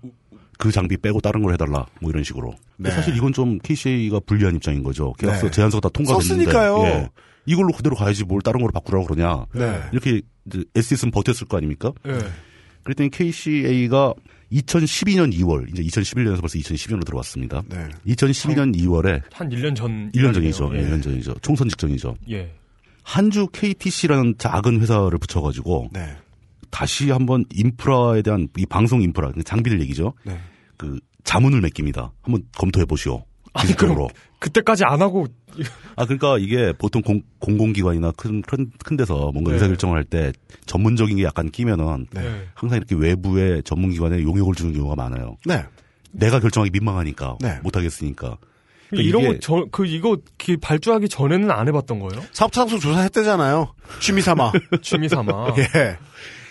[0.57, 2.53] 그 장비 빼고 다른 걸 해달라 뭐 이런 식으로.
[2.77, 2.91] 네.
[2.91, 5.13] 사실 이건 좀 KCA가 불리한 입장인 거죠.
[5.13, 5.51] 계약서 네.
[5.51, 6.83] 제안서가 다 통과됐는데 썼으니까요.
[6.85, 7.09] 예.
[7.45, 9.45] 이걸로 그대로 가야지 뭘 다른 걸로 바꾸라고 그러냐.
[9.53, 9.81] 네.
[9.91, 10.21] 이렇게
[10.75, 11.91] SDS는 버텼을 거 아닙니까?
[12.07, 12.17] 예.
[12.83, 14.13] 그랬더니 KCA가
[14.51, 17.63] 2012년 2월, 이제 2011년에서 벌써 2012년으로 들어왔습니다.
[17.67, 17.87] 네.
[18.07, 20.11] 2012년 2월에 한 1년 전.
[20.11, 20.71] 1년 전이죠.
[20.75, 20.83] 예.
[20.83, 21.35] 1년 전이죠.
[21.41, 22.15] 총선 직전이죠.
[22.29, 22.51] 예.
[23.03, 26.15] 한주 KTC라는 작은 회사를 붙여가지고 네.
[26.75, 30.11] 다시 한번 인프라에 대한 이 방송 인프라 장비들 얘기죠.
[30.25, 30.37] 네.
[30.75, 32.11] 그 자문을 맡깁니다.
[32.21, 33.23] 한번 검토해 보시오.
[33.53, 34.09] 아니, 기술적으로.
[34.39, 35.25] 그때까지 안 하고.
[35.95, 39.53] 아 그러니까 이게 보통 공, 공공기관이나 큰, 큰, 큰 데서 뭔가 네.
[39.55, 40.33] 의사결정을 할 때
[40.65, 42.45] 전문적인 게 약간 끼면은 네.
[42.53, 45.37] 항상 이렇게 외부의 전문기관에 용역을 주는 경우가 많아요.
[45.45, 45.63] 네.
[46.11, 47.57] 내가 결정하기 민망하니까 네.
[47.63, 48.37] 못하겠으니까.
[48.89, 52.21] 그러니까 이런 거, 저, 그, 이거, 기- 발주하기 전에는 안 해봤던 거예요?
[52.33, 53.73] 사업장소 조사했대잖아요.
[54.01, 54.51] 취미 삼아.
[54.83, 55.55] 취미 삼아.
[55.57, 55.97] 예.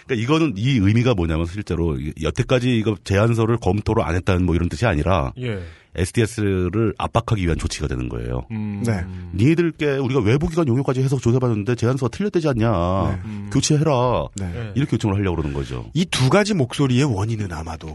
[0.07, 4.87] 그러니까 이거는 이 의미가 뭐냐면 실제로 여태까지 이거 제안서를 검토를 안 했다는 뭐 이런 뜻이
[4.87, 5.63] 아니라 예.
[5.97, 8.47] SDS를 압박하기 위한 조치가 되는 거예요.
[8.51, 8.83] 음.
[8.85, 9.05] 네.
[9.35, 13.11] 니들께 우리가 외부기관 용역까지 해서 조사해봤는데 제안서가 틀렸대지 않냐.
[13.25, 13.51] 음.
[13.53, 14.27] 교체해라.
[14.37, 14.53] 네.
[14.57, 14.73] 예.
[14.75, 15.89] 이렇게 요청을 하려고 그러는 거죠.
[15.95, 17.93] 이 두 가지 목소리의 원인은 아마도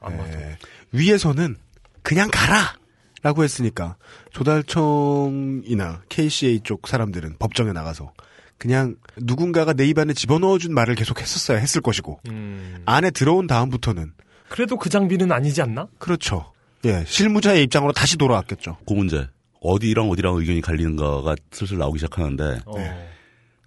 [0.00, 0.24] 아마도.
[0.32, 0.56] 예,
[0.92, 1.56] 위에서는
[2.02, 2.74] 그냥 가라!
[3.22, 3.96] 라고 했으니까
[4.32, 8.12] 조달청이나 KCA 쪽 사람들은 법정에 나가서
[8.58, 12.82] 그냥 누군가가 내 입안에 집어넣어준 말을 계속 했었어야 했을 것이고 음.
[12.86, 14.12] 안에 들어온 다음부터는
[14.48, 15.86] 그래도 그 장비는 아니지 않나?
[15.98, 16.52] 그렇죠.
[16.84, 18.78] 예, 실무자의 입장으로 다시 돌아왔겠죠.
[18.86, 19.28] 그 문제.
[19.60, 22.78] 어디랑 어디랑 의견이 갈리는가가 슬슬 나오기 시작하는데 어.
[22.78, 23.08] 네.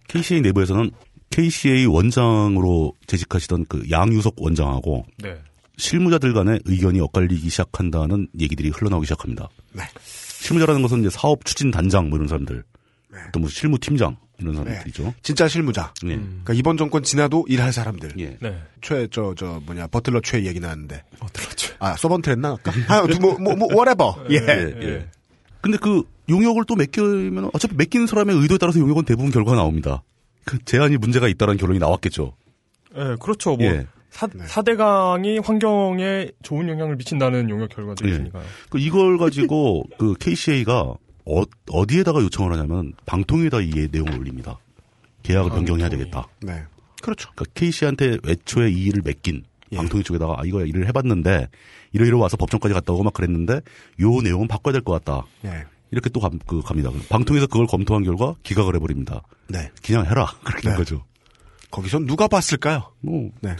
[0.07, 0.91] KCA 내부에서는
[1.29, 5.37] KCA 원장으로 재직하시던 그 양유석 원장하고 네.
[5.77, 9.49] 실무자들 간의 의견이 엇갈리기 시작한다는 얘기들이 흘러나오기 시작합니다.
[9.71, 9.83] 네.
[10.01, 12.63] 실무자라는 것은 이제 사업 추진 단장 뭐 이런 사람들,
[13.11, 13.17] 네.
[13.31, 15.13] 또뭐 실무 팀장 이런 사람들이죠.
[15.23, 15.93] 진짜 실무자.
[16.05, 16.15] 예.
[16.15, 18.13] 그러니까 이번 정권 지나도 일할 사람들.
[18.19, 18.37] 예.
[18.39, 18.61] 네.
[18.81, 21.03] 최, 저, 저, 뭐냐, 버틀러 최 얘기 나왔는데.
[21.19, 21.75] 어떨었죠?
[21.79, 22.49] 아, 서번트랬나?
[22.49, 22.71] 아까?
[22.87, 24.13] 아, 뭐, 뭐, 뭐, whatever.
[24.29, 24.35] 예.
[24.37, 25.07] 예, 예.
[25.61, 30.03] 근데 그 용역을 또 맡기면 어차피 맡기는 사람의 의도에 따라서 용역은 대부분 결과가 나옵니다.
[30.45, 32.33] 그 제안이 문제가 있다는 결론이 나왔겠죠.
[32.97, 33.55] 예, 그렇죠.
[33.55, 33.87] 뭐 예.
[34.09, 34.45] 사, 네.
[34.45, 38.11] 사대강이 환경에 좋은 영향을 미친다는 용역 결과도 예.
[38.11, 38.43] 있으니까요.
[38.69, 40.95] 그 이걸 가지고 그 KCA가
[41.25, 44.57] 어, 어디에다가 요청을 하냐면 방통위에다 이 내용을 올립니다.
[45.23, 46.27] 계약을 변경해야 되겠다.
[46.41, 46.63] 네.
[47.01, 47.29] 그렇죠.
[47.35, 49.77] 그러니까 KC한테 애초에 이 일을 맡긴 예.
[49.77, 51.47] 방통위 쪽에다가 아, 이거 일을 해봤는데
[51.93, 53.61] 이러이러 와서 법정까지 갔다 오고 막 그랬는데
[54.01, 55.25] 요 내용은 바꿔야 될 것 같다.
[55.45, 55.63] 예.
[55.91, 56.89] 이렇게 또 감, 그 갑니다.
[57.09, 59.21] 방통위에서 그걸 검토한 결과 기각을 해버립니다.
[59.47, 59.69] 네.
[59.83, 60.77] 그냥 해라 그렇게 된 네.
[60.77, 61.03] 거죠.
[61.71, 62.91] 거기서 누가 봤을까요?
[62.99, 63.55] 뭐 네.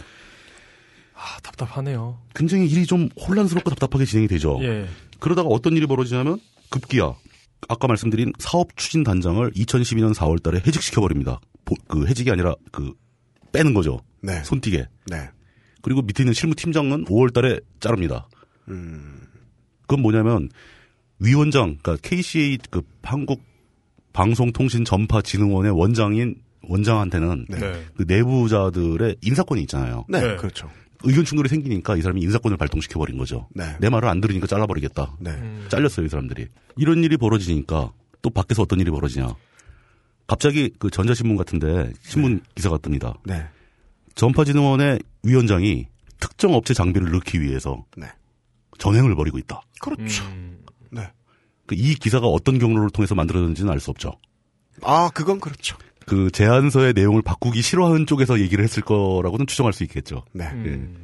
[1.14, 2.18] 아, 답답하네요.
[2.34, 4.58] 굉장히 일이 좀 혼란스럽고 답답하게 진행이 되죠.
[4.62, 4.86] 예.
[5.20, 6.38] 그러다가 어떤 일이 벌어지냐면
[6.70, 7.14] 급기야
[7.68, 11.40] 아까 말씀드린 사업 추진 단장을 2012년 4월 달에 해직시켜 버립니다.
[11.88, 12.92] 그 해직이 아니라 그
[13.52, 14.00] 빼는 거죠.
[14.20, 14.42] 네.
[14.44, 14.86] 손띠게.
[15.06, 15.30] 네.
[15.82, 18.28] 그리고 밑에 있는 실무 팀장은 5월 달에 자릅니다.
[18.68, 19.20] 음.
[19.82, 20.48] 그건 뭐냐면
[21.18, 23.42] 위원장 그러니까 KCA 그 한국
[24.12, 27.58] 방송통신전파진흥원의 원장인 원장한테는 네.
[27.58, 27.84] 네.
[27.96, 30.04] 그 내부자들의 인사권이 있잖아요.
[30.08, 30.20] 네.
[30.20, 30.36] 네.
[30.36, 30.70] 그렇죠.
[31.04, 33.48] 의견 충돌이 생기니까 이 사람이 인사권을 발동시켜 버린 거죠.
[33.54, 33.76] 네.
[33.80, 35.16] 내 말을 안 들으니까 잘라버리겠다.
[35.20, 35.30] 네.
[35.30, 35.66] 음.
[35.70, 36.48] 잘렸어요, 이 사람들이.
[36.76, 37.92] 이런 일이 벌어지니까
[38.22, 39.34] 또 밖에서 어떤 일이 벌어지냐.
[40.26, 43.18] 갑자기 그 전자신문 같은데 신문 기사가 뜹니다.
[43.24, 43.46] 네.
[44.14, 45.88] 전파진흥원의 위원장이
[46.18, 48.06] 특정 업체 장비를 넣기 위해서 네.
[48.78, 49.60] 전횡을 벌이고 있다.
[49.80, 50.24] 그렇죠.
[50.24, 50.58] 음.
[50.90, 51.10] 네.
[51.66, 54.12] 그이 기사가 어떤 경로를 통해서 만들어졌는지는 알 수 없죠.
[54.82, 55.76] 아, 그건 그렇죠.
[56.06, 60.24] 그 제안서의 내용을 바꾸기 싫어하는 쪽에서 얘기를 했을 거라고는 추정할 수 있겠죠.
[60.32, 60.48] 네.
[60.52, 60.96] 음.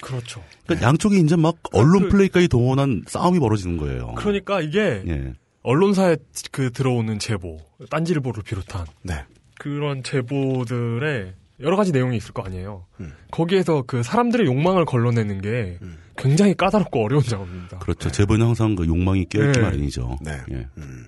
[0.00, 0.42] 그렇죠.
[0.66, 4.14] 그러니까 양쪽이 이제 막 언론 그- 플레이까지 동원한 싸움이 벌어지는 거예요.
[4.16, 5.32] 그러니까 이게 예.
[5.62, 6.16] 언론사에
[6.50, 9.24] 그 들어오는 제보, 딴지일보를 비롯한 네.
[9.60, 12.84] 그런 제보들의 여러 가지 내용이 있을 거 아니에요.
[13.00, 13.12] 음.
[13.30, 15.98] 거기에서 그 사람들의 욕망을 걸러내는 게 음.
[16.16, 17.78] 굉장히 까다롭고 어려운 작업입니다.
[17.78, 18.10] 그렇죠.
[18.10, 19.64] 제보는 항상 그 욕망이 깨어있기 네.
[19.64, 20.18] 마련이죠.
[20.20, 20.38] 네.
[20.50, 20.66] 예.
[20.78, 21.06] 음.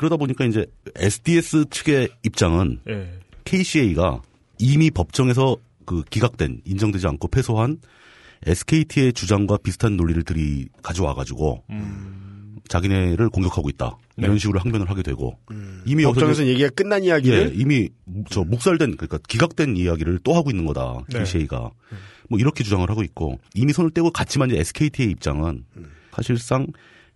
[0.00, 0.64] 그러다 보니까 이제
[0.96, 3.18] SDS 측의 입장은 예.
[3.44, 4.22] KCA가
[4.58, 7.76] 이미 법정에서 그 기각된 인정되지 않고 패소한
[8.46, 12.56] SKT의 주장과 비슷한 논리를 들이 가져와 가지고 음.
[12.66, 14.38] 자기네를 공격하고 있다 이런 네.
[14.38, 15.82] 식으로 항변을 하게 되고 음.
[15.84, 17.90] 이미 법정에서 얘기가 끝난 예, 이야기를 이미
[18.30, 21.18] 저 묵살된 그러니까 기각된 이야기를 또 하고 있는 거다 네.
[21.18, 21.70] KCA가
[22.30, 25.66] 뭐 이렇게 주장을 하고 있고 이미 손을 떼고 갔지만 이제 SKT의 입장은
[26.10, 26.68] 사실상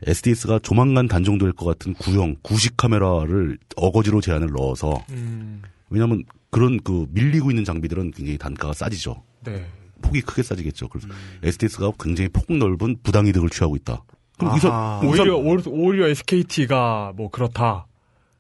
[0.06, 5.62] SDS가 조만간 단종될 것 같은 구형 구식 카메라를 어거지로 제안을 넣어서 음.
[5.90, 9.22] 왜냐하면 그런 그 밀리고 있는 장비들은 굉장히 단가가 싸지죠.
[9.44, 9.66] 네.
[10.02, 10.88] 폭이 크게 싸지겠죠.
[10.88, 11.08] 그래서
[11.42, 14.02] SDS가 굉장히 폭 넓은 부당 이득을 취하고 있다.
[14.38, 14.54] 그럼.
[14.54, 17.86] 우선, 오히려 오- 오히려 SKT가 뭐 그렇다.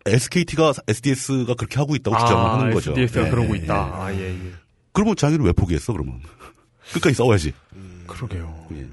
[0.06, 2.90] SKT가 SDS가 그렇게 하고 있다고 주장을 하는 거죠.
[2.92, 3.74] SDS가 예, 그러고 예, 있다.
[3.74, 3.92] 예.
[3.94, 4.52] 아, 예, 예.
[4.92, 5.92] 그러면 자기를 왜 포기했어?
[5.92, 6.20] 그러면
[6.92, 7.52] 끝까지 싸워야지.
[8.06, 8.66] 그러게요.
[8.72, 8.86] 예.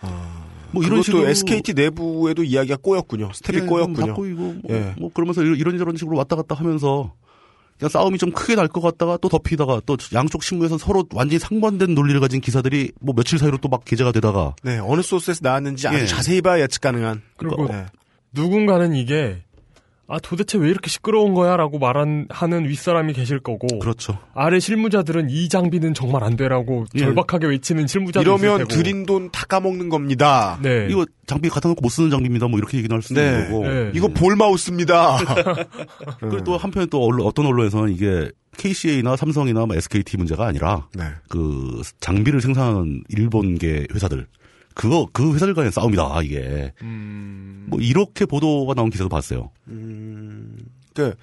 [0.00, 0.41] 아,
[0.72, 3.30] 뭐 이런 식으로 SKT 내부에도 이야기가 꼬였군요.
[3.34, 4.06] 스텝이 예, 꼬였군요.
[4.06, 4.94] 다 꼬이고 뭐, 예.
[4.98, 7.12] 뭐 그러면서 이런- 이런 저런 식으로 왔다 갔다 하면서
[7.78, 11.94] 그냥 싸움이 좀 크게 날 것 같다가 또 덮이다가 또 양쪽 신문에서 서로 완전히 상반된
[11.94, 15.98] 논리를 가진 기사들이 뭐 며칠 사이로 또 막 게재가 되다가 네, 어느 소스에서 나왔는지 아주
[16.00, 16.06] 예.
[16.06, 17.22] 자세히 봐야 예측 가능한.
[17.36, 17.86] 그리고 네.
[18.32, 19.42] 누군가는 이게
[20.08, 24.18] 아 도대체 왜 이렇게 시끄러운 거야라고 말하는 하는 윗사람이 계실 거고 그렇죠.
[24.34, 26.98] 아래 실무자들은 이 장비는 정말 안 돼라고 예.
[26.98, 28.68] 절박하게 외치는 실무자도 이러면 있을 테고.
[28.68, 30.58] 들인 돈 다 까먹는 겁니다.
[30.60, 30.88] 네.
[30.90, 32.48] 이거 장비 갖다 놓고 못 쓰는 장비입니다.
[32.48, 33.28] 뭐 이렇게 얘기는 할 수도 네.
[33.28, 33.64] 있는 거고.
[33.66, 33.90] 네.
[33.94, 35.18] 이거 볼마우스입니다.
[36.20, 41.04] 그리고 또 한편에 또 언론- 어떤 언론에서는 이게 KCA나 삼성이나 뭐 SKT 문제가 아니라 네.
[41.28, 44.26] 그 장비를 생산하는 일본계 회사들
[44.74, 49.50] 그거 그 회사들 간의 싸움이다 이게 음, 뭐 이렇게 보도가 나온 기사도 봤어요.
[49.68, 50.58] 음,
[50.94, 51.14] 그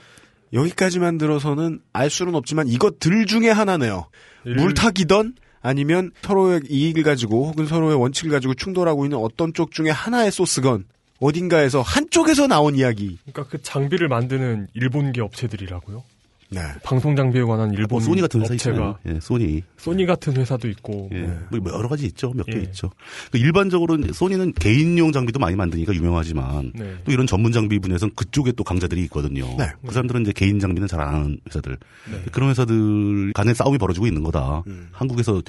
[0.53, 4.07] 여기까지만 들어서는 알 수는 없지만 이것들 중에 하나네요.
[4.45, 9.89] 일- 물타기던 아니면 서로의 이익을 가지고 혹은 서로의 원칙을 가지고 충돌하고 있는 어떤 쪽 중에
[9.89, 10.85] 하나의 소스건
[11.19, 13.17] 어딘가에서 한쪽에서 나온 이야기.
[13.25, 16.03] 그러니까 그 장비를 만드는 일본계 업체들이라고요.
[16.51, 16.61] 네.
[16.83, 18.97] 방송 장비에 관한 일본 뭐 소니 같은 회사 업체가 있잖아요.
[19.07, 19.63] 예, 소니.
[19.77, 21.29] 소니 같은 회사도 있고 예.
[21.51, 22.31] 뭐뭐 여러 가지 있죠.
[22.33, 22.61] 몇개 예.
[22.63, 22.89] 있죠.
[23.31, 26.95] 그 일반적으로 소니는 개인용 장비도 많이 만드니까 유명하지만 네.
[27.05, 29.45] 또 이런 전문 장비 분야에서는 그쪽에 또 강자들이 있거든요.
[29.57, 29.67] 네.
[29.85, 31.77] 그 사람들은 이제 개인 장비는 잘 안 하는 회사들.
[32.11, 32.23] 네.
[32.31, 34.63] 그런 회사들 간의 싸움이 벌어지고 있는 거다.
[34.91, 35.41] 한국에서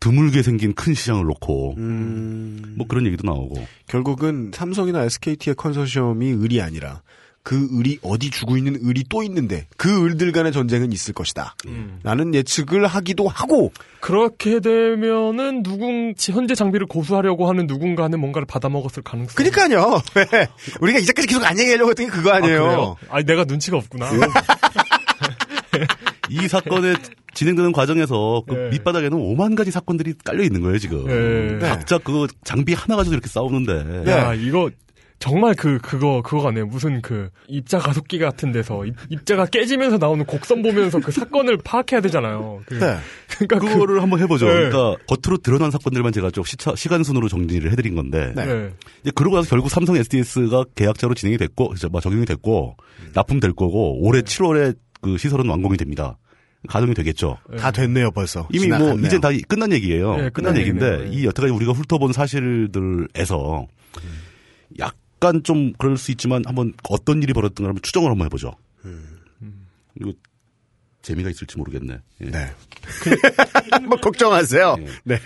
[0.00, 3.66] 드물게 생긴 큰 시장을 놓고 음, 뭐 그런 얘기도 나오고.
[3.86, 7.02] 결국은 삼성이나 SKT의 컨소시엄이 을이 아니라
[7.42, 11.54] 그 을이 어디 주고 있는 을이 또 있는데 그 을들 간의 전쟁은 있을 것이다.
[11.66, 11.98] 음.
[12.02, 19.34] 라는 예측을 하기도 하고 그렇게 되면은 누군 현재 장비를 고수하려고 하는 누군가는 뭔가를 받아먹었을 가능성.
[19.36, 20.02] 그러니까요.
[20.16, 20.48] 왜?
[20.80, 22.62] 우리가 이제까지 계속 안 얘기하려고 했던 게 그거 아니에요.
[22.62, 22.96] 그래요?
[23.08, 24.10] 아니 내가 눈치가 없구나.
[26.28, 26.96] 이 사건의
[27.34, 28.68] 진행되는 과정에서 그 네.
[28.70, 31.06] 밑바닥에는 5만 가지 사건들이 깔려 있는 거예요 지금.
[31.58, 31.68] 네.
[31.68, 34.10] 각자 그거 장비 하나 가지고 이렇게 싸우는데.
[34.10, 34.70] 야 이거
[35.20, 36.64] 정말 그 그거 그거 같네요.
[36.66, 42.00] 무슨 그 입자 가속기 같은 데서 입, 입자가 깨지면서 나오는 곡선 보면서 그 사건을 파악해야
[42.00, 42.60] 되잖아요.
[42.64, 42.96] 그, 네.
[43.28, 44.46] 그러니까 그- 그거를 한번 해보죠.
[44.46, 44.52] 네.
[44.70, 48.32] 그러니까 겉으로 드러난 사건들만 제가 좀 시차, 시간 순으로 정리를 해드린 건데.
[48.34, 48.46] 네.
[48.46, 48.70] 네.
[49.02, 52.76] 이제 그러고 나서 결국 삼성 SDS가 계약자로 진행이 됐고, 이제 뭐 적용이 됐고,
[53.12, 56.16] 납품될 거고, 올해 7월에 그 시설은 완공이 됩니다.
[56.66, 57.36] 가동이 되겠죠.
[57.58, 58.48] 다 됐네요, 벌써.
[58.52, 59.06] 이미 뭐 지나갔네요.
[59.06, 60.12] 이제 다 끝난 얘기예요.
[60.16, 61.08] 네, 끝난 끝난 얘기인데.
[61.10, 63.66] 이 여태까지 우리가 훑어본 사실들에서
[64.78, 68.52] 약 간 좀 그럴 수 있지만 한번 어떤 일이 벌어졌던가 한번 추정을 한번 해보죠.
[70.00, 70.12] 이거
[71.02, 71.98] 재미가 있을지 모르겠네.
[72.22, 72.24] 예.
[72.26, 72.52] 네.
[73.88, 74.76] 뭐 걱정하세요.
[75.04, 75.18] 네.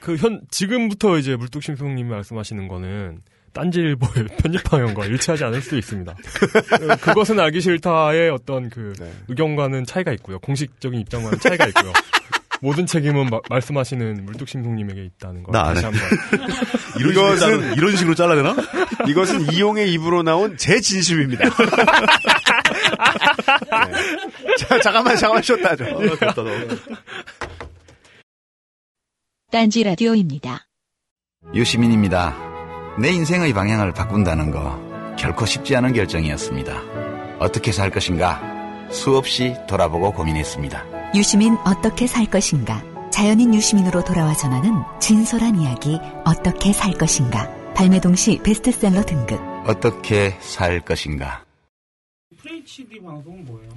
[0.00, 3.20] 그현 지금부터 이제 물뚝심송님이 말씀하시는 거는
[3.52, 6.12] 딴지일보의 편집 방향과 일치하지 않을 수도 있습니다.
[6.12, 9.12] 어, 그것은 알기 싫다의 어떤 그 네.
[9.28, 10.38] 의견과는 차이가 있고요.
[10.38, 11.92] 공식적인 입장과는 차이가 있고요.
[12.60, 15.90] 모든 책임은 마- 말씀하시는 물뚝심송님에게 있다는 거 나안 다시 해.
[15.90, 16.02] 한번
[16.98, 18.56] 이런, 식으로 이것은- 잘라, 이런 식으로 잘라내나?
[19.08, 21.44] 이것은 이용의 입으로 나온 제 진심입니다.
[21.48, 21.50] 네.
[24.58, 25.86] 자, 잠깐만, 잠깐만 쉬었다 좀.
[25.86, 26.44] 아, 됐다, 너.
[29.50, 30.66] 딴지 라디오입니다.
[31.54, 32.36] 유시민입니다.
[32.98, 36.82] 내 인생의 방향을 바꾼다는 거 결코 쉽지 않은 결정이었습니다.
[37.38, 38.42] 어떻게 살 것인가
[38.90, 40.97] 수없이 돌아보고 고민했습니다.
[41.14, 42.82] 유시민 어떻게 살 것인가?
[43.10, 47.48] 자연인 유시민으로 돌아와 전하는 진솔한 이야기 어떻게 살 것인가?
[47.74, 49.40] 발매 동시 베스트셀러 등급.
[49.66, 51.44] 어떻게 살 것인가?
[52.34, 53.70] FHD 방송은 뭐예요?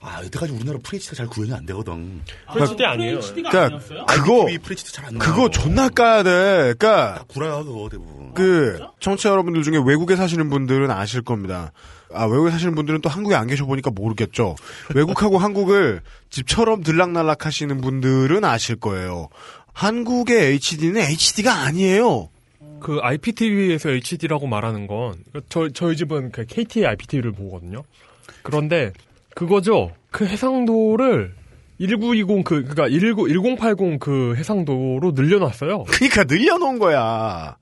[0.00, 2.22] 아, 여태까지 우리나라 FHD가 잘 구현이 안 되거든.
[2.50, 3.18] FHD 아니에요.
[3.18, 4.06] FHD가 그러니까 아니었어요?
[4.06, 5.32] 그거 FHD 잘안 나와.
[5.32, 6.74] 그거 존나 까야 돼.
[6.78, 8.32] 그러니까 구라야, 그거 대부분.
[8.34, 11.72] 그 청취자 여러분들 중에 외국에 사시는 분들은 아실 겁니다.
[12.12, 14.54] 아 외국에 사시는 분들은 또 한국에 안 계셔 보니까 모르겠죠.
[14.94, 16.00] 외국하고 한국을
[16.30, 19.28] 집처럼 들락날락 하시는 분들은 아실 거예요.
[19.72, 22.28] 한국의 HD는 HD가 아니에요.
[22.80, 27.82] 그 IPTV에서 HD라고 말하는 건, 그 저, 저희 집은 그 KT의 IPTV를 보거든요.
[28.42, 28.92] 그런데,
[29.38, 29.92] 그거죠.
[30.10, 31.32] 그 해상도를
[31.80, 35.84] 1920 그, 그니까 19, 1080 그 해상도로 늘려놨어요.
[35.84, 37.56] 그러니까 늘려놓은 거야.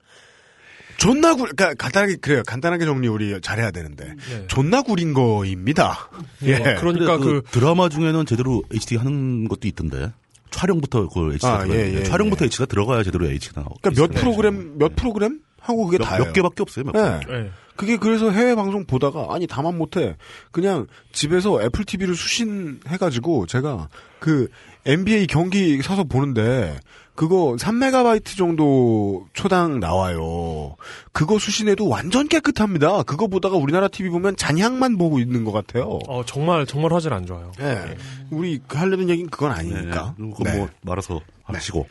[0.97, 2.41] 존나 구, 그러니까 간단하게 그래요.
[2.47, 4.47] 간단하게 정리 우리 잘해야 되는데 예.
[4.47, 6.09] 존나 구린 거입니다.
[6.45, 6.53] 예.
[6.53, 6.75] 예.
[6.79, 10.11] 그러니까 근데 그, 드라마 중에는 제대로 HD 하는 것도 있던데.
[10.49, 12.47] 촬영부터 그 HD가 아, 들어가야 예, 예, 촬영부터 예.
[12.47, 13.75] HD가 들어가야 제대로 HD가 나오고.
[13.83, 16.23] 그러니까 몇 프로그램 몇 프로그램 하고 그게 몇, 다예요.
[16.23, 16.85] 몇 개밖에 없어요.
[16.85, 17.19] 몇 예.
[17.27, 17.33] 개.
[17.33, 17.43] 예.
[17.43, 17.51] 그
[17.85, 20.15] 게 그래서 해외 방송 보다가 아니 다만 못해
[20.51, 23.89] 그냥 집에서 애플 TV를 수신해가지고 제가
[24.19, 24.49] 그
[24.85, 26.79] NBA 경기 사서 보는데
[27.17, 30.75] 그거 3메가바이트 정도 초당 나와요.
[31.11, 33.01] 그거 수신해도 완전 깨끗합니다.
[33.03, 35.97] 그거 보다가 우리나라 TV 보면 잔향만 보고 있는 것 같아요.
[36.07, 37.51] 어, 정말, 정말 화질 안 좋아요.
[37.59, 37.97] 예.
[38.29, 40.13] 우리 그 하려는 얘기는 그건 아니니까.
[40.15, 40.57] 네, 그거 네.
[40.57, 41.87] 뭐 말아서 하시고.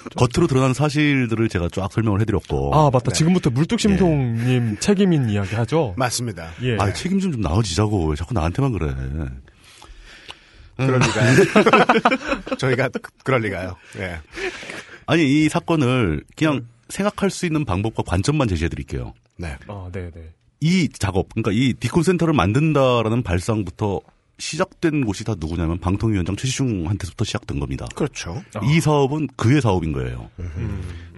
[0.16, 2.74] 겉으로 드러난 사실들을 제가 쫙 설명을 해드렸고.
[2.74, 3.10] 아, 맞다.
[3.12, 5.94] 지금부터 물뚝심송님 책임인 이야기 하죠?
[5.96, 6.50] 맞습니다.
[6.62, 6.76] 예.
[6.78, 8.06] 아, 책임 좀 좀 나눠지자고.
[8.08, 8.94] 왜 자꾸 나한테만 그래.
[10.76, 11.36] 그럴 리가요.
[12.58, 13.76] 저희가 그- 그럴 리가요.
[13.98, 14.18] 예.
[15.06, 19.12] 아니, 이 사건을 그냥 생각할 수 있는 방법과 관점만 제시해 드릴게요.
[19.36, 19.56] 네.
[19.68, 20.30] 아, 네 네.
[20.60, 24.00] 이 작업, 그러니까 이 디콘 센터를 만든다라는 발상부터
[24.40, 27.86] 시작된 곳이 다 누구냐면 방통위원장 최시중한테서부터 시작된 겁니다.
[27.94, 28.42] 그렇죠.
[28.64, 30.30] 이 사업은 그의 사업인 거예요.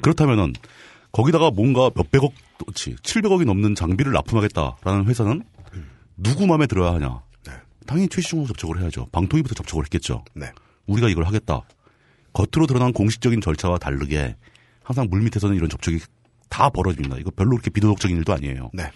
[0.02, 0.52] 그렇다면은
[1.12, 5.42] 거기다가 뭔가 몇백억, 그렇지, 700억이 넘는 장비를 납품하겠다라는 회사는
[6.16, 7.22] 누구 마음에 들어야 하냐?
[7.46, 7.52] 네.
[7.86, 9.08] 당연히 최시중으로 접촉을 해야죠.
[9.12, 10.24] 방통위부터 접촉을 했겠죠.
[10.34, 10.50] 네.
[10.86, 11.62] 우리가 이걸 하겠다.
[12.32, 14.36] 겉으로 드러난 공식적인 절차와 다르게
[14.82, 15.98] 항상 물밑에서는 이런 접촉이
[16.48, 17.16] 다 벌어집니다.
[17.18, 18.70] 이거 별로 그렇게 비도덕적인 일도 아니에요.
[18.72, 18.90] 네.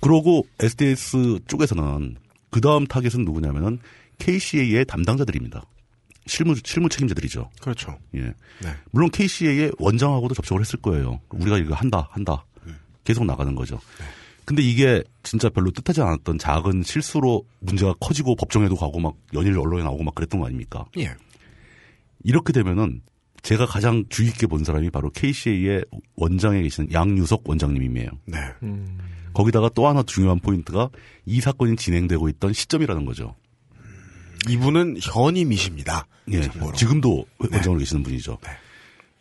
[0.00, 2.16] 그러고 SDS 쪽에서는
[2.52, 3.78] 그 다음 타겟은 누구냐면은
[4.18, 5.64] KCA의 담당자들입니다.
[6.26, 7.50] 실무 실무 책임자들이죠.
[7.60, 7.98] 그렇죠.
[8.14, 8.20] 예.
[8.20, 8.76] 네.
[8.92, 11.18] 물론 KCA의 원장하고도 접촉을 했을 거예요.
[11.30, 12.44] 우리가 이거 한다, 한다.
[12.66, 12.76] 음.
[13.04, 13.80] 계속 나가는 거죠.
[13.98, 14.04] 네.
[14.44, 19.82] 근데 이게 진짜 별로 뜻하지 않았던 작은 실수로 문제가 커지고 법정에도 가고 막 연일 언론에
[19.82, 20.84] 나오고 막 그랬던 거 아닙니까?
[20.98, 21.14] 예.
[22.22, 23.00] 이렇게 되면은
[23.42, 28.10] 제가 가장 주의 깊게 본 사람이 바로 KCA의 원장에 계시는 양유석 원장님이에요.
[28.26, 28.38] 네.
[28.62, 28.98] 음.
[29.32, 30.90] 거기다가 또 하나 중요한 포인트가
[31.26, 33.34] 이 사건이 진행되고 있던 시점이라는 거죠.
[34.48, 36.06] 이분은 현임이십니다.
[36.32, 36.72] 예, 참고로.
[36.72, 37.48] 지금도 네.
[37.52, 38.38] 원장으로 계시는 분이죠.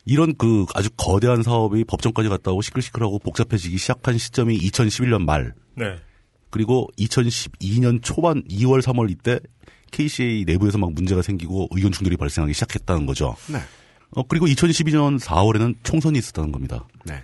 [0.05, 5.53] 이런 그 아주 거대한 사업이 법정까지 갔다 오고 시끌시끌하고 복잡해지기 시작한 시점이 2011년 말.
[5.75, 5.97] 네.
[6.49, 9.39] 그리고 2012년 초반 2월, 3월 이때
[9.91, 13.35] KCA 내부에서 막 문제가 생기고 의견 충돌이 발생하기 시작했다는 거죠.
[13.47, 13.59] 네.
[14.11, 16.85] 어, 그리고 2012년 4월에는 총선이 있었다는 겁니다.
[17.05, 17.21] 네.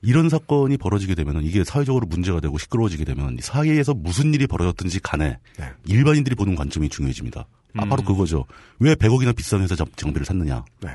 [0.00, 5.00] 이런 사건이 벌어지게 되면 이게 사회적으로 문제가 되고 시끄러워지게 되면 이 사회에서 무슨 일이 벌어졌든지
[5.00, 5.64] 간에 네.
[5.86, 7.46] 일반인들이 보는 관점이 중요해집니다.
[7.74, 8.44] 아, 바로 그거죠.
[8.78, 10.64] 왜 100억이나 비싼 회사 장- 장비를 샀느냐.
[10.80, 10.90] 네.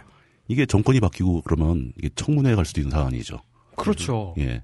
[0.47, 3.39] 이게 정권이 바뀌고 그러면 이게 청문회에 갈 수도 있는 사안이죠.
[3.75, 4.35] 그렇죠.
[4.37, 4.61] 예.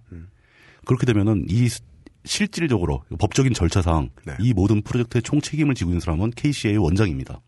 [0.86, 1.82] 그렇게 되면은 이 스-
[2.26, 4.34] 실질적으로 법적인 절차상 네.
[4.40, 7.42] 이 모든 프로젝트의 총 책임을 지고 있는 사람은 KCA 원장입니다.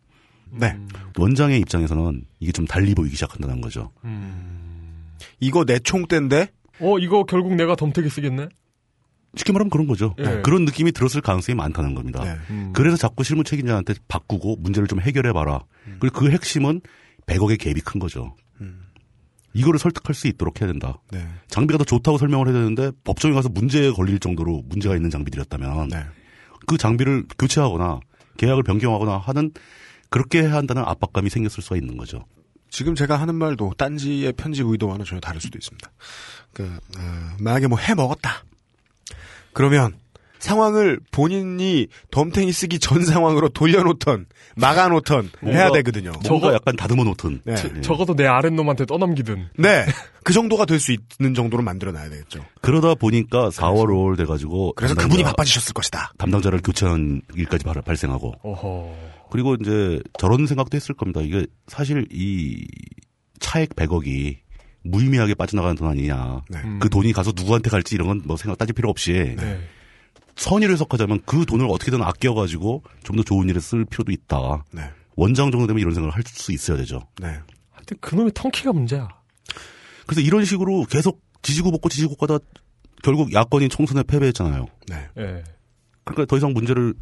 [0.51, 0.77] 네.
[1.17, 3.91] 원장의 입장에서는 이게 좀 달리 보이기 시작한다는 거죠.
[5.39, 6.47] 이거 내 총대인데?
[6.81, 8.49] 어, 이거 결국 내가 덤태기 쓰겠네?
[9.35, 10.13] 쉽게 말하면 그런 거죠.
[10.19, 10.41] 예.
[10.43, 12.23] 그런 느낌이 들었을 가능성이 많다는 겁니다.
[12.23, 12.37] 네.
[12.49, 12.73] 음.
[12.73, 15.61] 그래서 자꾸 실무 책임자한테 바꾸고 문제를 좀 해결해봐라.
[15.99, 16.81] 그리고 그 핵심은
[17.27, 18.35] 100억의 갭이 큰 거죠.
[19.53, 20.99] 이거를 설득할 수 있도록 해야 된다.
[21.11, 21.25] 네.
[21.47, 26.05] 장비가 더 좋다고 설명을 해야 되는데 법정에 가서 문제에 걸릴 정도로 문제가 있는 장비들이었다면 네.
[26.67, 27.99] 그 장비를 교체하거나
[28.37, 29.51] 계약을 변경하거나 하는
[30.09, 32.25] 그렇게 해야 한다는 압박감이 생겼을 수가 있는 거죠.
[32.71, 35.91] 지금 제가 하는 말도 딴지의 편집 의도와는 전혀 다를 수도 있습니다.
[36.53, 36.63] 그,
[36.97, 37.01] 어,
[37.39, 38.43] 만약에 뭐 해 먹었다.
[39.53, 39.93] 그러면
[40.39, 44.25] 상황을 본인이 덤탱이 쓰기 전 상황으로 돌려놓던,
[44.55, 46.13] 막아놓던 해야 되거든요.
[46.27, 47.41] 뭔가 약간 다듬어 놓든.
[47.43, 47.53] 네.
[47.75, 47.81] 예.
[47.81, 49.49] 적어도 내 아랫놈한테 떠넘기든.
[49.59, 49.85] 네.
[50.23, 52.43] 그 정도가 될 수 있는 정도로 만들어놔야 되겠죠.
[52.61, 56.13] 그러다 보니까 4월, 5월 돼가지고 그래서 담당자- 그분이 바빠지셨을 것이다.
[56.17, 58.95] 담당자를 교체한 일까지 발- 발생하고 어허.
[59.31, 61.21] 그리고 이제 저런 생각도 했을 겁니다.
[61.21, 62.67] 이게 사실 이
[63.39, 64.37] 차액 100억이
[64.83, 66.41] 무의미하게 빠져나가는 돈 아니냐.
[66.49, 66.59] 네.
[66.63, 66.79] 음.
[66.79, 69.59] 그 돈이 가서 누구한테 갈지 이런 건 뭐 생각 따질 필요 없이 네.
[70.35, 74.65] 선의를 해석하자면 그 돈을 어떻게든 아껴가지고 좀 더 좋은 일에 쓸 필요도 있다.
[74.71, 74.83] 네.
[75.15, 77.01] 원장 정도 되면 이런 생각을 할 수 있어야 되죠.
[77.21, 77.27] 네.
[77.71, 79.07] 하여튼 그놈의 턴키가 문제야.
[80.07, 82.39] 그래서 이런 식으로 계속 지지고 볶고 지지고 가다
[83.03, 84.65] 결국 야권이 총선에 패배했잖아요.
[84.87, 84.95] 네.
[85.17, 85.43] 예.
[86.03, 86.93] 그러니까 더 이상 문제를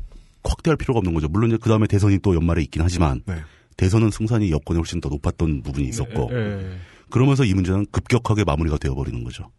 [0.44, 1.28] 확대할 필요가 없는 거죠.
[1.28, 3.36] 물론 이제 그 다음에 대선이 또 연말에 있긴 하지만 네.
[3.78, 6.78] 대선은 승산이 여권에 훨씬 더 높았던 부분이 있었고 예.
[7.10, 9.52] 그러면서 이 문제는 급격하게 마무리가 되어버리는 거죠.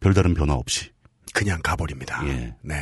[0.00, 0.90] 별다른 변화 없이.
[1.34, 2.26] 그냥 가버립니다.
[2.28, 2.54] 예.
[2.62, 2.76] 네.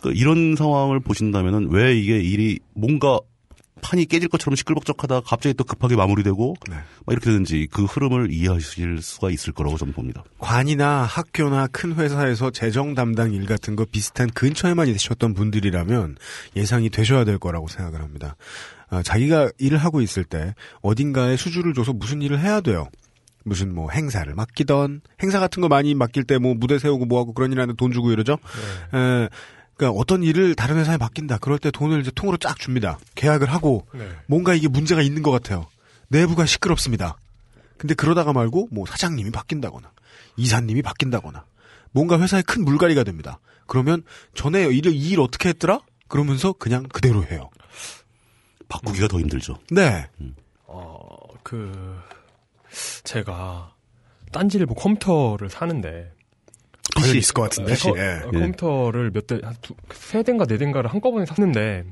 [0.00, 3.20] 그 이런 상황을 보신다면은 왜 이게 일이 뭔가
[3.82, 6.74] 판이 깨질 것처럼 시끌벅적하다 갑자기 또 급하게 마무리되고 네.
[6.74, 10.24] 막 이렇게 되는지 그 흐름을 이해하실 수가 있을 거라고 저는 봅니다.
[10.38, 16.16] 관이나 학교나 큰 회사에서 재정 담당 일 같은 거 비슷한 근처에만 있으셨던 분들이라면
[16.56, 18.36] 예상이 되셔야 될 거라고 생각을 합니다.
[18.88, 22.88] 아, 자기가 일을 하고 있을 때 어딘가에 수주를 줘서 무슨 일을 해야 돼요.
[23.44, 27.52] 무슨 뭐 행사를 맡기던 행사 같은 거 많이 맡길 때 뭐 무대 세우고 뭐하고 그런
[27.52, 28.34] 일 하는데 돈 주고 이러죠.
[28.94, 29.28] 에,
[29.80, 31.38] 그러니까 어떤 일을 다른 회사에 맡긴다.
[31.38, 32.98] 그럴 때 돈을 이제 통으로 쫙 줍니다.
[33.14, 34.06] 계약을 하고 네.
[34.26, 35.66] 뭔가 이게 문제가 있는 것 같아요.
[36.08, 37.16] 내부가 시끄럽습니다.
[37.78, 39.90] 근데 그러다가 말고 뭐 사장님이 바뀐다거나
[40.36, 41.46] 이사님이 바뀐다거나
[41.92, 43.40] 뭔가 회사에 큰 물갈이가 됩니다.
[43.66, 44.02] 그러면
[44.34, 45.80] 전에 일을 이 일 어떻게 했더라?
[46.08, 47.48] 그러면서 그냥 그대로 해요.
[48.68, 49.58] 바꾸기가 더 힘들죠.
[49.70, 50.08] 네.
[50.66, 51.06] 어,
[51.42, 51.98] 그,
[53.04, 53.72] 제가,
[54.30, 56.12] 딴지일보 컴퓨터를 사는데,
[56.96, 57.74] 관련 있을 것 같은데.
[57.74, 58.20] 컴- 예.
[58.24, 61.84] 어, 컴퓨터를 몇 대, 한 두, 세 대인가 네 대인가를 한꺼번에 샀는데,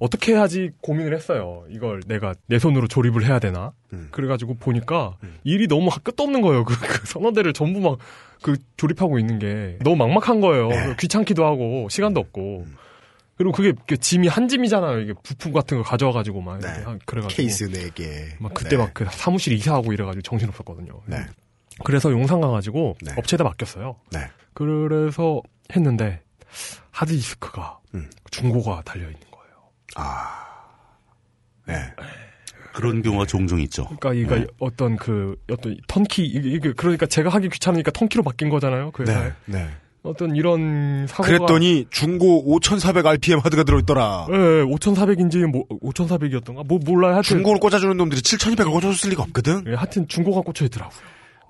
[0.00, 1.64] 어떻게 해야지 고민을 했어요.
[1.70, 3.72] 이걸 내가 내 손으로 조립을 해야 되나?
[3.92, 4.08] 음.
[4.10, 6.64] 그래가지고 보니까 일이 너무 끝도 없는 거예요.
[6.66, 7.98] 그, 그 서너 대를 전부 막,
[8.42, 10.68] 그 조립하고 있는 게 너무 막막한 거예요.
[10.68, 10.94] 네.
[10.98, 12.66] 귀찮기도 하고, 시간도 없고.
[13.36, 14.98] 그리고 그게 이렇게 짐이 한 짐이잖아요.
[14.98, 16.58] 이게 부품 같은 거 가져와가지고 막.
[16.58, 16.66] 네.
[17.06, 17.36] 그래가지고.
[17.36, 18.04] 케이스 4 개.
[18.40, 21.00] 막 그때 막그 사무실 이사하고 이래가지고 정신 없었거든요.
[21.06, 21.18] 네.
[21.84, 23.12] 그래서 용산 가가지고 네.
[23.16, 23.94] 업체에다 맡겼어요.
[24.58, 24.88] 네.
[24.88, 25.42] 그래서
[25.74, 26.22] 했는데
[26.90, 28.10] 하드디스크가 음.
[28.30, 29.54] 중고가 달려 있는 거예요.
[29.96, 30.46] 아.
[31.66, 31.74] 네.
[32.74, 33.84] 그런 경우가 종종 있죠.
[33.84, 34.46] 그러니까 이거 네.
[34.58, 38.92] 어떤 그 어떤 턴키 이게, 그러니까 제가 하기 귀찮으니까 턴키로 바뀐 거잖아요.
[38.92, 39.58] 그 회사에 네.
[39.58, 39.68] 네.
[40.02, 44.28] 어떤 이런 사고가 그랬더니 중고 5,400 RPM 하드가 들어있더라.
[44.30, 47.14] 예, 5,400인지 뭐 5,400이었던가 뭐 몰라요.
[47.14, 49.64] 하여튼 중고를 꽂아주는 놈들이 7,200을 꽂아줬을 리가 없거든.
[49.66, 50.98] 예, 하여튼 중고가 꽂혀 있더라고요.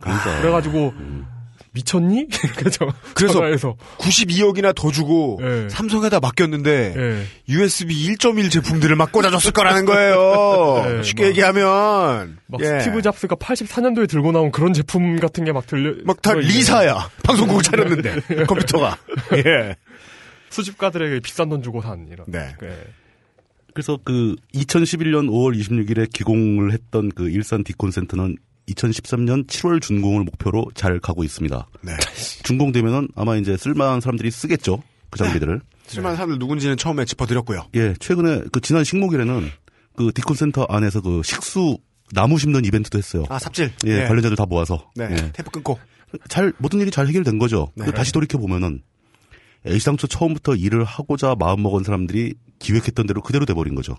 [0.01, 0.95] 그러니까 그래가지고
[1.79, 2.27] 미쳤니?
[2.57, 5.69] 그래서 그래서 전화해서 92억이나 더 주고 예.
[5.71, 7.25] 삼성에다 맡겼는데 예.
[7.53, 10.85] USB 1.1 제품들을 막 꽂아줬을 거라는 거예요.
[10.97, 12.81] 네, 쉽게 막- 얘기하면 막 예.
[12.81, 16.35] 스티브 잡스가 84년도에 들고 나온 그런 제품 같은 게 막 들려 막 다.
[16.35, 18.97] 리사야 방송국을 차렸는데 컴퓨터가
[19.47, 19.77] 예.
[20.51, 22.27] 수집가들에게 비싼 돈 주고 산 이런.
[22.29, 22.55] 네.
[22.63, 22.79] 예.
[23.75, 28.37] 그래서 그 2011년 5월 26일에 기공을 했던 그 일산 디콘센터는
[28.69, 31.69] 2013년 7월 준공을 목표로 잘 가고 있습니다.
[31.83, 31.93] 네.
[32.45, 34.83] 준공되면은 아마 이제 쓸만한 사람들이 쓰겠죠.
[35.11, 35.61] 그 장비들을.
[35.87, 37.69] 실만 사람들 누군지는 처음에 짚어드렸고요.
[37.75, 39.51] 예, 최근에 그 지난 식목일에는
[39.97, 41.79] 그 디콘 센터 안에서 그 식수
[42.13, 43.25] 나무 심는 이벤트도 했어요.
[43.29, 43.73] 아 삽질.
[43.87, 44.09] 예, 네.
[44.09, 44.91] 관련자들 다 모아서.
[44.95, 45.09] 네.
[45.11, 45.17] 예.
[45.33, 45.79] 테이프 끊고.
[46.29, 47.71] 잘 모든 일이 잘 해결된 거죠.
[47.75, 47.85] 네.
[47.85, 48.83] 그 다시 돌이켜 보면은
[49.67, 53.97] 애시당초 처음부터 일을 하고자 마음 먹은 사람들이 기획했던 대로 그대로 돼버린 거죠.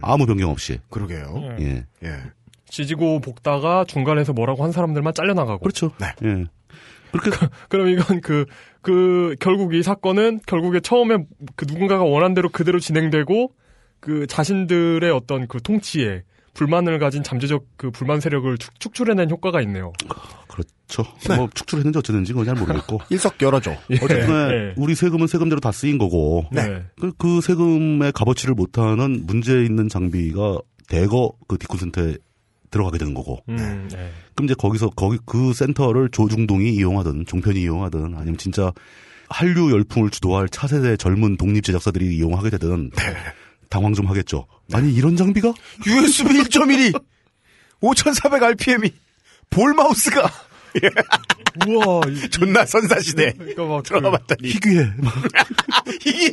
[0.00, 0.78] 아무 변경 없이.
[0.90, 1.56] 그러게요.
[1.60, 1.84] 예.
[2.04, 2.22] 예.
[2.68, 5.60] 지지고 볶다가 중간에서 뭐라고 한 사람들만 잘려나가고.
[5.60, 5.92] 그렇죠.
[5.98, 6.06] 네.
[6.24, 6.44] 예.
[7.68, 8.44] 그럼 이건 그,
[8.82, 11.24] 그, 결국 이 사건은 결국에 처음에
[11.56, 13.52] 그 누군가가 원한 대로 그대로 진행되고
[14.00, 16.22] 그 자신들의 어떤 그 통치에
[16.54, 19.92] 불만을 가진 잠재적 그 불만 세력을 축, 축출해낸 효과가 있네요.
[20.48, 21.04] 그렇죠.
[21.36, 23.00] 뭐 축출했는지 어쨌는지 그건 잘 모르겠고.
[23.10, 23.76] 일석 열어줘.
[24.02, 24.74] 어쨌든 예.
[24.76, 26.46] 우리 세금은 세금대로 다 쓰인 거고.
[26.50, 26.82] 네.
[27.00, 30.58] 그, 그 세금의 값어치를 못하는 문제 있는 장비가
[30.88, 32.16] 대거 그 디콘 센터에
[32.70, 33.42] 들어가게 되는 거고.
[33.48, 34.12] 음, 네.
[34.34, 38.72] 그럼 이제 거기서 거기 그 센터를 조중동이 이용하든 종편이 이용하든 아니면 진짜
[39.28, 42.90] 한류 열풍을 주도할 차세대 젊은 독립 제작사들이 이용하게 되든
[43.68, 44.46] 당황 좀 하겠죠.
[44.72, 45.52] 아니 이런 장비가
[45.86, 47.02] USB 1.1이
[47.82, 48.92] 5400rpm이
[49.50, 50.30] 볼 마우스가
[51.66, 52.00] 우와
[52.30, 53.32] 존나 선사시대.
[53.32, 54.84] 그러니까 막 들어가 봤더니 희귀해.
[56.02, 56.32] 희귀해.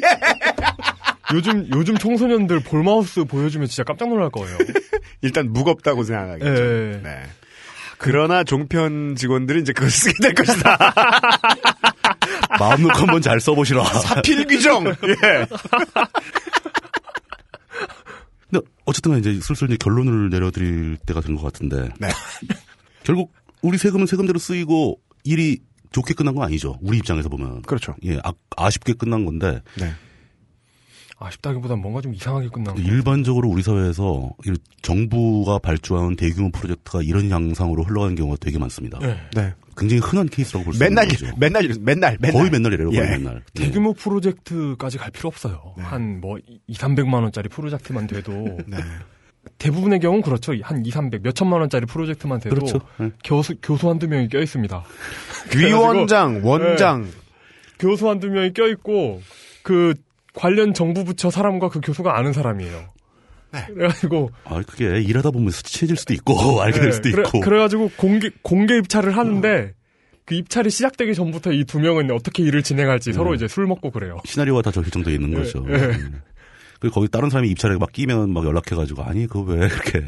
[1.33, 4.57] 요즘 요즘 청소년들 볼마우스 보여주면 진짜 깜짝 놀랄 거예요.
[5.21, 6.51] 일단 무겁다고 생각하겠죠.
[6.51, 6.99] 예.
[7.03, 7.23] 네.
[7.97, 10.77] 그러나 종편 직원들은 이제 그걸 쓰게 될 것이다.
[12.59, 13.83] 마음 놓고 한번 잘 써보시라.
[13.85, 14.85] 사필 규정.
[14.87, 15.47] 예.
[18.49, 21.89] 근데 어쨌든 간에 이제 슬슬 이제 결론을 내려드릴 때가 된 것 같은데.
[21.99, 22.09] 네.
[23.03, 25.59] 결국 우리 세금은 세금대로 쓰이고 일이
[25.91, 26.77] 좋게 끝난 건 아니죠.
[26.81, 27.61] 우리 입장에서 보면.
[27.63, 27.95] 그렇죠.
[28.03, 29.93] 예, 아, 아쉽게 끝난 건데 네.
[31.17, 32.81] 아쉽다기보단 뭔가 좀 이상하게 끝난 거.
[32.81, 38.99] 일반적으로 우리 사회에서 이 정부가 발주하는 대규모 프로젝트가 이런 양상으로 흘러가는 경우가 되게 많습니다.
[38.99, 39.17] 네.
[39.33, 39.53] 네.
[39.77, 41.25] 굉장히 흔한 케이스라고 볼 수 있는 거죠.
[41.37, 42.89] 맨날 맨날 맨날 거의 맨날 이래요.
[42.89, 43.09] 거의 예.
[43.17, 43.43] 맨날.
[43.57, 43.63] 예.
[43.63, 45.73] 대규모 프로젝트까지 갈 필요 없어요.
[45.77, 46.37] 한뭐
[46.67, 48.31] 2, 300만 원짜리 프로젝트만 돼도
[48.67, 48.77] 네.
[49.57, 50.53] 대부분의 경우는 그렇죠.
[50.63, 52.79] 한 2, 300, 몇 천만 원짜리 프로젝트만 돼도 그렇죠.
[53.01, 53.11] 예.
[53.23, 54.83] 교수 교수 한두 명이 껴 있습니다.
[55.55, 57.07] 위원장, 원장.
[57.79, 59.21] 교수 한두 명이 껴 있고
[59.63, 59.93] 그
[60.35, 62.85] 관련 정부 부처 사람과 그 교수가 아는 사람이에요.
[63.53, 63.65] 네.
[63.73, 67.39] 그래가지고 아, 그게 일하다 보면 스치해질 수도 있고 알게 될 수도 네, 그래, 있고.
[67.39, 69.73] 그래가지고 공개 공개 입찰을 하는데
[70.25, 73.35] 그 입찰이 시작되기 전부터 이 두 명은 어떻게 일을 진행할지 서로 음.
[73.35, 74.17] 이제 술 먹고 그래요.
[74.25, 75.65] 시나리오가 다 결정되어 있는 예, 거죠.
[75.69, 75.91] 예.
[76.89, 76.91] 음.
[76.91, 80.03] 거기 다른 사람이 입찰에 막 끼면 막 연락해가지고 아니 그거 왜 그렇게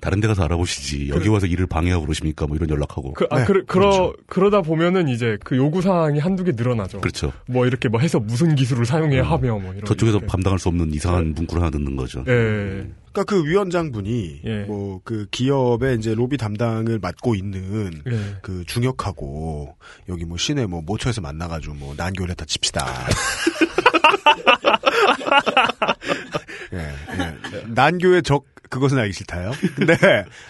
[0.00, 3.44] 다른 데 가서 알아보시지 여기 와서 일을 방해하고 그러십니까 뭐 이런 연락하고 그, 아, 네,
[3.44, 7.00] 그러, 그러, 그러다 보면은 이제 그 요구사항이 한두 개 늘어나죠.
[7.00, 7.32] 그렇죠.
[7.46, 9.84] 뭐 이렇게 뭐 해서 무슨 기술을 사용해야 하며 뭐 이런.
[9.84, 10.26] 저쪽에서 이렇게.
[10.26, 12.24] 감당할 수 없는 이상한 문구를 하나 듣는 거죠.
[12.28, 12.86] 예.
[13.12, 14.64] 그러니까 그 위원장분이 예.
[14.64, 18.36] 뭐그 기업의 이제 로비 담당을 맡고 있는 예.
[18.42, 19.74] 그 중역하고
[20.08, 22.84] 여기 뭐 시내 뭐 모처에서 만나가지고 뭐 난교를 다 칩시다.
[26.72, 27.62] 예, 예.
[27.66, 29.52] 난교의 적 그것은 알기 싫다요.
[29.76, 29.96] 근데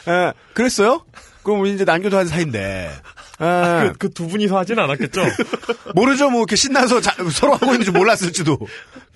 [0.08, 1.04] 예, 그랬어요?
[1.42, 2.90] 그럼 우리 이제 난교도 한 사이인데.
[3.40, 5.20] 예, 그두 분이서 하진 않았겠죠?
[5.94, 8.58] 모르죠, 뭐 이렇게 신나서 자- 서로 하고 있는 줄 몰랐을지도.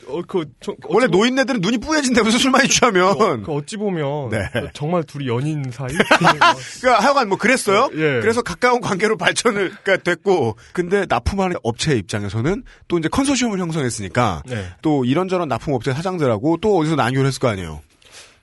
[0.09, 3.43] 어, 그, 저, 원래 보- 노인네들은 눈이 뿌얘진다면서 술 많이 취하면.
[3.43, 4.49] 그 어찌 보면 네.
[4.75, 5.89] 정말 둘이 연인 사이?
[6.81, 7.89] 그러니까 하여간 뭐 그랬어요.
[7.93, 8.21] 예.
[8.21, 14.65] 그래서 가까운 관계로 발전을 그러니까 됐고, 근데 납품하는 업체 입장에서는 또 이제 컨소시엄을 형성했으니까 네.
[14.83, 17.81] 또 이런저런 납품 업체 사장들하고 또 어디서 난교를 했을 거 아니에요.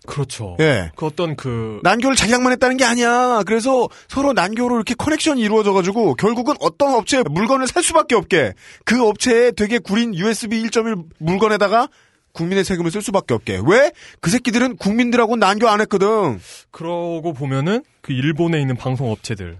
[0.07, 0.57] 그렇죠.
[0.59, 0.91] 예.
[0.95, 3.43] 그 어떤 그 난교를 자기랑만 했다는 게 아니야.
[3.45, 8.53] 그래서 서로 난교로 이렇게 커넥션이 이루어져 가지고 결국은 어떤 업체에 물건을 살 수밖에 없게
[8.85, 11.89] 그 업체에 되게 구린 USB 1.1 물건에다가
[12.31, 13.59] 국민의 세금을 쓸 수밖에 없게.
[13.65, 13.91] 왜?
[14.21, 16.39] 그 새끼들은 국민들하고 난교 안 했거든.
[16.71, 19.59] 그러고 보면은 그 일본에 있는 방송 업체들,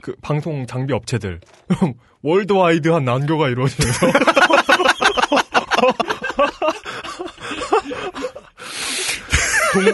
[0.00, 1.40] 그 방송 장비 업체들
[2.22, 4.06] 월드와이드한 난교가 이루어지면서
[9.72, 9.84] 동,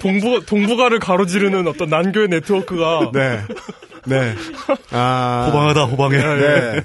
[0.00, 3.40] 동부 동부가를 가로지르는 어떤 난교의 네트워크가 네.
[4.06, 4.34] 네.
[4.90, 5.44] 아.
[5.48, 6.16] 호방하다 호방해.
[6.16, 6.80] 네.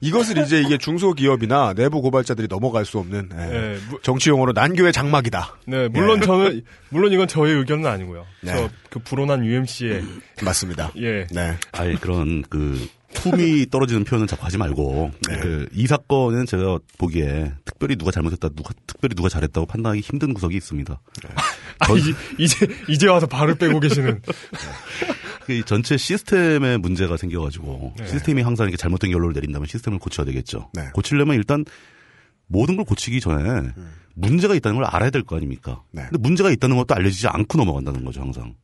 [0.00, 3.36] 이것을 이제 이게 중소기업이나 내부 고발자들이 넘어갈 수 없는 예.
[3.46, 5.56] 네, 무- 정치 용어로 난교의 장막이다.
[5.66, 8.24] 네 물론 저는 물론 이건 저의 의견은 아니고요.
[8.42, 8.52] 네.
[8.52, 10.02] 저그 불온한 UMC의
[10.42, 10.92] 맞습니다.
[10.98, 11.56] 예 네.
[11.72, 15.38] 아예 그런 그 품이 떨어지는 표현은 자꾸 하지 말고 네.
[15.40, 21.00] 그이 사건은 제가 보기에 특별히 누가 잘못했다, 누가 특별히 누가 잘했다고 판단하기 힘든 구석이 있습니다.
[21.80, 24.20] 아, 이제, 이제 이제 와서 발을 빼고 계시는
[25.46, 28.06] 그 전체 시스템에 문제가 생겨가지고 네.
[28.08, 30.70] 시스템이 항상 이렇게 잘못된 결론을 내린다면 시스템을 고쳐야 되겠죠.
[30.74, 30.88] 네.
[30.92, 31.64] 고치려면 일단
[32.46, 33.70] 모든 걸 고치기 전에
[34.14, 35.82] 문제가 있다는 걸 알아야 될 거 아닙니까?
[35.92, 36.02] 네.
[36.10, 38.54] 근데 문제가 있다는 것도 알려지지 않고 넘어간다는 거죠, 항상.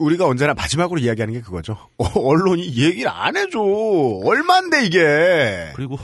[0.00, 1.76] 우리가 언제나 마지막으로 이야기하는 게 그거죠.
[1.98, 3.60] 어, 언론이 얘기를 안 해줘.
[3.60, 5.72] 얼만데 이게.
[5.76, 5.98] 그리고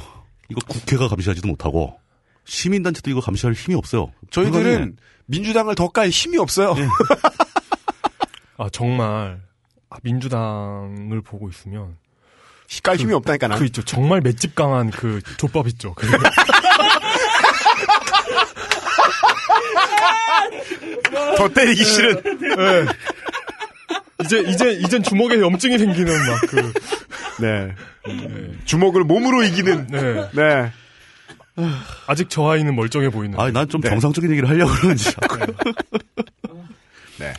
[0.50, 1.98] 이거 국회가 감시하지도 못하고
[2.44, 4.12] 시민단체도 이거 감시할 힘이 없어요.
[4.30, 4.92] 저희들은 불가능해.
[5.26, 6.74] 민주당을 더 깔 힘이 없어요.
[8.58, 9.40] 아 정말
[9.90, 11.96] 아, 민주당을 보고 있으면
[12.82, 13.58] 깔 힘이 없다니까 난.
[13.58, 13.82] 그 있죠.
[13.84, 15.94] 정말 맷집 강한 그 족밥 있죠.
[15.94, 16.06] 그
[21.36, 22.22] 더 때리기 싫은.
[22.40, 22.86] 네.
[24.26, 26.72] 이제 이제 이젠 주먹에 염증이 생기는 막 그.
[27.40, 27.72] 네.
[28.64, 29.86] 주먹을 몸으로 이기는.
[29.88, 30.28] 네.
[30.32, 30.72] 네.
[32.06, 33.38] 아직 저 아이는 멀쩡해 보이는.
[33.38, 35.10] 아니, 난좀 정상적인 얘기를 하려고 그러는지.
[37.18, 37.32] 네.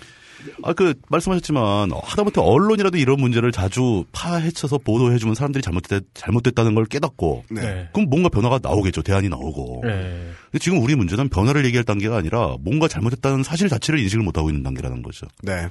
[0.63, 7.45] 아, 그, 말씀하셨지만, 하다못해 언론이라도 이런 문제를 자주 파헤쳐서 보도해주면 사람들이 잘못됐, 잘못됐다는 걸 깨닫고,
[7.51, 7.89] 네.
[7.93, 9.03] 그럼 뭔가 변화가 나오겠죠.
[9.03, 9.81] 대안이 나오고.
[9.85, 10.31] 네.
[10.51, 14.63] 근데 지금 우리 문제는 변화를 얘기할 단계가 아니라 뭔가 잘못했다는 사실 자체를 인식을 못하고 있는
[14.63, 15.27] 단계라는 거죠.
[15.43, 15.67] 네.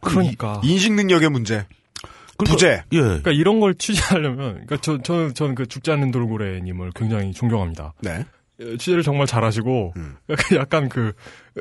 [0.00, 0.60] 그러니까.
[0.64, 1.66] 인식 능력의 문제.
[2.44, 2.82] 부재.
[2.92, 2.98] 예.
[3.00, 7.94] 그러니까 이런 걸 취재하려면, 그러니까 저, 저, 저는 그 죽지 않는 돌고래님을 굉장히 존경합니다.
[8.02, 8.24] 네.
[8.60, 10.16] 예, 취재를 정말 잘하시고, 음.
[10.56, 11.12] 약간 그,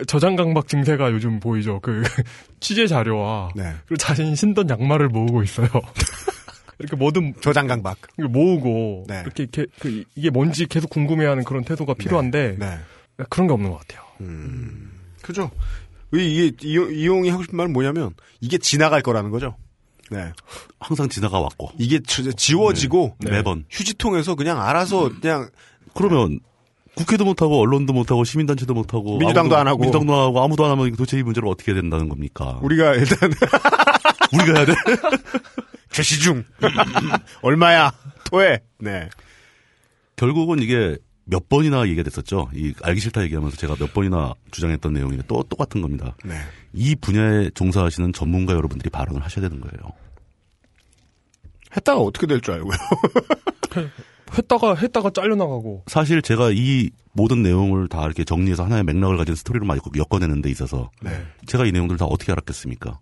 [0.08, 1.80] 저장 강박 증세가 요즘 보이죠.
[1.82, 2.04] 그,
[2.60, 3.74] 취재 자료와, 네.
[3.86, 5.68] 그리고 자신이 신던 양말을 모으고 있어요.
[6.80, 9.22] 이렇게 뭐든 저장 강박 모으고, 네.
[9.22, 12.78] 이렇게, 게- 그, 이게 뭔지 계속 궁금해하는 그런 태도가 필요한데, 네.
[13.30, 14.02] 그런 게 없는 것 같아요.
[15.22, 15.50] 그죠.
[16.20, 19.56] 이- 이게 이용- 이용이 하고 싶은 말은 뭐냐면 이게 지나갈 거라는 거죠.
[20.12, 20.32] 네.
[20.80, 21.72] 항상 지나가 왔고.
[21.80, 23.32] 이게 지- 지워지고 네.
[23.32, 23.66] 매번.
[23.72, 25.50] 휴지통에서 그냥 알아서 그냥
[25.96, 26.40] 그러면
[26.96, 29.82] 국회도 못하고 언론도 못하고 시민단체도 못하고 민주당도 아무도- 안 하고.
[29.82, 32.60] 민주당도 안 하고 아무도 안 하면 도대체 이 문제를 어떻게 해야 된다는 겁니까?
[32.62, 33.18] 우리가 일단
[34.32, 34.74] 우리가 해야 돼.
[35.92, 36.44] 제시 중
[37.42, 37.92] 얼마야
[38.26, 38.60] 토해.
[38.80, 39.10] 네.
[40.16, 42.50] 결국은 이게 몇 번이나 얘기가 됐었죠.
[42.54, 46.16] 이 알기 싫다 얘기하면서 제가 몇 번이나 주장했던 내용이 또 똑같은 겁니다.
[46.24, 46.36] 네.
[46.74, 49.92] 이 분야에 종사하시는 전문가 여러분들이 발언을 하셔야 되는 거예요.
[51.76, 52.78] 했다가 어떻게 될 줄 알고요.
[54.38, 55.84] 했다가, 했다가 잘려나가고.
[55.88, 60.50] 사실 제가 이 모든 내용을 다 이렇게 정리해서 하나의 맥락을 가진 스토리로 많이 엮어내는 데
[60.50, 61.26] 있어서 네.
[61.48, 63.00] 제가 이 내용들 다 어떻게 알았겠습니까?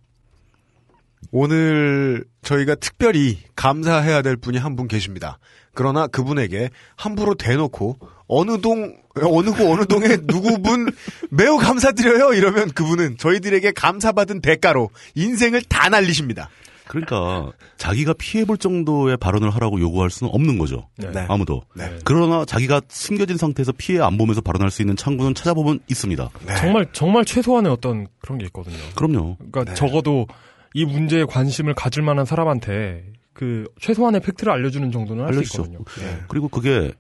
[1.32, 5.40] 오늘 저희가 특별히 감사해야 될 분이 한 분 계십니다.
[5.74, 7.98] 그러나 그분에게 함부로 대놓고
[8.28, 10.92] 어느 동 어느 구 어느 동에 누구분
[11.30, 16.50] 매우 감사드려요 이러면 그분은 저희들에게 감사받은 대가로 인생을 다 날리십니다.
[16.88, 20.90] 그러니까 자기가 피해볼 정도의 발언을 하라고 요구할 수는 없는 거죠.
[20.98, 21.26] 네.
[21.30, 21.64] 아무도.
[21.76, 21.90] 네.
[22.04, 26.30] 그러나 자기가 숨겨진 상태에서 피해 안 보면서 발언할 수 있는 창구는 찾아보면 있습니다.
[26.46, 26.56] 네.
[26.56, 28.78] 정말, 정말 최소한의 어떤 그런 게 있거든요.
[28.96, 29.38] 그럼요.
[29.38, 29.74] 그러니까 네.
[29.74, 30.28] 적어도
[30.74, 35.42] 이 문제에 관심을 가질 만한 사람한테 그 최소한의 팩트를 알려주는 정도는 할 수.
[35.44, 35.80] 있거든요.
[36.00, 36.20] 네.
[36.28, 36.92] 그리고 그게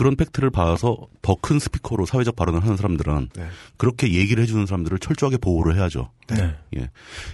[0.00, 3.48] 그런 팩트를 봐서 더 큰 스피커로 사회적 발언을 하는 사람들은 네.
[3.76, 6.10] 그렇게 얘기를 해주는 사람들을 철저하게 보호를 해야죠.
[6.28, 6.56] 네.
[6.78, 6.88] 예.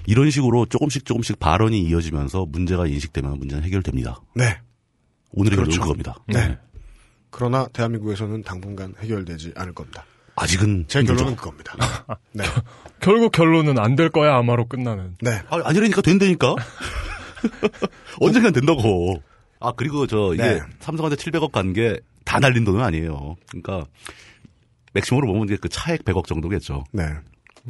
[0.07, 4.21] 이런 식으로 조금씩 조금씩 발언이 이어지면서 문제가 인식되면 문제는 해결됩니다.
[4.35, 4.59] 네.
[5.31, 5.81] 오늘의 그렇죠.
[5.81, 6.17] 결론은 그겁니다.
[6.27, 6.59] 네.
[7.31, 10.05] 그러나 대한민국에서는 당분간 해결되지 않을 겁니다.
[10.35, 11.17] 아직은 제 힘들죠.
[11.19, 11.75] 결론은 그겁니다.
[12.35, 12.45] 네.
[13.01, 15.15] 결국 결론은 안 될 거야 아마로 끝나는.
[15.21, 15.41] 네.
[15.51, 16.57] 아, 아니라니까 된다니까.
[18.21, 19.23] 언젠간 된다고.
[19.61, 20.61] 아 그리고 저 이게 네.
[20.81, 23.37] 삼성한테 700억 간 게 다 날린 돈은 아니에요.
[23.49, 23.87] 그러니까
[24.93, 26.85] 맥시멈으로 보면 이제 그 차액 100억 정도겠죠.
[26.93, 27.05] 네.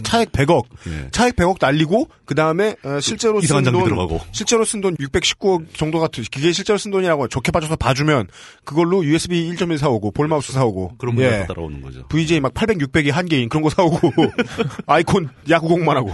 [0.03, 0.65] 차액 100억.
[0.89, 1.09] 예.
[1.11, 4.21] 차액 100억 날리고 그 다음에 실제로 이상한 쓴 장비 돈, 들어가고.
[4.31, 8.29] 실제로 쓴 돈 619억 정도 같은 그게 실제로 쓴 돈이라고 좋게 봐줘서 봐주면
[8.65, 11.23] 그걸로 USB 1.1 사오고 볼마우스 사오고 그런 예.
[11.23, 12.07] 문제가 따라오는 거죠.
[12.09, 13.99] VJ 막 800, 600이 한 개인 그런 거 사오고
[14.87, 16.11] 아이콘 야구공만 하고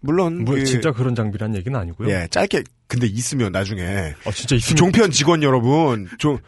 [0.00, 2.10] 물론 뭐 그, 진짜 그런 장비란 얘기는 아니고요.
[2.10, 6.38] 예 짧게 근데 있으면 나중에 아 진짜 있으면 종편 직원 여러분 종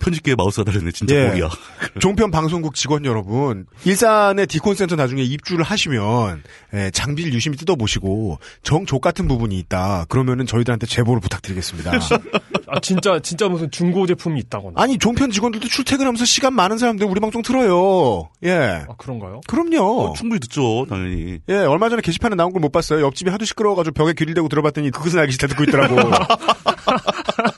[0.00, 1.28] 편집기에 마우스가 달렸네 진짜 예.
[1.30, 1.48] 복이야.
[2.00, 6.42] 종편 방송국 직원 여러분, 일산의 디콘센터 나중에 입주를 하시면
[6.74, 10.06] 예, 장비를 유심히 뜯어보시고 정족 같은 부분이 있다.
[10.08, 11.92] 그러면은 저희들한테 제보를 부탁드리겠습니다.
[12.66, 14.82] 아 진짜 진짜 무슨 중고 제품이 있다거나.
[14.82, 18.30] 아니 종편 직원들도 출퇴근하면서 시간 많은 사람들 우리 방송 들어요.
[18.42, 19.42] 예, 아 그런가요?
[19.46, 20.06] 그럼요.
[20.06, 21.38] 어, 충분히 듣죠 당연히.
[21.48, 23.04] 예, 얼마 전에 게시판에 나온 걸 못 봤어요.
[23.04, 25.96] 옆집이 하도 시끄러워가지고 벽에 귀를 대고 들어봤더니 그것은 알기 싫다 듣고 있더라고.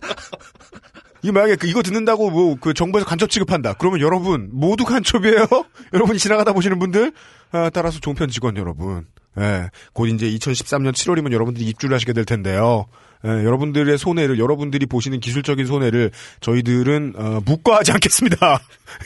[1.26, 3.74] 이 만약에 그 이거 듣는다고 뭐 그 정부에서 간첩 취급한다.
[3.74, 5.46] 그러면 여러분 모두 간첩이에요.
[5.92, 7.12] 여러분이 지나가다 보시는 분들
[7.52, 9.06] 아, 따라서 종편 직원 여러분.
[9.38, 12.86] 예, 곧 이제 2013년 7월이면 여러분들이 입주를 하시게 될 텐데요.
[13.24, 18.60] 예, 여러분들의 손해를 여러분들이 보시는 기술적인 손해를 저희들은 어, 묵과하지 않겠습니다.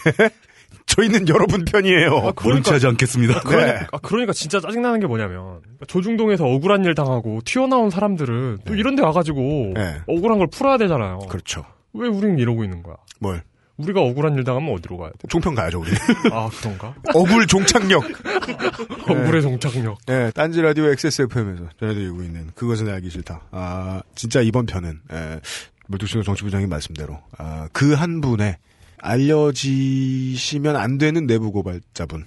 [0.87, 2.33] 저희는 여러분 편이에요.
[2.43, 3.41] 모른 체 하지 않겠습니다.
[3.41, 3.87] 그러니까, 네.
[3.93, 9.03] 아, 그러니까 진짜 짜증나는 게 뭐냐면 조중동에서 억울한 일 당하고 튀어나온 사람들은 또 이런 데
[9.03, 10.01] 와가지고 네.
[10.07, 11.21] 억울한 걸 풀어야 되잖아요.
[11.29, 11.65] 그렇죠.
[11.93, 12.97] 왜 우리는 이러고 있는 거야?
[13.21, 13.43] 뭘?
[13.79, 15.27] 우리가 억울한 일 당하면 어디로 가야 돼?
[15.29, 15.91] 종편 가야죠, 우리.
[16.33, 16.95] 아 그런가?
[17.15, 18.05] 억울 종착역.
[19.09, 19.99] 억울의 종착역.
[20.07, 23.41] 네, 딴지 라디오 XSFM에서 전해드리고 있는 그것은 알기 싫다.
[23.51, 25.41] 아, 진짜 이번 편은, 에,
[25.89, 28.59] 물뚝심송 정치부장님 말씀대로, 아, 그 한 분의
[28.99, 32.27] 알려지시면 안 되는 내부 고발자분,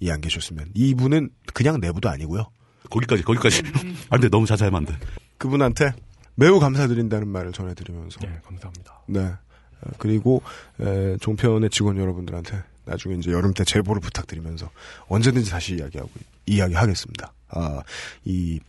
[0.00, 0.70] 이 안 계셨으면.
[0.74, 2.46] 이분은 그냥 내부도 아니고요.
[2.90, 3.62] 거기까지 거기까지.
[4.10, 4.94] 안 돼 너무 자세하면 안 돼.
[5.38, 5.92] 그분한테
[6.36, 9.00] 매우 감사드린다는 말을 전해드리면서 네, 감사합니다.
[9.06, 9.20] 네.
[9.20, 10.42] 어, 그리고
[10.80, 14.70] 에, 종편의 직원 여러분들한테 나중에 이제 여름 때 제보를 부탁드리면서
[15.08, 16.10] 언제든지 다시 이야기하고
[16.46, 17.32] 이야기하겠습니다.
[17.48, 17.82] 아,
[18.24, 18.60] 이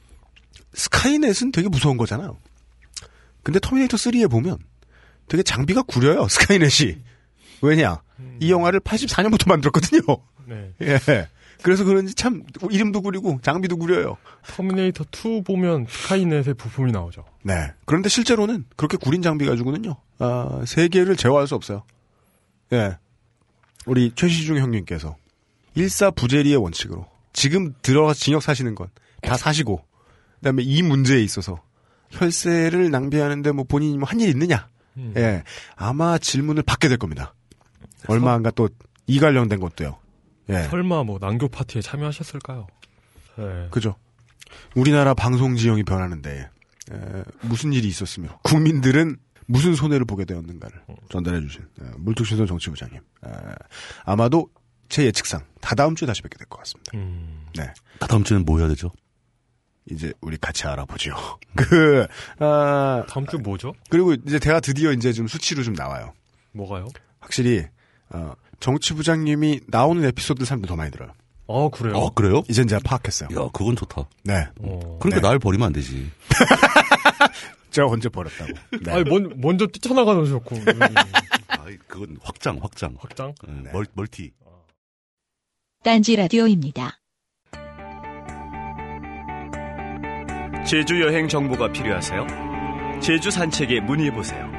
[0.73, 2.37] 스카이넷은 되게 무서운 거잖아요.
[3.43, 4.57] 근데 터미네이터 3에 보면
[5.27, 6.27] 되게 장비가 구려요.
[6.27, 6.97] 스카이넷이.
[7.61, 8.01] 왜냐?
[8.39, 10.01] 이 영화를 84년부터 만들었거든요.
[10.45, 10.73] 네.
[10.81, 11.27] 예.
[11.65, 14.17] 그래서 그런지 참 이름도 구리고 장비도 구려요.
[14.55, 17.25] 터미네이터 2 보면 스카이넷의 부품이 나오죠.
[17.41, 17.71] 네.
[17.85, 19.95] 그런데 실제로는 그렇게 구린 장비 가지고는요.
[20.19, 21.83] 아, 세계를 제어할 수 없어요.
[22.71, 22.97] 예.
[23.87, 25.15] 우리 최시중 형님께서
[25.73, 28.89] 일사부재리의 원칙으로 지금 들어가서 징역 사시는 건
[29.23, 29.83] 다 사시고
[30.35, 31.59] 그다음에 이 문제에 있어서
[32.11, 34.67] 혈세를 낭비하는데 뭐 본인이 뭐 한 일 있느냐?
[34.97, 35.13] 음.
[35.17, 35.41] 예.
[35.75, 37.33] 아마 질문을 받게 될 겁니다.
[38.07, 38.69] 얼마 안가 또
[39.07, 39.97] 이 관련된 것도요.
[40.49, 40.63] 예.
[40.63, 42.67] 설마 뭐 난교 파티에 참여하셨을까요?
[43.37, 43.67] 네.
[43.71, 43.95] 그죠.
[44.75, 46.49] 우리나라 방송 지형이 변하는데
[46.91, 49.17] 에, 무슨 일이 있었으며 국민들은
[49.47, 52.97] 무슨 손해를 보게 되었는가를 전달해 주신 에, 물뚝신선 정치부장님.
[52.97, 53.29] 에,
[54.05, 54.49] 아마도
[54.87, 56.91] 제 예측상 다다음 주에 다시 뵙게 될 것 같습니다.
[56.95, 57.47] 음.
[57.57, 57.73] 네.
[57.99, 58.91] 다다음 주는 뭐 해야 되죠?
[59.89, 61.15] 이제 우리 같이 알아보죠.
[61.55, 62.07] 그
[62.39, 63.73] 아, 다음 주 뭐죠?
[63.89, 66.13] 그리고 이제 대화 드디어 이제 좀 수치로 좀 나와요.
[66.53, 66.87] 뭐가요?
[67.19, 67.65] 확실히
[68.09, 71.11] 어, 정치부장님이 나오는 에피소드를 사람들 더 많이 들어요.
[71.47, 71.95] 어, 그래요?
[71.95, 72.43] 어, 그래요?
[72.49, 73.29] 이젠 제가 파악했어요.
[73.39, 74.07] 야, 그건 좋다.
[74.23, 74.47] 네.
[74.61, 74.97] 어.
[74.99, 75.27] 그러니까 네.
[75.27, 76.09] 날 버리면 안 되지.
[77.69, 78.51] 제가 언제 버렸다고.
[78.81, 78.91] 네.
[78.91, 80.55] 아니, 먼, 먼저 뛰쳐나가는 좋고.
[81.49, 82.95] 아, 그건 확장, 확장.
[82.97, 83.33] 확장?
[83.47, 84.31] 네, 멀, 멀티.
[85.83, 86.99] 딴지 라디오입니다.
[90.65, 92.25] 제주 여행 정보가 필요하세요?
[93.01, 94.49] 제주 산책에 문의해보세요.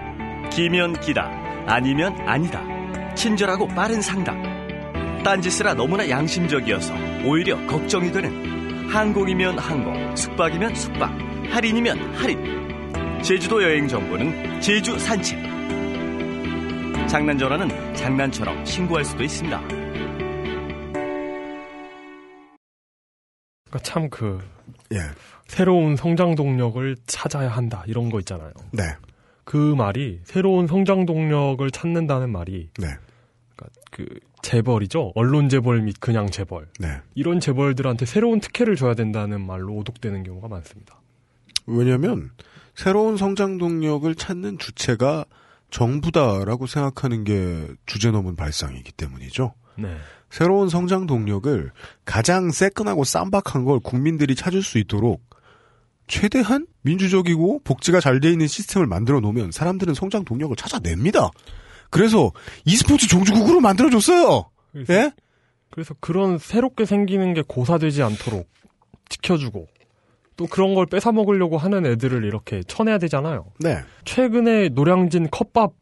[0.52, 1.28] 기면 기다,
[1.66, 2.75] 아니면 아니다.
[3.16, 4.40] 친절하고 빠른 상담.
[5.24, 6.94] 딴짓이라 너무나 양심적이어서
[7.24, 11.10] 오히려 걱정이 되는 항공이면 항공, 숙박이면 숙박,
[11.50, 13.22] 할인이면 할인.
[13.22, 15.42] 제주도 여행 정보는 제주 산책.
[17.08, 19.60] 장난 전화는 장난처럼 신고할 수도 있습니다.
[23.64, 24.38] 그러니까 참 그,
[24.92, 24.98] 예.
[25.48, 27.82] 새로운 성장 동력을 찾아야 한다.
[27.86, 28.52] 이런 거 있잖아요.
[28.72, 28.82] 네.
[29.44, 32.88] 그 말이, 새로운 성장 동력을 찾는다는 말이, 네.
[33.96, 34.04] 그,
[34.42, 35.12] 재벌이죠.
[35.14, 36.68] 언론 재벌 및 그냥 재벌.
[36.78, 37.00] 네.
[37.14, 41.00] 이런 재벌들한테 새로운 특혜를 줘야 된다는 말로 오독되는 경우가 많습니다.
[41.66, 42.30] 왜냐하면
[42.74, 45.24] 새로운 성장 동력을 찾는 주체가
[45.70, 49.54] 정부다라고 생각하는 게 주제 넘은 발상이기 때문이죠.
[49.78, 49.96] 네.
[50.28, 51.72] 새로운 성장 동력을
[52.04, 55.24] 가장 새끈하고 쌈박한 걸 국민들이 찾을 수 있도록
[56.06, 61.30] 최대한 민주적이고 복지가 잘 돼 있는 시스템을 만들어 놓으면 사람들은 성장 동력을 찾아냅니다.
[61.90, 62.32] 그래서
[62.64, 64.50] e스포츠 종주국으로 만들어줬어요.
[64.72, 65.12] 그래서, 예?
[65.70, 68.48] 그래서 그런 새롭게 생기는 게 고사되지 않도록
[69.08, 69.66] 지켜주고,
[70.36, 73.52] 또 그런 걸 뺏어 먹으려고 하는 애들을 이렇게 쳐내야 되잖아요.
[73.60, 73.78] 네.
[74.04, 75.72] 최근에 노량진 컵밥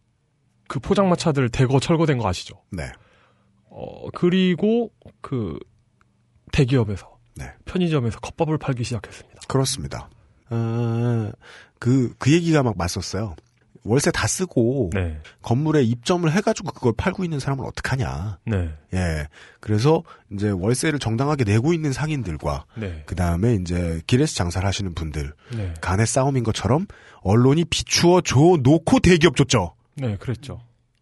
[0.69, 2.63] 그 포장마차들 대거 철거된 거 아시죠?
[2.71, 2.85] 네.
[3.69, 4.91] 어, 그리고
[5.21, 5.59] 그
[6.53, 7.53] 대기업에서 네.
[7.65, 9.41] 편의점에서 컵밥을 팔기 시작했습니다.
[9.49, 10.09] 그렇습니다.
[10.51, 11.33] 아,
[11.81, 13.35] 그, 그 얘기가 막 맞섰어요.
[13.85, 15.21] 월세 다 쓰고 네.
[15.43, 18.39] 건물에 입점을 해가지고 그걸 팔고 있는 사람은 어떡하냐.
[18.47, 18.71] 네.
[18.95, 19.29] 예.
[19.61, 20.03] 그래서
[20.33, 23.03] 이제 월세를 정당하게 내고 있는 상인들과 네.
[23.07, 25.75] 그 다음에 이제 길에서 장사를 하시는 분들 네.
[25.83, 26.87] 간의 싸움인 것처럼
[27.21, 29.75] 언론이 비추어 줘 놓고 대기업 줬죠.
[29.97, 30.61] 네, 그랬죠.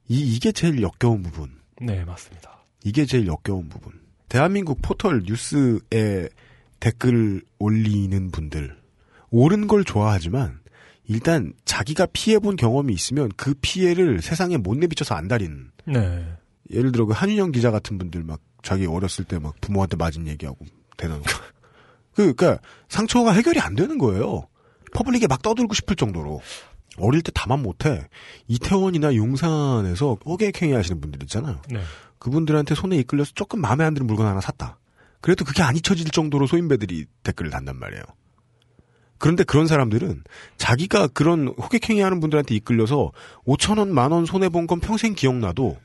[0.09, 1.51] 이 이게 제일 역겨운 부분.
[1.81, 2.65] 네, 맞습니다.
[2.85, 3.93] 이게 제일 역겨운 부분.
[4.29, 6.29] 대한민국 포털 뉴스에
[6.81, 8.77] 댓글 올리는 분들
[9.31, 10.59] 옳은 걸 좋아하지만
[11.09, 16.25] 일단 자기가 피해본 경험이 있으면 그 피해를 세상에 못 내비쳐서 안달인 네.
[16.71, 20.65] 예를 들어 그 한윤형 기자 같은 분들 막 자기 어렸을 때 막 부모한테 맞은 얘기하고
[20.97, 21.25] 대단하고
[22.15, 22.59] 그 그러니까
[22.89, 24.47] 상처가 해결이 안 되는 거예요.
[24.95, 26.41] public에 막 떠들고 싶을 정도로
[26.99, 28.07] 어릴 때 다만 못해
[28.49, 31.61] 이태원이나 용산에서 호객행위 하시는 분들 있잖아요.
[31.71, 31.81] 네.
[32.19, 34.79] 그분들한테 손에 이끌려서 조금 마음에 안 드는 물건 하나 샀다.
[35.21, 38.03] 그래도 그게 안 잊혀질 정도로 소인배들이 댓글을 단단 말이에요.
[39.23, 40.25] 그런데 그런 사람들은
[40.57, 43.13] 자기가 그런 호객행위 하는 분들한테 이끌려서
[43.47, 45.77] 5천 원, 만 원 손해 본 건 평생 기억나도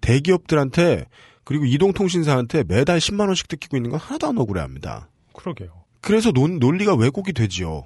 [0.00, 1.06] 대기업들한테
[1.44, 5.08] 그리고 이동통신사한테 매달 10만 원씩 뜯기고 있는 건 하나도 안 억울해 합니다.
[5.32, 5.84] 그러게요.
[6.00, 7.84] 그래서 논, 논리가 왜곡이 되지요.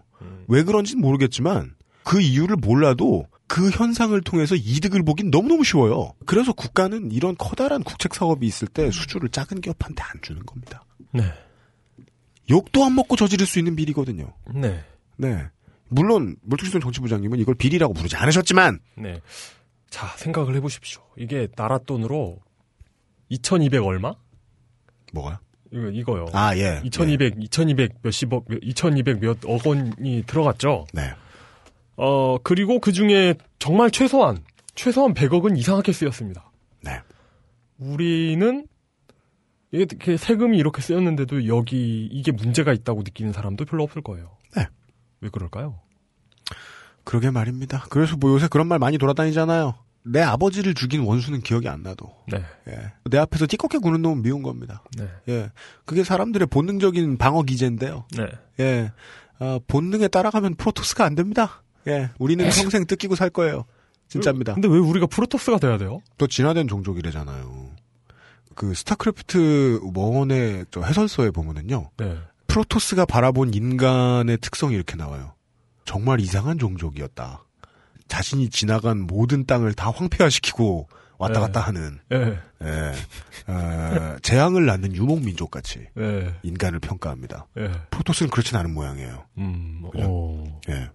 [0.48, 6.12] 왜 그런지는 모르겠지만 그 이유를 몰라도 그 현상을 통해서 이득을 보긴 너무너무 쉬워요.
[6.24, 10.84] 그래서 국가는 이런 커다란 국책 사업이 있을 때 수주를 작은 기업한테 안 주는 겁니다.
[11.12, 11.24] 네.
[12.50, 14.32] 욕도 안 먹고 저지를 수 있는 비리거든요.
[14.54, 14.82] 네.
[15.16, 15.46] 네.
[15.88, 19.20] 물론 물뚝심선 정치부장님은 이걸 비리라고 부르지 않으셨지만 네.
[19.88, 21.02] 자, 생각을 해 보십시오.
[21.16, 22.38] 이게 나라 돈으로
[23.28, 24.14] 2,200 얼마?
[25.12, 25.38] 뭐가요?
[25.72, 26.26] 이거, 이거요.
[26.32, 26.80] 아, 예.
[26.84, 30.86] 2,200, 2,200 몇십억, 2,200 몇 억 원이 들어갔죠?
[30.92, 31.12] 네.
[31.96, 34.42] 어, 그리고 그 중에 정말 최소한,
[34.74, 36.50] 최소한 100억은 이상하게 쓰였습니다.
[36.82, 37.00] 네.
[37.78, 38.66] 우리는
[39.72, 44.36] 이게 이렇게 세금이 이렇게 쓰였는데도 여기 이게 문제가 있다고 느끼는 사람도 별로 없을 거예요.
[44.56, 44.66] 네.
[45.20, 45.80] 왜 그럴까요?
[47.04, 47.86] 그러게 말입니다.
[47.90, 49.74] 그래서 뭐 요새 그런 말 많이 돌아다니잖아요.
[50.02, 52.10] 내 아버지를 죽인 원수는 기억이 안 나도.
[52.32, 52.42] 네.
[52.68, 52.92] 예.
[53.10, 54.82] 내 앞에서 띠껍게 구는 놈은 미운 겁니다.
[54.96, 55.08] 네.
[55.28, 55.50] 예.
[55.84, 58.06] 그게 사람들의 본능적인 방어 기제인데요.
[58.16, 58.26] 네.
[58.60, 58.92] 예.
[59.38, 61.62] 아, 본능에 따라가면 프로토스가 안 됩니다.
[61.86, 62.10] 예.
[62.18, 63.64] 우리는 평생 뜯기고 살 거예요.
[64.08, 64.54] 진짜입니다.
[64.54, 66.00] 근데 왜 우리가 프로토스가 돼야 돼요?
[66.18, 67.69] 또 진화된 종족이래잖아요.
[68.60, 71.92] 그 스타크래프트 1의 저 해설서에 보면은요.
[71.96, 72.18] 네.
[72.46, 75.32] 프로토스가 바라본 인간의 특성이 이렇게 나와요.
[75.86, 77.42] 정말 이상한 종족이었다.
[78.08, 81.40] 자신이 지나간 모든 땅을 다 황폐화시키고 왔다 네.
[81.40, 82.38] 갔다 하는 예.
[82.62, 83.50] 예.
[83.50, 86.34] 어, 재앙을 낳는 유목 민족 같이 예.
[86.42, 87.46] 인간을 평가합니다.
[87.56, 87.70] 예.
[87.90, 89.24] 프로토스는 그렇진 않은 모양이에요.
[89.38, 89.84] 음.
[90.68, 90.90] 예.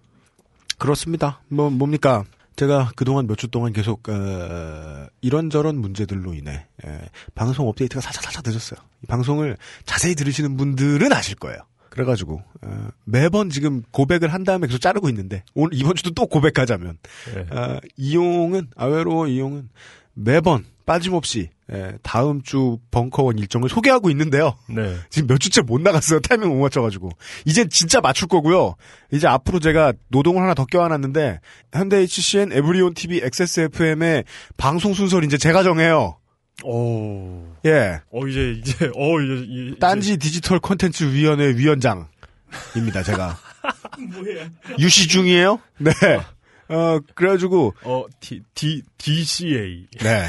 [0.78, 1.40] 그렇습니다.
[1.48, 2.22] 뭐 뭡니까?
[2.56, 7.00] 제가 그동안 몇 주 동안 계속 어, 이런저런 문제들로 인해 예,
[7.34, 8.80] 방송 업데이트가 살짝살짝 늦었어요.
[9.02, 11.58] 이 방송을 자세히 들으시는 분들은 아실 거예요.
[11.90, 16.98] 그래가지고 어, 매번 지금 고백을 한 다음에 계속 자르고 있는데 오늘 이번 주도 또 고백하자면
[17.36, 17.54] 예.
[17.54, 19.68] 어, 이용은 아웨로 이용은
[20.14, 24.54] 매번 빠짐없이 예, 다음 주 벙커원 일정을 소개하고 있는데요.
[24.68, 24.96] 네.
[25.10, 26.20] 지금 몇 주째 못 나갔어요.
[26.20, 27.10] 타이밍 못 맞춰가지고.
[27.44, 28.76] 이젠 진짜 맞출 거고요.
[29.12, 31.40] 이제 앞으로 제가 노동을 하나 더 껴안았는데
[31.72, 34.24] 현대 HCN 에브리온 TV XSFM의
[34.56, 36.18] 방송 순서를 이제 제가 정해요.
[36.64, 37.44] 오.
[37.66, 38.00] 예.
[38.12, 43.02] 어, 이제, 이제, 어, 이제, 이- 딴지 디지털 콘텐츠 위원회 위원장입니다.
[43.04, 43.36] 제가.
[43.98, 44.48] 뭐야?
[44.78, 45.60] 유시 중이에요.
[45.78, 45.90] 네.
[46.68, 49.86] 어 그래가지고 어, D, D, DCA.
[50.00, 50.26] 네.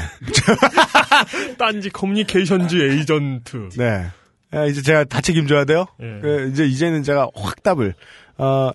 [1.58, 3.70] 딴지 Communications Agent.
[3.76, 4.06] 네.
[4.50, 5.86] 아, 이제 제가 다 책임져야 돼요.
[6.00, 6.20] 예.
[6.22, 7.94] 그, 이제 이제는 제가 확 답을
[8.38, 8.70] 어,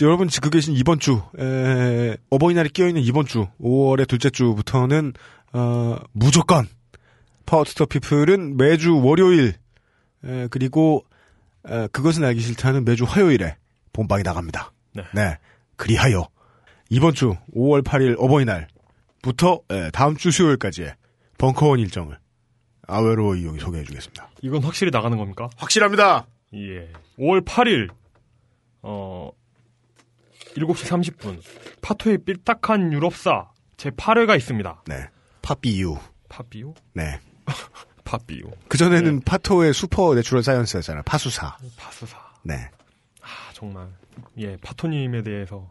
[0.00, 5.14] 여러분 지금 계신 이번 주 에, 어버이날이 끼어 있는 이번 주 5월의 둘째 주부터는
[5.52, 6.66] 어, 무조건
[7.46, 9.54] Power to the People은 매주 월요일
[10.24, 11.04] 에, 그리고
[11.68, 13.56] 에, 그것은 알기 싫다는 매주 화요일에
[13.92, 14.72] 본방이 나갑니다.
[15.14, 15.38] 네.
[15.76, 16.28] 그리하여
[16.88, 20.94] 이번 주 5월 8일 어버이날부터 에, 다음 주 수요일까지의
[21.38, 22.18] 벙커원 일정을
[22.86, 24.28] 아웨로 이용이 소개해 주겠습니다.
[24.42, 25.48] 이건 확실히 나가는 겁니까?
[25.56, 26.26] 확실합니다.
[26.54, 26.92] 예.
[27.18, 27.90] 5월 8일,
[28.82, 29.30] 어,
[30.54, 31.40] 7시 30분,
[31.82, 34.84] 파토의 삐딱한 유럽사 제 8회가 있습니다.
[34.86, 35.08] 네.
[35.42, 35.96] 팝비유.
[36.28, 36.74] 팝비요?
[36.94, 37.20] 네.
[38.04, 38.44] 팝비요.
[38.68, 41.02] 그전에는 파토의 Supernatural Science였잖아요.
[41.04, 41.56] 파수사.
[41.76, 42.16] 파수사.
[42.42, 42.54] 네.
[43.20, 43.88] 아, 정말.
[44.38, 45.68] 예, 파토님에 대해서,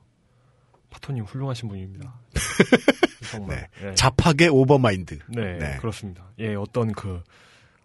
[0.95, 2.13] 파토님 훌륭하신 분입니다.
[3.31, 3.67] 정말.
[3.81, 3.89] 네.
[3.89, 3.93] 예.
[3.95, 5.19] 잡학의 Overmind.
[5.27, 5.77] 네, 네.
[5.77, 6.31] 그렇습니다.
[6.39, 7.21] 예, 어떤 그,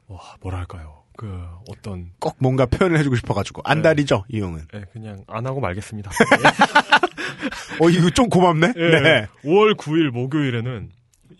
[0.06, 1.02] 와, 뭐랄까요.
[1.16, 3.62] 그, 어떤, 꼭 뭔가 표현을 해주고 싶어가지고.
[3.64, 4.66] 안달이죠, 이 형은.
[4.74, 6.10] 예, 그냥 안 하고 말겠습니다.
[7.80, 8.74] 어, 이거 좀 고맙네?
[8.76, 9.26] 예, 네.
[9.44, 10.90] 5월 9일 목요일에는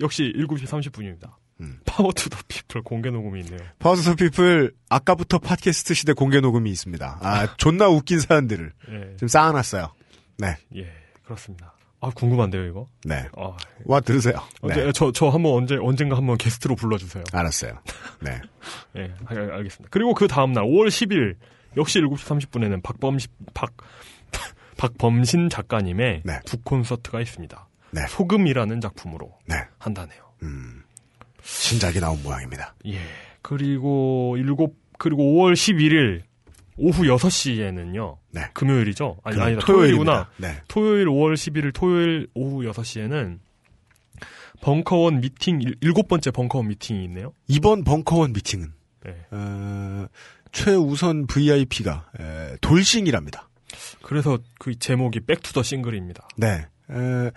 [0.00, 1.30] 역시 7시 30분입니다.
[1.60, 1.78] 음.
[1.84, 3.60] Power to the People 공개 녹음이 있네요.
[3.78, 7.18] Power People, 아까부터 팟캐스트 시대 공개 녹음이 있습니다.
[7.20, 9.92] 아, 존나 웃긴 사연들을 예, 좀 쌓아놨어요.
[10.38, 10.56] 네.
[10.76, 10.90] 예,
[11.34, 11.74] 그렇습니다.
[12.00, 12.86] 아, 궁금한데요, 이거?
[13.04, 13.28] 네.
[13.36, 14.34] 아, 와, 들으세요.
[14.62, 14.92] 언제, 네.
[14.92, 17.22] 저, 저 한번 언제, 언젠가 한번 게스트로 불러주세요.
[17.32, 17.78] 알았어요.
[18.20, 18.40] 네.
[18.96, 19.88] 예, 알- 알겠습니다.
[19.90, 21.36] 그리고 그 다음 날 5월 10일
[21.76, 23.70] 역시 7시 30분에는 박범신 박
[24.76, 26.40] 박범신 작가님의 네.
[26.46, 27.68] 북 콘서트가 있습니다.
[27.92, 28.00] 네.
[28.08, 29.56] 소금이라는 작품으로 네.
[29.78, 30.20] 한다네요.
[30.42, 30.82] 음.
[31.42, 32.74] 신작이 나온 모양입니다.
[32.86, 32.98] 예.
[33.42, 36.22] 그리고 일곱 그리고 5월 11일
[36.76, 38.16] 오후 6시에는요.
[38.30, 38.42] 네.
[38.54, 39.18] 금요일이죠?
[39.22, 39.36] 아니.
[39.36, 39.66] 토요일입니다.
[39.66, 40.30] 토요일이구나.
[40.38, 40.62] 네.
[40.68, 43.38] 토요일 5월 11일 토요일 오후 6시에는
[44.62, 47.32] 벙커원 미팅 일- 일곱 번째 벙커원 미팅이 있네요.
[47.48, 48.72] 이번 벙커원 미팅은,
[49.04, 49.16] 네.
[49.30, 50.06] 어,
[50.52, 52.10] 최우선 VIP가,
[52.60, 53.48] 돌싱이랍니다.
[54.02, 56.28] 그래서 그 제목이 Back to the Single입니다.
[56.36, 56.66] 네.
[56.90, 57.30] 에,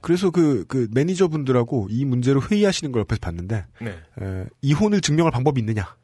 [0.00, 3.90] 그래서 그, 그 매니저분들하고 이 문제로 회의하시는 걸 옆에서 봤는데, 네.
[4.20, 5.96] 에, 이혼을 증명할 방법이 있느냐?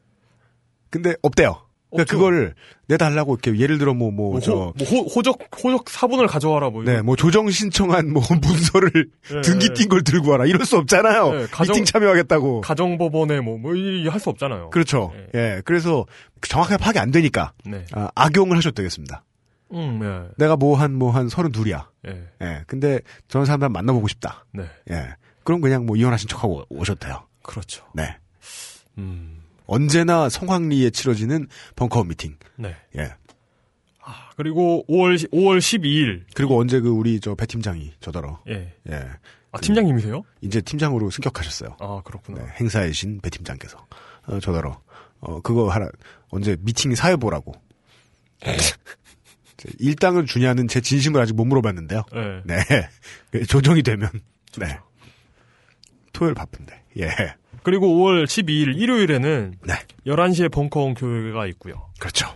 [0.89, 1.65] 근데 없대요.
[1.93, 2.13] 그러니까.
[2.15, 2.55] 그거를
[2.87, 6.69] 내달라고 이렇게 예를 들어 뭐, 뭐, 뭐, 저, 호, 뭐 호, 호적 호적 사본을 가져와라
[6.69, 8.91] 뭐 네, 뭐 조정 신청한 뭐 문서를
[9.31, 9.73] 네, 등기 네.
[9.73, 10.45] 띈걸 들고 와라.
[10.45, 11.31] 이럴 수 없잖아요.
[11.31, 12.61] 네, 가정- 미팅 참여하겠다고.
[12.61, 14.69] 가정법원에 뭐뭐할 수 없잖아요.
[14.71, 15.13] 그렇죠.
[15.33, 15.39] 네.
[15.39, 15.61] 예.
[15.65, 16.05] 그래서
[16.41, 17.85] 정확하게 파악이 안 되니까 네.
[17.93, 19.23] 아, 악용을 하셔도 되겠습니다.
[19.71, 20.27] 음, 네.
[20.37, 21.89] 내가 뭐 한 뭐한 서른 둘이야.
[22.07, 22.23] 예.
[22.41, 22.63] 예.
[22.67, 24.45] 근데 저런 사람 만나보고 싶다.
[24.53, 24.63] 네.
[24.91, 25.09] 예.
[25.43, 26.63] 그럼 그냥 뭐 이혼하신 척하고
[26.95, 27.23] 돼요.
[27.41, 27.83] 그렇죠.
[27.93, 28.15] 네.
[28.97, 29.42] 음.
[29.65, 32.37] 언제나 성황리에 치러지는 벙커 미팅.
[32.57, 32.75] 네.
[32.97, 33.13] 예.
[34.05, 36.23] 아, 그리고 5월 5월 12일.
[36.35, 38.41] 그리고 언제 그 우리 저 배 팀장이 저더러.
[38.49, 38.73] 예.
[38.89, 39.09] 예.
[39.51, 40.23] 아, 팀장님이세요?
[40.41, 41.77] 이제 팀장으로 승격하셨어요.
[41.79, 42.43] 아, 그렇구나.
[42.43, 43.85] 네, 행사의 신배 팀장께서
[44.25, 44.81] 어, 저더러
[45.19, 45.87] 어 그거 하나
[46.29, 47.53] 언제 미팅 사회 보라고
[49.79, 52.03] 일당을 주냐는 제 진심을 아직 못 물어봤는데요.
[52.11, 52.41] 네.
[52.45, 52.89] 네.
[53.31, 54.09] 그 조정이 되면.
[54.57, 54.77] 네.
[56.11, 56.83] 토요일 바쁜데.
[56.99, 57.07] 예.
[57.63, 59.73] 그리고 5월 12일 일요일에는 네.
[60.05, 61.89] 11시에 벙커원 교회가 있고요.
[61.99, 62.27] 그렇죠.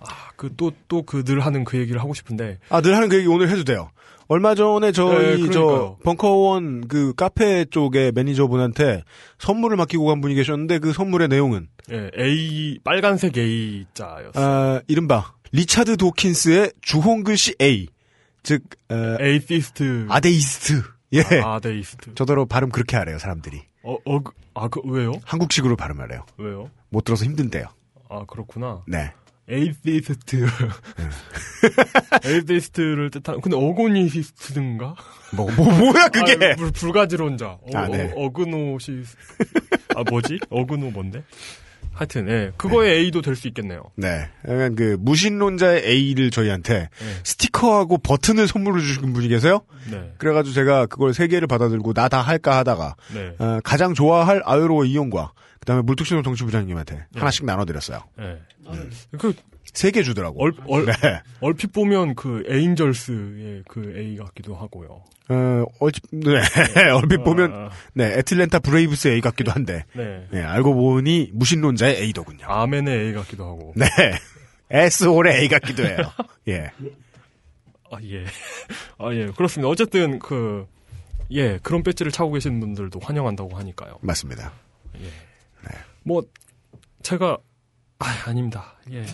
[0.00, 0.06] 아,
[0.36, 3.26] 그 또 또 그 늘 하는 그 얘기를 하고 싶은데 아, 늘 하는 그 얘기
[3.26, 3.90] 오늘 해도 돼요.
[4.30, 5.96] 얼마 전에 저희 네, 저.
[6.04, 9.02] 벙커원 그 카페 쪽에 매니저분한테
[9.38, 14.32] 선물을 맡기고 간 분이 계셨는데 그 선물의 내용은 예, A 빨간색 A자였어요.
[14.34, 17.86] 아, 이른바 리차드 도킨스의 주홍글씨 A
[18.42, 20.82] 즉 어, atheist atheist
[21.14, 22.14] 예 atheist.
[22.14, 25.12] 저더러 발음 그렇게 하래요 사람들이 어, 어, 그- 아, 그, 왜요?
[25.24, 26.70] 한국식으로 발음하래요 왜요?
[26.90, 27.66] 못 들어서 힘든데요
[28.10, 28.82] 아, 그렇구나.
[28.86, 29.12] 네
[29.50, 30.46] Atheist.
[32.24, 34.94] Atheist를 뜻하는, 근데 agnosticist인가?
[35.34, 37.46] 뭐, 뭐 뭐야 그게 아, 불, 불가지론자.
[37.48, 38.12] 어, 아, 네.
[38.14, 39.02] 어, 그노시
[39.94, 40.38] 아, 뭐지?
[40.50, 41.22] agno 뭔데?
[41.98, 42.52] 하여튼, 예.
[42.56, 43.82] 그거의 A도 될 수 있겠네요.
[43.96, 47.06] 네 약간 그 무신론자의 A를 저희한테 네.
[47.24, 49.60] 스티커하고 버튼을 선물로 주신 분이 계세요
[49.90, 50.12] 네.
[50.18, 53.34] 그래가지고 제가 그걸 세 개를 받아들고 나 다 할까 하다가 네.
[53.38, 57.18] 어, 가장 좋아할 아유로 이용과 그다음에 물뚝심송 정치부장님한테 네.
[57.18, 58.00] 하나씩 나눠드렸어요.
[58.20, 58.38] 예.
[59.18, 59.34] 그,
[59.74, 60.42] 세 개 주더라고.
[60.42, 61.20] 얼, 얼, 네.
[61.40, 65.02] 얼핏 보면 그 에인절스의 그 A 같기도 하고요.
[65.30, 66.30] 어, 얼핏, 네.
[66.94, 70.26] 얼핏 보면, 아, 네, 애틀랜타 브레이브스 A 같기도 한데, 네.
[70.30, 72.46] 네, 알고 보니 무신론자의 A더군요.
[72.46, 73.74] 아멘의 A 같기도 하고.
[73.76, 73.86] 네.
[74.70, 75.98] S홀의 A 같기도 해요.
[76.48, 76.70] 예.
[77.90, 78.24] 아, 예.
[78.98, 79.26] 아, 예.
[79.36, 79.68] 그렇습니다.
[79.68, 80.66] 어쨌든, 그,
[81.30, 83.98] 예, 그런 배지를 차고 계신 분들도 환영한다고 하니까요.
[84.00, 84.52] 맞습니다.
[86.04, 86.22] 뭐,
[87.02, 87.36] 제가,
[87.98, 88.74] 아, 아닙니다.
[88.92, 89.04] 예.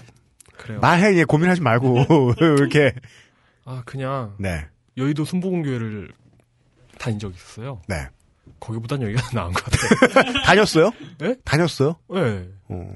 [0.56, 0.80] 그래요.
[0.80, 2.94] 말해, 예, 고민하지 말고, 이렇게.
[3.64, 4.66] 아, 그냥, 네.
[4.96, 6.10] 여의도 순복음교회를
[6.98, 7.80] 다닌 적이 있었어요.
[7.88, 8.08] 네.
[8.60, 10.42] 거기보단 여기가 나은 것 같아요.
[10.44, 10.90] 다녔어요?
[11.18, 11.36] 네?
[11.44, 11.96] 다녔어요?
[12.10, 12.48] 네.
[12.68, 12.90] 어.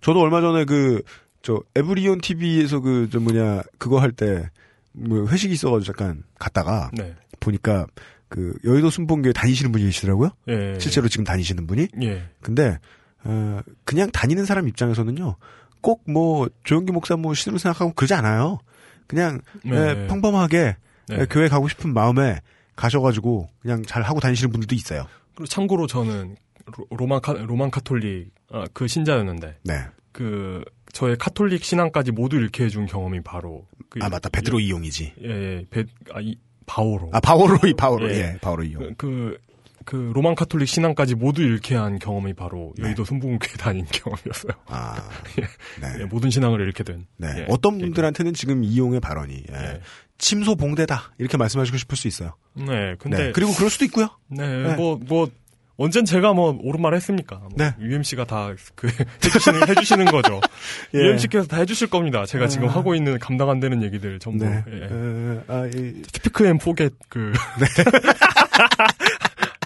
[0.00, 1.02] 저도 얼마 전에 그,
[1.42, 4.48] 저, 에브리온 TV에서 그, 저 뭐냐, 그거 할 때,
[4.92, 7.14] 뭐, 회식이 있어가지고 잠깐 갔다가, 네.
[7.38, 7.86] 보니까,
[8.28, 10.30] 그, 여의도 순복음교회 다니시는 분이 계시더라고요?
[10.48, 10.78] 예.
[10.78, 11.88] 실제로 지금 다니시는 분이?
[12.02, 12.28] 예.
[12.40, 12.78] 근데,
[13.24, 15.36] 어, 그냥 다니는 사람 입장에서는요,
[15.80, 18.58] 꼭 뭐, 조영기 목사 뭐, 신으로 생각하고 그러지 않아요.
[19.06, 19.76] 그냥, 네.
[19.76, 20.76] 예, 평범하게,
[21.08, 21.16] 네.
[21.20, 22.40] 예, 교회 가고 싶은 마음에
[22.76, 25.06] 가셔가지고, 그냥 잘 하고 다니시는 분들도 있어요.
[25.34, 26.36] 그리고 참고로 저는
[26.76, 29.74] 로- Roman 카, Roman 카톨릭 아, 그 신자였는데 네.
[30.12, 30.62] 그
[30.92, 34.28] 저의 카톨릭 신앙까지 모두 잃게 해준 경험이 바로 그 아, 맞다.
[34.28, 35.14] 베드로 이용이지.
[35.22, 36.36] 예, 예, 베, 아, 이,
[36.66, 37.10] 바오로.
[37.12, 38.16] 아, 바오로, 이 바오로, 예.
[38.16, 38.82] 예, 바오로 이용.
[38.82, 39.38] 그, 그,
[39.84, 42.84] 그 Roman 카톨릭 신앙까지 모두 잃게 한 경험이 바로 네.
[42.84, 44.52] 여의도 순복음교회 다닌 경험이었어요.
[44.66, 44.96] 아,
[46.00, 47.06] 예, 모든 신앙을 잃게 된.
[47.16, 47.28] 네.
[47.38, 47.46] 예.
[47.48, 49.80] 어떤 분들한테는 지금 이용의 발언이, 예, 네.
[50.18, 51.12] 침소 봉대다.
[51.18, 52.34] 이렇게 말씀하시고 싶을 수 있어요.
[52.54, 53.32] 네, 근데 네.
[53.32, 54.10] 그리고 그럴 수도 있고요.
[54.28, 54.74] 네, 네.
[54.76, 55.28] 뭐, 뭐,
[55.76, 57.36] 언젠 제가 뭐, 옳은 말 했습니까?
[57.36, 57.74] 뭐 네.
[57.80, 58.86] UMC가 다, 그,
[59.24, 60.38] 해주시는, 해주시는 거죠.
[60.94, 60.98] 예.
[60.98, 62.26] UMC께서 다 해주실 겁니다.
[62.26, 62.72] 제가 지금 아.
[62.72, 64.44] 하고 있는 감당 안 되는 얘기들 전부.
[64.44, 64.62] 네.
[64.68, 64.76] 예.
[64.84, 67.32] 에, 아, 이, speak and forget, 그.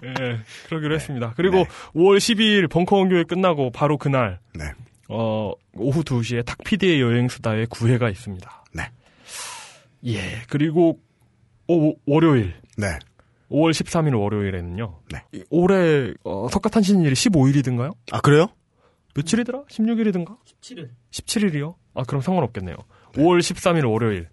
[0.04, 1.32] 예, 그러기로 했습니다.
[1.36, 1.64] 그리고 네.
[1.94, 4.64] 5월 12일 벙커 원 교회 끝나고 바로 그날, 네.
[5.08, 8.64] 어, 오후 2시에 탁피디의 여행수다의 9회가 있습니다.
[8.72, 8.82] 네.
[10.06, 11.00] 예, 그리고,
[11.68, 12.54] 오, 월요일.
[12.76, 12.86] 네.
[13.50, 15.00] 5월 13일 월요일에는요.
[15.12, 15.22] 네.
[15.32, 17.94] 이- 올해 어, 석가탄신일이 15일이든가요?
[18.12, 18.48] 아, 그래요?
[19.14, 19.64] 며칠이더라?
[19.64, 20.36] 16일이든가?
[20.60, 20.88] 17일.
[21.12, 21.74] 17일이요?
[21.94, 22.74] 아 그럼 상관없겠네요.
[23.12, 24.28] 5월 13일 월요일.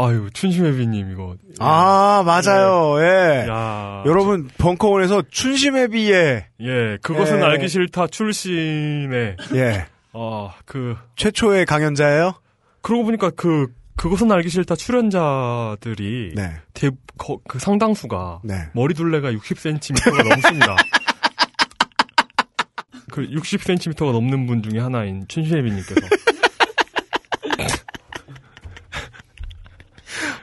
[0.00, 1.34] 아유 춘심회비님 이거.
[1.58, 3.00] 아, 맞아요.
[3.02, 3.48] 예.
[3.48, 4.04] 야.
[4.06, 7.42] 여러분, 벙커원에서 춘심회비에, 예, 그것은 예.
[7.42, 12.34] 알기 싫다 출신의 예, 아그 최초의 강연자예요?
[12.80, 13.66] 그러고 보니까 그
[13.96, 16.52] 그것은 알기 싫다 출연자들이 네.
[16.74, 18.54] 대, 거- 그 상당수가 네.
[18.74, 20.76] 머리 둘레가 60cm가 넘습니다.
[23.10, 26.00] 그 60cm가 넘는 분 중에 하나인 춘시혜비님께서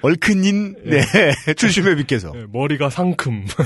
[0.06, 1.02] 얼큰인, 네,
[1.58, 2.32] 춘심회비께서.
[2.32, 3.44] 네, 머리가 상큼.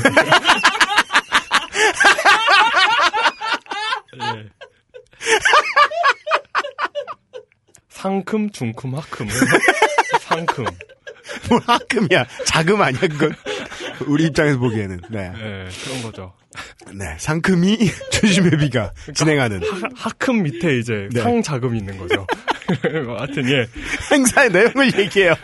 [4.21, 4.45] 예.
[7.89, 9.27] 상큼, 중큼, 하큼.
[10.21, 10.63] 상큼.
[11.49, 12.25] 뭘 하금이야.
[12.45, 13.35] 자금 아니야, 그건.
[14.07, 15.01] 우리 입장에서 보기에는.
[15.09, 15.33] 네.
[15.35, 16.33] 예, 그런 거죠.
[16.93, 17.17] 네.
[17.17, 17.77] 상금이
[18.11, 21.21] 춘심회비가 진행하는 하, 하큼 밑에 이제 네.
[21.21, 22.25] 상자금이 있는 거죠.
[23.17, 23.67] 하여튼, 예.
[24.09, 25.35] 행사의 내용을 얘기해요.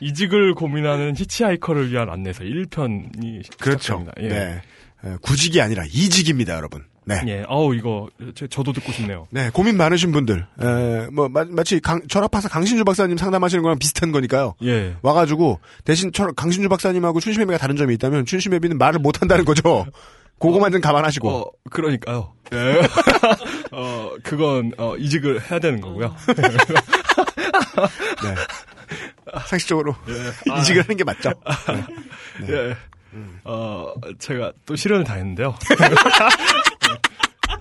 [0.00, 4.06] 이직을 고민하는 히치하이커를 위한 안내서 1편이 그렇죠.
[4.20, 4.28] 예.
[4.28, 4.62] 네.
[5.04, 6.84] 에, 구직이 아니라 이직입니다, 여러분.
[7.04, 7.20] 네.
[7.28, 7.44] 예.
[7.48, 9.28] 아우 이거 저, 저도 듣고 싶네요.
[9.30, 14.10] 네, 고민 많으신 분들, 에, 뭐, 마, 마치 강, 철학파사 강신주 박사님 상담하시는 거랑 비슷한
[14.10, 14.54] 거니까요.
[14.64, 14.96] 예.
[15.02, 19.86] 와가지고, 대신 철, 강신주 박사님하고 춘심회비가 다른 점이 있다면, 춘심회비는 말을 못 한다는 거죠.
[20.40, 21.28] 그거만 좀 감안하시고.
[21.30, 22.32] 어, 그러니까요.
[22.52, 22.80] 예.
[23.70, 26.14] 어, 그건, 어, 이직을 해야 되는 거고요.
[28.24, 28.34] 네.
[29.48, 30.12] 상식적으로 예.
[30.52, 31.32] 아, 이직을 하는 게 맞죠.
[32.46, 32.52] 네.
[32.52, 32.76] 예.
[33.44, 35.54] 어, 제가 또 실현을 다 했는데요.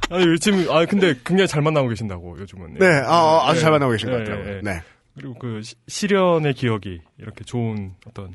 [0.09, 2.75] 아, 요즘, 아, 근데 굉장히 잘 만나고 계신다고, 요즘은.
[2.75, 3.61] 네, 아, 아, 아주 예.
[3.61, 4.51] 잘 만나고 계신 것 예, 같더라고요.
[4.53, 4.61] 예, 예.
[4.61, 4.81] 네.
[5.15, 8.31] 그리고 그 시- 실현의 기억이 이렇게 좋은 어떤,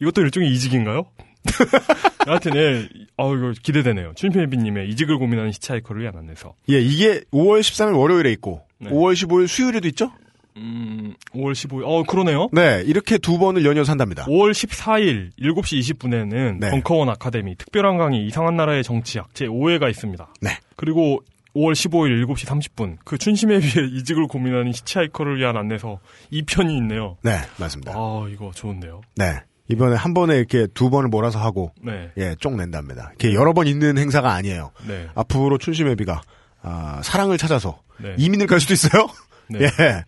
[0.00, 1.04] 이것도 일종의 이직인가요?
[2.26, 4.12] 하여튼, 예, 아 이거 기대되네요.
[4.16, 6.54] 춘필비님의 이직을 고민하는 히치하이커를 위한 안내서.
[6.70, 8.90] 예, 이게 5월 13일 월요일에 있고, 네.
[8.90, 10.12] 5월 15일 수요일에도 있죠?
[10.56, 12.48] 음, 5월 15일, 어, 그러네요.
[12.52, 14.24] 네, 이렇게 두 번을 연이어서 한답니다.
[14.26, 16.70] 5월 14일 7시 20분에는 네.
[16.70, 20.28] 벙커원 아카데미 특별한 강의 이상한 나라의 정치학 제5회가 있습니다.
[20.40, 20.50] 네.
[20.76, 21.20] 그리고
[21.56, 25.98] 5월 15일 7시 30분 그 춘심에 비해 이직을 고민하는 히치하이커를 위한 안내서
[26.32, 27.16] 2편이 있네요.
[27.22, 27.92] 네, 맞습니다.
[27.94, 29.02] 아, 이거 좋은데요.
[29.16, 29.40] 네.
[29.68, 32.10] 이번에 한 번에 이렇게 두 번을 몰아서 하고, 네.
[32.18, 33.12] 예, 쪽 낸답니다.
[33.18, 34.72] 이렇게 여러 번 있는 행사가 아니에요.
[34.86, 35.08] 네.
[35.14, 36.20] 앞으로 춘심회비가,
[36.60, 38.14] 아, 사랑을 찾아서 네.
[38.18, 39.08] 이민을 갈 수도 있어요?
[39.48, 39.60] 네.
[39.80, 40.04] 예.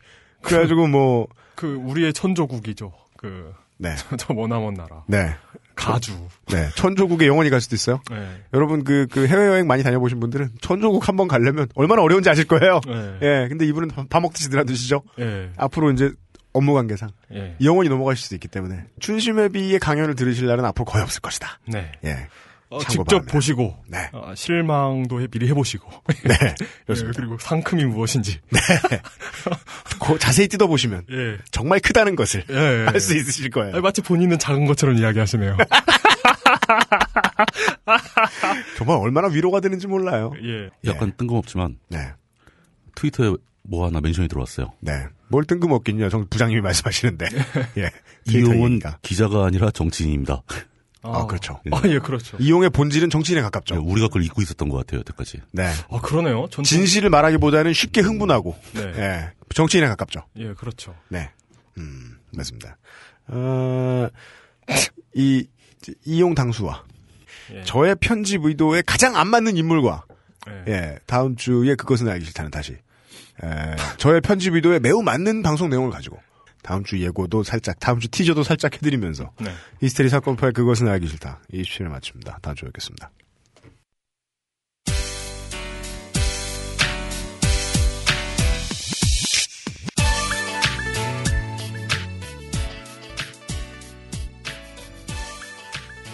[0.47, 2.93] 그래가지고 뭐, 그 우리의 천조국이죠.
[3.16, 3.94] 그 네.
[3.97, 5.05] 저, 저 머나먼 나라.
[5.06, 5.35] 네.
[5.74, 6.12] 가주.
[6.48, 6.68] 네.
[6.74, 8.01] 천조국에 영원히 갈 수도 있어요?
[8.10, 8.27] 네.
[8.55, 12.81] 여러분 그, 그 해외여행 많이 다녀보신 분들은 천조국 한번 가려면 얼마나 어려운지 아실 거예요?
[12.86, 13.18] 네.
[13.20, 13.48] 예.
[13.48, 15.02] 근데 이분은 밥- 밥 먹듯이 늘어드시죠?
[15.18, 15.51] 예.
[15.59, 16.12] 앞으로 이제
[16.55, 17.56] 업무 관계상 예.
[17.62, 21.59] 영원히 넘어가실 수도 있기 때문에 춘심회비의 강연을 들으실 날은 앞으로 거의 없을 것이다.
[21.68, 21.93] 네.
[22.06, 22.28] 예.
[22.69, 23.33] 어, 직접 바랍니다.
[23.33, 24.09] 보시고 네.
[24.13, 25.89] 어, 실망도 해, 미리 해보시고
[26.25, 26.35] 네.
[26.43, 27.21] 예, 그렇습니다.
[27.21, 28.41] 그리고 상큼이 무엇인지
[30.01, 31.39] 고- 자세히 뜯어보시면 예.
[31.53, 32.87] 정말 크다는 것을 예, 예.
[32.89, 33.73] 알수 있으실 거예요.
[33.75, 35.57] 아니, 마치 본인은 작은 것처럼 이야기하시네요.
[38.77, 40.33] 정말 얼마나 위로가 되는지 몰라요.
[40.43, 40.71] 예.
[40.91, 41.99] 약간 뜬금없지만 네.
[42.95, 44.73] 트위터에 뭐 하나 멘션이 들어왔어요.
[44.81, 44.93] 네.
[45.29, 46.09] 뭘 뜬금없긴요.
[46.09, 47.27] 정 부장님이 말씀하시는데.
[47.79, 47.91] 예.
[48.29, 48.99] 이용은 트위터이니까.
[49.03, 50.43] 기자가 아니라 정치인입니다.
[51.15, 51.61] 아, 그렇죠.
[51.73, 52.37] 아, 예, 그렇죠.
[52.41, 53.74] 이용의 본질은 정치인에 가깝죠.
[53.77, 55.41] 네, 우리가 그걸 잊고 있었던 것 같아요, 여태까지.
[55.53, 55.70] 네.
[55.91, 56.47] 아, 그러네요.
[56.51, 58.83] 전 진실을 말하기보다는 쉽게 흥분하고, 네.
[58.97, 59.31] 예.
[59.55, 60.23] 정치인에 가깝죠.
[60.39, 60.95] 예, 그렇죠.
[61.09, 61.31] 네.
[61.78, 62.77] 음, 맞습니다.
[63.28, 64.09] 어,
[65.15, 65.47] 이,
[66.05, 66.85] 이용 당수와
[67.55, 67.62] 예.
[67.65, 70.05] 저의 편집 의도에 가장 안 맞는 인물과,
[70.49, 70.73] 예.
[70.73, 75.91] 예, 다음 주에 그것은 알기 싫다는 다시, 에, 저의 편집 의도에 매우 맞는 방송 내용을
[75.91, 76.19] 가지고,
[76.67, 79.53] 다음 주 예고도 살짝, 다음 주 티저도 살짝 해드리면서, 네.
[79.81, 81.41] 히스테리 사건 파일 그것은 알기 싫다.
[81.53, 82.41] 27일 마칩니다.
[82.43, 83.09] 다음 주에 뵙겠습니다.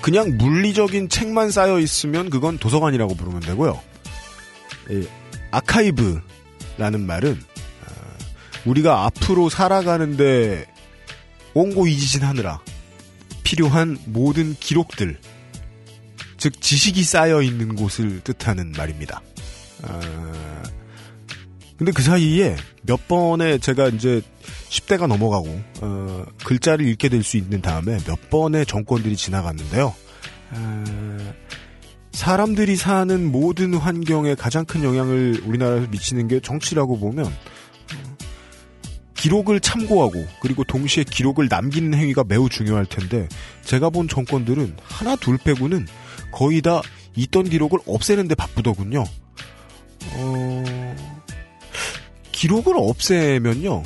[0.02, 3.80] 그냥 물리적인 책만 쌓여 있으면 그건 도서관이라고 부르면 되고요.
[4.90, 5.08] 이
[5.50, 7.51] 아카이브라는 말은 어,
[8.66, 10.66] 우리가 앞으로 살아가는데
[11.54, 12.60] 옹고이지진하느라
[13.42, 15.18] 필요한 모든 기록들,
[16.38, 19.20] 즉 지식이 쌓여 있는 곳을 뜻하는 말입니다.
[19.82, 20.00] 어,
[21.76, 24.22] 근데 그 사이에 몇 번에 제가 이제
[24.68, 29.94] 10대가 넘어가고 어, 글자를 읽게 될 수 있는 다음에 몇 번의 정권들이 지나갔는데요.
[30.52, 30.84] 어,
[32.12, 37.30] 사람들이 사는 모든 환경에 가장 큰 영향을 우리나라에서 미치는 게 정치라고 보면 어,
[39.22, 43.28] 기록을 참고하고 그리고 동시에 기록을 남기는 행위가 매우 중요할 텐데
[43.64, 45.86] 제가 본 정권들은 하나 둘 빼고는
[46.32, 46.82] 거의 다
[47.14, 49.04] 있던 기록을 없애는 데 바쁘더군요.
[50.14, 50.96] 어...
[52.32, 53.84] 기록을 없애면요.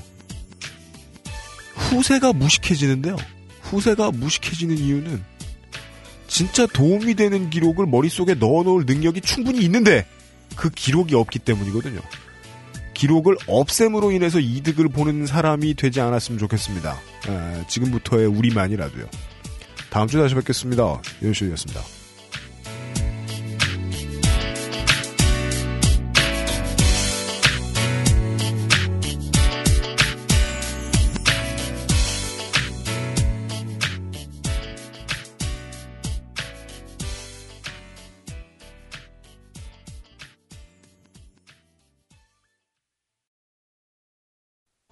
[1.75, 3.17] 후세가 무식해지는데요.
[3.61, 5.23] 후세가 무식해지는 이유는
[6.29, 10.07] 진짜 도움이 되는 기록을 머릿속에 넣어놓을 능력이 충분히 있는데
[10.57, 12.01] 그 기록이 없기 때문이거든요.
[12.97, 16.99] 기록을 없앰으로 인해서 이득을 보는 사람이 되지 않았으면 좋겠습니다.
[17.29, 19.07] 에, 지금부터의 우리만이라도요.
[19.91, 21.01] 다음 주에 다시 뵙겠습니다.
[21.23, 22.06] 윤수였습니다.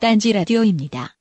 [0.05, 1.17] 딴지 라디오입니다.